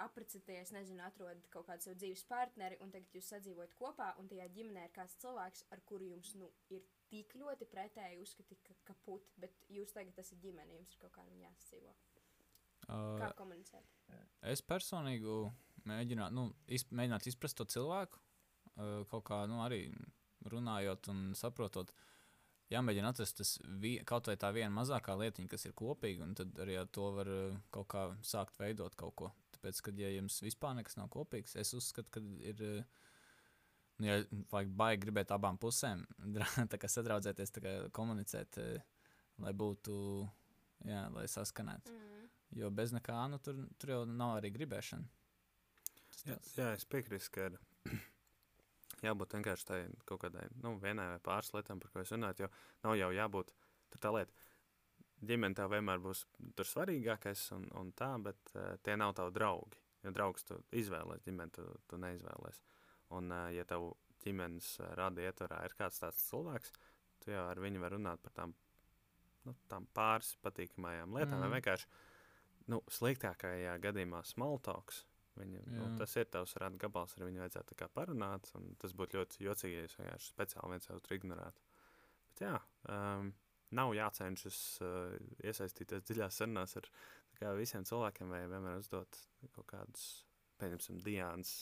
apprecēties, 0.00 0.72
nezinu, 0.72 1.02
atrodat 1.04 1.48
kaut 1.52 1.66
kādu 1.68 1.84
savu 1.84 1.98
dzīves 2.00 2.24
partneri, 2.28 2.78
un 2.84 2.92
tagad 2.94 3.12
jūs 3.16 3.28
sadzīvojat 3.34 3.74
kopā, 3.76 4.12
un 4.20 4.28
tajā 4.30 4.46
ģimenē 4.56 4.86
ir 4.88 4.94
kāds 4.96 5.18
cilvēks, 5.20 5.66
ar 5.74 5.82
kuru 5.88 6.08
jums 6.08 6.32
nu, 6.40 6.48
ir 6.72 6.86
tik 7.12 7.34
ļoti 7.36 7.68
pretēji 7.68 8.20
uzskati, 8.22 8.56
ka 8.64 8.76
kaput, 8.88 9.28
bet 9.40 9.58
jūs 9.72 9.92
tagad 9.92 10.18
esat 10.22 10.40
ģimene, 10.40 10.78
jums 10.78 10.94
ir 10.94 11.02
kaut 11.02 11.12
kā 11.16 11.24
ar 11.24 11.30
viņu 11.32 11.44
jāsadzīvo. 11.44 11.94
Kā 12.88 13.28
Uh, 13.28 13.34
komunicēt? 13.38 13.92
es 14.50 14.64
personīgi 14.66 15.36
mēģinātu, 15.88 16.34
nu, 16.34 16.48
iz, 16.66 16.86
mēģināt 16.90 17.28
izprast 17.30 17.60
to 17.60 17.68
cilvēku, 17.76 18.18
uh, 18.74 19.04
kaut 19.12 19.26
kā 19.28 19.44
nu, 19.50 19.60
arī 19.62 19.84
runājot 20.50 21.12
un 21.12 21.30
saprotot. 21.38 21.92
Jāmēģina 22.72 23.12
atrast 23.12 23.38
tas 23.38 23.54
vi, 23.82 23.94
kaut 24.08 24.30
vai 24.30 24.38
tā 24.40 24.50
viena 24.54 24.72
mazākā 24.74 25.14
lietiņa, 25.20 25.50
kas 25.52 25.66
ir 25.68 25.76
kopīga, 25.78 26.24
un 26.26 26.34
tad 26.38 26.56
arī 26.64 26.78
ar 26.80 26.90
to 26.92 27.10
var 27.16 27.30
uh, 27.30 27.56
kaut 27.74 27.88
kā 27.92 28.04
sākt 28.26 28.58
veidot 28.60 28.96
kaut 28.98 29.16
ko. 29.20 29.30
Tāpēc, 29.56 29.80
kad 29.88 29.98
ja 30.00 30.10
jums 30.14 30.40
vispār 30.42 30.76
nekas 30.78 30.96
nav 30.98 31.10
kopīgs, 31.12 31.56
es 31.60 31.74
uzskatu, 31.78 32.18
ka 32.18 32.26
ir. 32.40 32.68
uh, 32.80 33.08
Nu, 34.00 34.08
ja 34.08 34.14
vajag 34.50 34.70
baigi 34.74 35.04
gribēt 35.04 35.30
abām 35.34 35.58
pusēm, 35.60 36.00
tā 36.72 36.78
kā 36.80 36.88
sadraudzēties, 36.90 37.52
tā 37.54 37.60
kā 37.62 37.72
komunicēt, 37.94 38.58
uh, 38.58 39.04
lai 39.44 39.52
būtu, 39.54 39.94
jā, 40.88 41.04
lai 41.14 41.26
saskanētu. 41.30 41.92
Mm. 41.92 42.30
Jo 42.58 42.70
bez 42.74 42.92
nekā, 42.96 43.18
nu, 43.30 43.38
tur, 43.44 43.60
tur 43.78 43.92
jau 43.94 44.00
nav 44.08 44.40
arī 44.40 44.50
gribēšana. 44.56 45.06
Jā, 46.26 46.36
jā, 46.56 46.72
es 46.76 46.88
piekrītu, 46.88 47.30
ka 47.34 47.46
ir 47.50 47.60
jābūt 49.02 49.36
vienkārši 49.36 49.68
tai 49.68 49.80
kaut 50.08 50.22
kādai, 50.24 50.46
nu, 50.62 50.76
vienai 50.82 51.08
vai 51.14 51.20
pāris 51.24 51.52
lietām, 51.54 51.80
par 51.82 51.92
ko 51.92 52.02
es 52.02 52.12
runāju. 52.14 52.46
Jo 52.46 52.50
nav 52.86 52.96
jau 53.00 53.10
jābūt 53.16 53.52
tā 53.98 54.12
lieta. 54.14 54.48
Ģimene 55.22 55.54
tev 55.54 55.70
vienmēr 55.70 56.00
būs 56.02 56.24
tur 56.58 56.66
svarīgākais, 56.66 57.44
un, 57.54 57.68
un 57.78 57.92
tā, 57.98 58.10
bet 58.22 58.54
uh, 58.56 58.72
tie 58.82 58.96
nav 58.98 59.14
tavi 59.18 59.34
draugi. 59.36 59.78
Jo 60.02 60.10
draugs 60.14 60.46
tu 60.48 60.56
izvēlēsies, 60.74 61.26
ģimeni 61.28 61.54
tu, 61.54 61.66
tu 61.86 61.98
neizvēlēsies. 62.02 62.62
Un, 63.14 63.30
uh, 63.30 63.46
ja 63.54 63.66
tev 63.68 63.92
ģimenes 64.24 64.72
uh, 64.80 64.88
rada 64.98 65.22
ietvarā 65.22 65.60
ir 65.66 65.76
kāds 65.78 66.02
tāds 66.02 66.24
cilvēks, 66.26 66.74
tu 67.22 67.30
jau 67.30 67.44
ar 67.46 67.60
viņu 67.62 67.84
vari 67.84 68.00
runāt 68.00 68.22
par 68.24 68.34
tām, 68.34 68.56
nu, 69.46 69.54
tām 69.70 69.86
pāris 69.94 70.34
patīkamajām 70.42 71.14
lietām. 71.14 71.38
Mm. 71.38 71.46
Vai 71.46 71.60
vienkārši 71.60 71.90
nu, 72.72 72.82
sliktākajā 72.90 73.78
gadījumā 73.82 74.24
smaltoks. 74.26 75.04
Viņu, 75.40 75.62
nu, 75.72 75.84
tas 75.96 76.12
ir 76.20 76.28
tavs 76.28 76.52
rāda 76.60 76.76
gabals, 76.80 77.14
ar 77.16 77.24
viņu 77.24 77.40
vajadzētu 77.40 77.88
parunāt. 77.94 78.50
un 78.58 78.74
Tas 78.80 78.92
būtu 78.96 79.16
ļoti 79.16 79.46
jocīgi, 79.46 79.78
ja 79.78 79.86
jūs 79.86 79.96
vienkārši 80.00 80.28
speciāli 80.28 80.74
viens 80.74 80.90
otru 80.92 81.16
ignorētu. 81.16 81.64
Bet 82.28 82.42
jā, 82.44 82.52
um, 82.92 83.32
nav 83.78 83.94
jācenšas 83.96 84.58
uh, 84.84 85.14
iesaistīties 85.40 86.04
dziļās 86.08 86.42
sarunās 86.42 86.76
ar 86.80 86.90
kā, 87.38 87.54
visiem 87.56 87.86
cilvēkiem, 87.88 88.28
vai 88.32 88.44
vienmēr 88.44 88.82
uzdot 88.82 89.22
kaut 89.56 89.68
kādus, 89.72 90.06
pieņemsim, 90.60 91.00
Dienas 91.04 91.54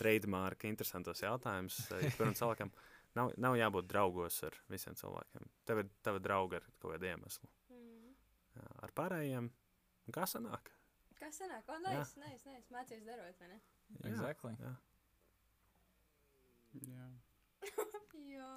trademarka 0.00 0.70
interesantos 0.70 1.20
jautājumus. 1.20 1.82
uh, 1.90 2.00
Jebkuram 2.06 2.36
cilvēkam 2.38 2.72
nav, 3.18 3.34
nav 3.36 3.60
jābūt 3.60 3.92
draugos 3.92 4.40
ar 4.48 4.56
visiem 4.72 4.96
cilvēkiem. 4.96 5.52
Tev 5.68 5.84
ir 5.84 5.92
tava 6.00 6.22
drauga 6.24 6.62
ar 6.62 6.70
kaut 6.78 6.94
kādu 6.94 7.12
iemeslu. 7.12 7.52
Mm. 7.76 8.14
Jā, 8.56 8.70
ar 8.88 8.96
pārējiem, 8.96 9.52
kā 10.16 10.24
sanāk? 10.28 10.72
Kas 11.22 11.38
sanāk? 11.38 11.68
O, 11.70 11.78
nē, 11.84 11.92
es, 12.02 12.16
nē, 12.18 12.32
es, 12.34 12.44
nē, 12.48 12.56
es 12.58 12.70
mācījos 12.74 13.04
darot, 13.06 13.42
vai 13.42 13.48
ne? 13.52 13.58
Jā, 13.92 14.08
Exactly. 14.10 14.56
jā. 14.58 14.72
Jā. 16.88 17.10
Jā. 18.32 18.52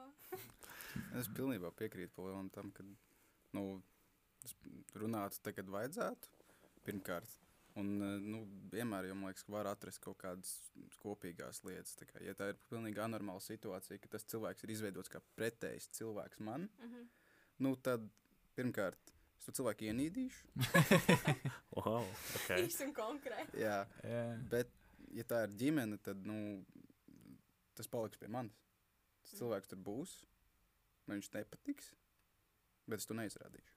Es 1.19 1.27
pilnībā 1.35 1.69
piekrītu 1.77 2.13
Polam 2.15 2.47
tam, 2.53 2.69
ka 2.73 2.83
nu, 3.53 3.63
te, 5.43 5.53
kad 5.57 5.71
vajadzētu. 5.73 6.31
Pirmkārt, 6.85 7.33
un 7.81 7.89
eh, 7.97 8.13
nu, 8.23 8.43
vienmēr 8.71 9.09
jau 9.09 9.17
man 9.17 9.31
liekas, 9.31 9.45
ka 9.45 9.55
var 9.55 9.69
atrast 9.71 10.01
kaut 10.03 10.19
kādas 10.21 10.53
kopīgās 11.01 11.63
lietas. 11.67 11.95
Tā 11.99 12.07
kā, 12.09 12.21
ja 12.23 12.35
tā 12.37 12.51
ir 12.53 12.61
pilnīgi 12.69 13.01
anormāla 13.03 13.43
situācija, 13.43 13.99
ka 14.03 14.13
tas 14.15 14.27
cilvēks 14.31 14.65
ir 14.65 14.75
izveidots 14.75 15.11
kā 15.11 15.21
pretējs 15.37 15.91
cilvēks 15.99 16.39
man, 16.39 16.69
Mm 16.79 16.93
-hmm. 16.93 17.09
nu, 17.65 17.75
tad 17.75 18.07
pirmkārt 18.55 19.14
es 19.45 19.49
to 19.51 19.53
cilvēku 19.61 19.85
ienīdīšu. 19.91 20.47
Wow, 21.75 22.05
okay. 22.39 22.63
Īsti 22.65 22.87
un 22.87 22.93
konkrēti. 22.95 23.59
Jā, 23.59 23.81
Jā. 24.07 24.21
bet, 24.49 24.69
ja 25.13 25.25
tā 25.27 25.41
ir 25.45 25.51
ģimene, 25.59 25.97
tad 26.01 26.21
nu, 26.25 26.63
tas 27.75 27.89
paliks 27.91 28.17
pie 28.21 28.29
manis. 28.31 28.55
Tas 29.25 29.33
Mm. 29.35 29.39
cilvēks 29.41 29.69
tur 29.71 29.79
būs, 29.81 30.11
man 31.07 31.19
viņš 31.19 31.31
nepatiks, 31.33 31.91
bet 32.87 33.01
es 33.03 33.09
to 33.09 33.17
neizrādīšu. 33.17 33.75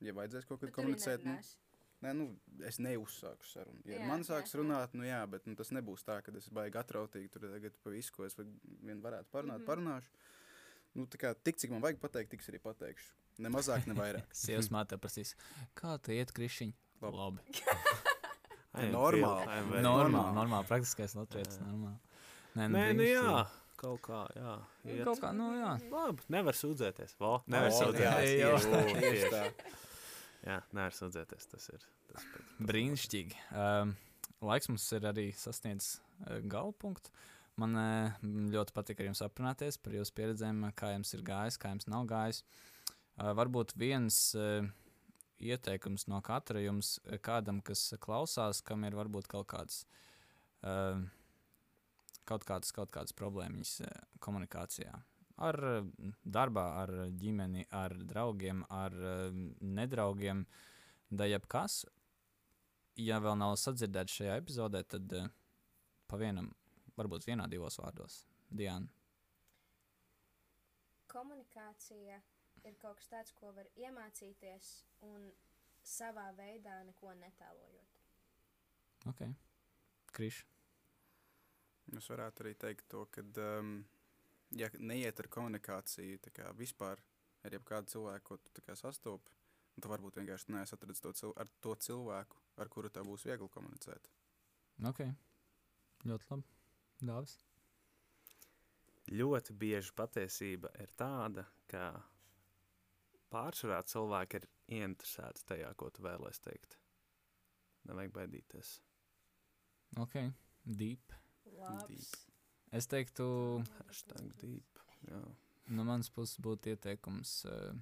Ja 0.00 0.14
vajadzēs 0.16 0.48
kaut 0.48 0.60
kad 0.64 0.72
komunicēt, 0.72 1.24
nu, 1.28 1.36
nē, 2.02 2.14
nu, 2.16 2.26
es 2.66 2.80
neuzsāku 2.80 3.46
sarunu. 3.46 3.80
Ja 3.84 4.00
Jā, 4.00 4.08
man 4.08 4.24
sāks 4.24 4.54
jā. 4.54 4.60
runāt, 4.62 4.96
nu 4.96 5.04
jā, 5.04 5.20
bet 5.30 5.46
nu, 5.46 5.54
tas 5.54 5.70
nebūs 5.76 6.02
tā, 6.08 6.18
ka 6.24 6.32
es 6.36 6.48
baigi 6.48 6.80
atrautīgi 6.80 7.30
tur 7.30 7.46
tagad 7.46 7.76
pa 7.84 7.92
visu, 7.94 8.12
ko 8.16 8.24
es 8.26 8.36
vien 8.36 9.00
varētu 9.04 9.28
parunāt, 9.30 9.60
mm 9.60 9.62
-hmm. 9.62 9.70
parunāšu. 9.70 10.10
Nu, 10.94 11.06
tā 11.06 11.20
kā 11.22 11.34
tik, 11.38 11.56
cik 11.56 11.70
man 11.70 11.82
vajag 11.82 12.00
pateikt, 12.00 12.30
tiks 12.30 12.48
arī 12.48 12.58
pateikšu. 12.58 13.12
Ne 13.40 13.50
mazāk, 13.52 13.86
ne 13.88 13.96
vairāk. 13.96 14.26
Sievas 14.42 14.68
māte 14.74 14.98
prasīs, 15.00 15.34
kā 15.78 15.96
te 16.04 16.16
iet 16.18 16.32
krišņi? 16.36 16.72
Labi. 17.00 17.16
Labi. 17.16 17.60
Normāli. 18.94 19.46
Normāli, 19.48 19.80
normāli. 19.82 20.34
normāli, 20.36 20.66
praktiskais 20.68 21.16
latviešu, 21.18 21.56
Jā. 21.58 21.64
normāli. 21.66 21.96
Nē, 22.54 22.66
Nē, 22.70 22.84
nu 22.98 23.06
jā, 23.06 23.40
kaut 23.80 23.98
kā, 24.04 24.20
jā. 24.36 24.52
iet. 24.86 25.02
Kaut 25.08 25.22
kā, 25.22 25.32
nu 25.34 25.48
jā. 25.56 25.72
Labi, 25.90 26.26
nevar 26.30 26.58
sūdzēties. 26.58 27.16
Vo, 27.18 27.32
nevar 27.50 27.72
O, 27.72 27.80
sūdzēties. 27.80 28.36
jā, 28.38 28.52
tieši 28.60 29.00
tieši 29.00 29.24
Jā, 29.24 29.32
tā. 29.34 29.74
Jā, 30.46 30.60
nevar 30.76 30.94
sūdzēties. 30.96 31.50
Tas 31.50 31.68
ir 31.72 31.82
tas 32.12 32.28
pats. 32.30 32.54
Brīnišķīgi. 32.70 33.42
Um, 33.58 33.96
laiks 34.52 34.70
mums 34.70 34.86
ir 34.96 35.10
arī 35.10 35.26
sasniedzis 35.36 35.96
uh, 35.98 36.38
galpunktu. 36.50 37.10
Man 37.60 37.74
uh, 37.76 38.22
ļoti 38.54 38.76
patīk 38.76 39.02
ar 39.02 39.10
jums 39.10 39.24
aprunāties 39.26 39.80
par 39.82 39.98
jūsu 39.98 40.14
pieredzēm, 40.16 40.62
kā 40.78 40.94
jums 40.94 41.10
ir 41.18 41.26
gājis, 41.26 41.58
kā 41.60 41.74
jums 41.74 41.90
nav 41.90 42.06
gājis. 42.10 42.44
Uh, 42.46 42.69
varbūt 43.20 43.74
viens 43.78 44.18
ieteikums 45.40 46.06
no 46.08 46.20
katra 46.24 46.60
jums, 46.64 46.98
kādam, 47.24 47.60
kas 47.64 47.94
klausās, 48.00 48.60
kam 48.64 48.84
ir 48.88 48.96
varbūt 48.96 49.28
kaut 49.30 49.48
kāds. 49.52 49.84
Kaut 52.28 52.44
kādas, 52.46 52.70
kaut 52.76 52.92
kādas 52.94 53.16
problēmas 53.16 53.80
komunikācijā. 54.22 54.92
Ar 55.40 55.56
darbā, 56.22 56.66
ar 56.82 56.92
ģimeni, 57.16 57.64
ar 57.72 57.94
draugiem, 57.96 58.60
ar 58.68 58.94
nedraugiem, 59.60 60.44
da 61.10 61.26
jebkas, 61.26 61.80
ja 63.00 63.18
vēl 63.24 63.38
nav 63.40 63.56
sadzirdēts 63.58 64.20
šajā 64.20 64.36
epizodē, 64.42 64.84
tad 64.84 65.14
pa 66.10 66.20
vienam, 66.20 66.52
varbūt 66.98 67.24
vienā, 67.26 67.48
divos 67.50 67.80
vārdos. 67.80 68.24
Diana. 68.50 68.86
Komunikācija 71.10 72.20
ir 72.68 72.76
kaut 72.80 72.98
kas 73.00 73.10
tāds, 73.12 73.34
ko 73.36 73.52
var 73.56 73.68
iemācīties 73.78 74.70
un 75.08 75.30
savā 75.86 76.28
veidā 76.36 76.80
neko 76.88 77.14
netēlojot. 77.20 77.98
Ok. 79.10 79.22
Kriš. 80.12 80.42
Es 81.96 82.06
varētu 82.10 82.44
arī 82.44 82.54
teikt 82.60 82.86
to, 82.92 83.06
ka, 83.10 83.24
um, 83.58 83.80
ja 84.54 84.68
neiet 84.78 85.20
ar 85.20 85.28
komunikāciju 85.32 86.20
kā 86.34 86.52
vispār 86.58 87.00
ar 87.46 87.56
jebkādu 87.56 87.94
cilvēku, 87.94 88.36
ko 88.36 88.60
tu 88.60 88.76
sastopi, 88.76 89.32
tu 89.80 89.90
varbūt 89.90 90.20
vienkārši 90.20 90.52
neesi 90.54 90.76
atradzis 90.76 91.02
to, 91.02 91.12
cil 91.16 91.34
ar 91.40 91.48
to 91.64 91.74
cilvēku, 91.86 92.38
ar 92.60 92.68
kuru 92.68 92.90
tev 92.92 93.08
būs 93.08 93.24
viegli 93.26 93.48
komunicēt. 93.48 94.10
Ok. 94.90 95.04
Ļoti 96.06 96.30
labi. 96.30 96.44
Dāvis. 97.00 97.38
Ļoti 99.10 99.56
bieži 99.58 99.94
patiesība 99.96 100.70
ir 100.78 100.92
tāda, 100.98 101.46
ka 101.70 101.94
pārsvarā 103.30 103.80
cilvēki 103.88 104.40
ir 104.40 104.46
ieinteresēti 104.78 105.46
tajā, 105.48 105.72
ko 105.78 105.90
tu 105.94 106.04
vēlēsies 106.06 106.44
teikt. 106.44 106.76
Nevajag 107.88 108.14
baidīties. 108.16 108.74
Ok. 110.00 110.18
Deep. 110.64 111.14
Labs. 111.56 112.10
Es 112.70 112.86
teiktu, 112.86 113.24
Hashtag 113.80 114.34
deep. 114.38 114.82
Jā. 115.08 115.20
no 115.74 115.84
manas 115.86 116.10
puses 116.12 116.38
būtu 116.42 116.74
ieteikums. 116.74 117.40
Uh, 117.48 117.72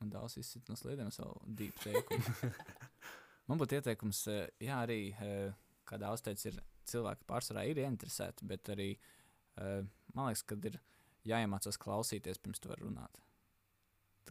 man 0.00 0.10
daudz 0.10 0.38
izsit 0.40 0.66
no 0.70 0.76
sliedēm 0.78 1.12
savu 1.14 1.36
deep 1.46 1.78
teikumu. 1.84 2.50
man 3.50 3.60
būtu 3.60 3.78
ieteikums, 3.78 4.24
uh, 4.32 4.46
jā, 4.62 4.80
arī, 4.82 5.00
uh, 5.14 5.76
kā 5.86 6.00
daudz 6.02 6.24
teica, 6.26 6.50
ir 6.50 6.62
cilvēki 6.90 7.28
pārsvarā 7.28 7.66
ir 7.70 7.82
ieinteresēti, 7.84 8.48
bet 8.50 8.72
arī 8.74 8.88
uh, 8.96 9.84
man 10.16 10.32
liekas, 10.32 10.46
ka 10.48 10.58
ir 10.72 10.80
jāiemācās 11.28 11.78
klausīties 11.78 12.42
pirms 12.42 12.62
tu 12.62 12.72
vari 12.72 12.88
runāt. 12.88 13.22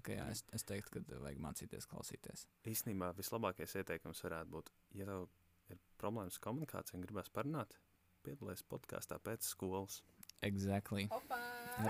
Jā, 0.08 0.26
es, 0.34 0.44
es 0.56 0.64
teiktu, 0.66 1.02
ka 1.08 1.20
vajag 1.22 1.40
mācīties 1.44 1.86
klausīties. 1.92 2.48
Īstenībā 2.72 3.12
vislabākais 3.18 3.76
ieteikums 3.82 4.24
varētu 4.26 4.50
būt, 4.56 4.72
ja 4.98 5.06
tev 5.10 5.28
ir 5.70 5.80
problēmas 6.02 6.40
ar 6.40 6.46
komunikāciju 6.48 6.98
un 7.00 7.06
gribēs 7.06 7.30
parunāt, 7.36 7.76
piedalies 8.26 8.64
podkāstā 8.72 9.20
pēc 9.24 9.46
skolas. 9.54 10.02
Exactly. 10.42 11.06
Opa! 11.14 11.38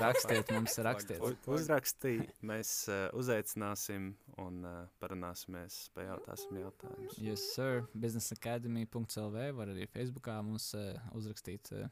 Rakstiet 0.01 0.51
mums, 0.51 0.75
rakstiet. 0.83 1.21
U- 1.23 1.53
Uzrakstīja, 1.55 2.25
mēs 2.45 2.71
uh, 2.91 3.05
uzaicināsim 3.17 4.11
un 4.43 4.59
uh, 4.67 4.75
parunāsimies, 5.01 5.77
pajautāsim 5.95 6.59
jautājumus. 6.61 7.15
Yes, 7.23 7.45
sir. 7.55 7.85
Businessacademy.lv 7.95 9.47
var 9.57 9.71
arī 9.73 9.87
Facebookā 9.89 10.37
mums 10.45 10.69
uh, 10.77 10.99
uzrakstīt. 11.17 11.71
Uh, 11.73 11.87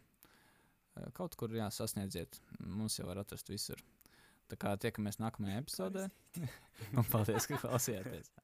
kaut 1.18 1.36
kur 1.40 1.54
jā, 1.56 1.70
sasniedziet. 1.72 2.42
Mums 2.60 3.00
jau 3.00 3.08
var 3.10 3.24
atrast 3.24 3.50
visur. 3.50 3.80
Tā 4.50 4.58
kā 4.58 4.74
tiekamies 4.82 5.20
nākamajā 5.22 5.62
epizodē. 5.62 6.08
Un 6.98 7.06
paldies, 7.12 7.46
ka 7.50 7.60
klausījāties. 7.62 8.32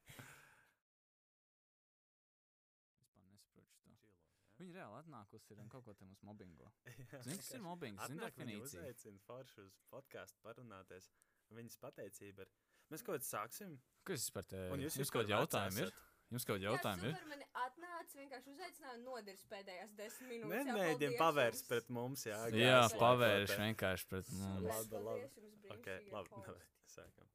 Viņa 4.56 4.72
reāli 4.78 4.96
atnākusi 5.02 5.52
ir 5.52 5.58
un 5.60 5.68
kaut 5.72 5.84
ko 5.84 5.92
te 5.92 6.06
mums 6.06 6.22
mobbingo. 6.24 6.70
Zini, 7.26 7.36
kas 7.42 7.50
ir 7.52 7.62
mobbings? 7.64 8.00
Zini 8.08 8.22
Atnāk 8.22 8.38
viņa 8.40 8.60
uzaicina 8.64 9.20
foršu 9.26 9.66
uz 9.66 9.74
podkāstu 9.92 10.40
parunāties. 10.46 11.10
Viņas 11.54 11.76
pateicība 11.82 12.46
ir, 12.46 12.52
mēs 12.92 13.04
kaut 13.06 13.20
ko 13.20 13.28
sāksim. 13.28 13.76
Kas 14.08 14.24
vispār 14.24 14.46
te? 14.48 14.62
Un 14.72 14.82
jūs 14.82 14.96
Jums 14.96 15.04
vispār 15.04 15.26
kaut 15.26 15.34
jautājumi 15.34 15.84
ir? 15.84 15.92
Jums 16.34 16.46
kaut 16.48 16.62
jautājumi 16.64 17.06
ir? 17.06 17.12
Jā, 17.14 17.26
mani 17.30 17.44
atnāca, 17.62 18.16
vienkārši 18.18 18.50
uzaicināja 18.50 18.94
un 18.96 19.04
nodirs 19.06 19.44
pēdējās 19.52 19.92
desmit 20.00 20.30
minūtes. 20.32 20.66
Nemēģini 20.66 20.98
paldies 20.98 21.20
pavērst 21.20 21.68
pret 21.70 21.92
mums, 21.98 22.26
jā. 22.26 22.40
Jā, 22.50 22.80
te. 23.54 23.60
vienkārši 23.62 24.08
pret 24.10 24.32
mums. 24.40 24.66
Labi, 24.66 25.02
labi. 25.06 25.28
paldies 25.30 25.46
jums, 25.46 25.70
Ok, 25.70 25.86
brīnišķīgie 25.86 26.16
labi, 26.16 26.34
hosti. 26.34 26.50
labi, 26.50 26.66
sākam. 26.96 27.30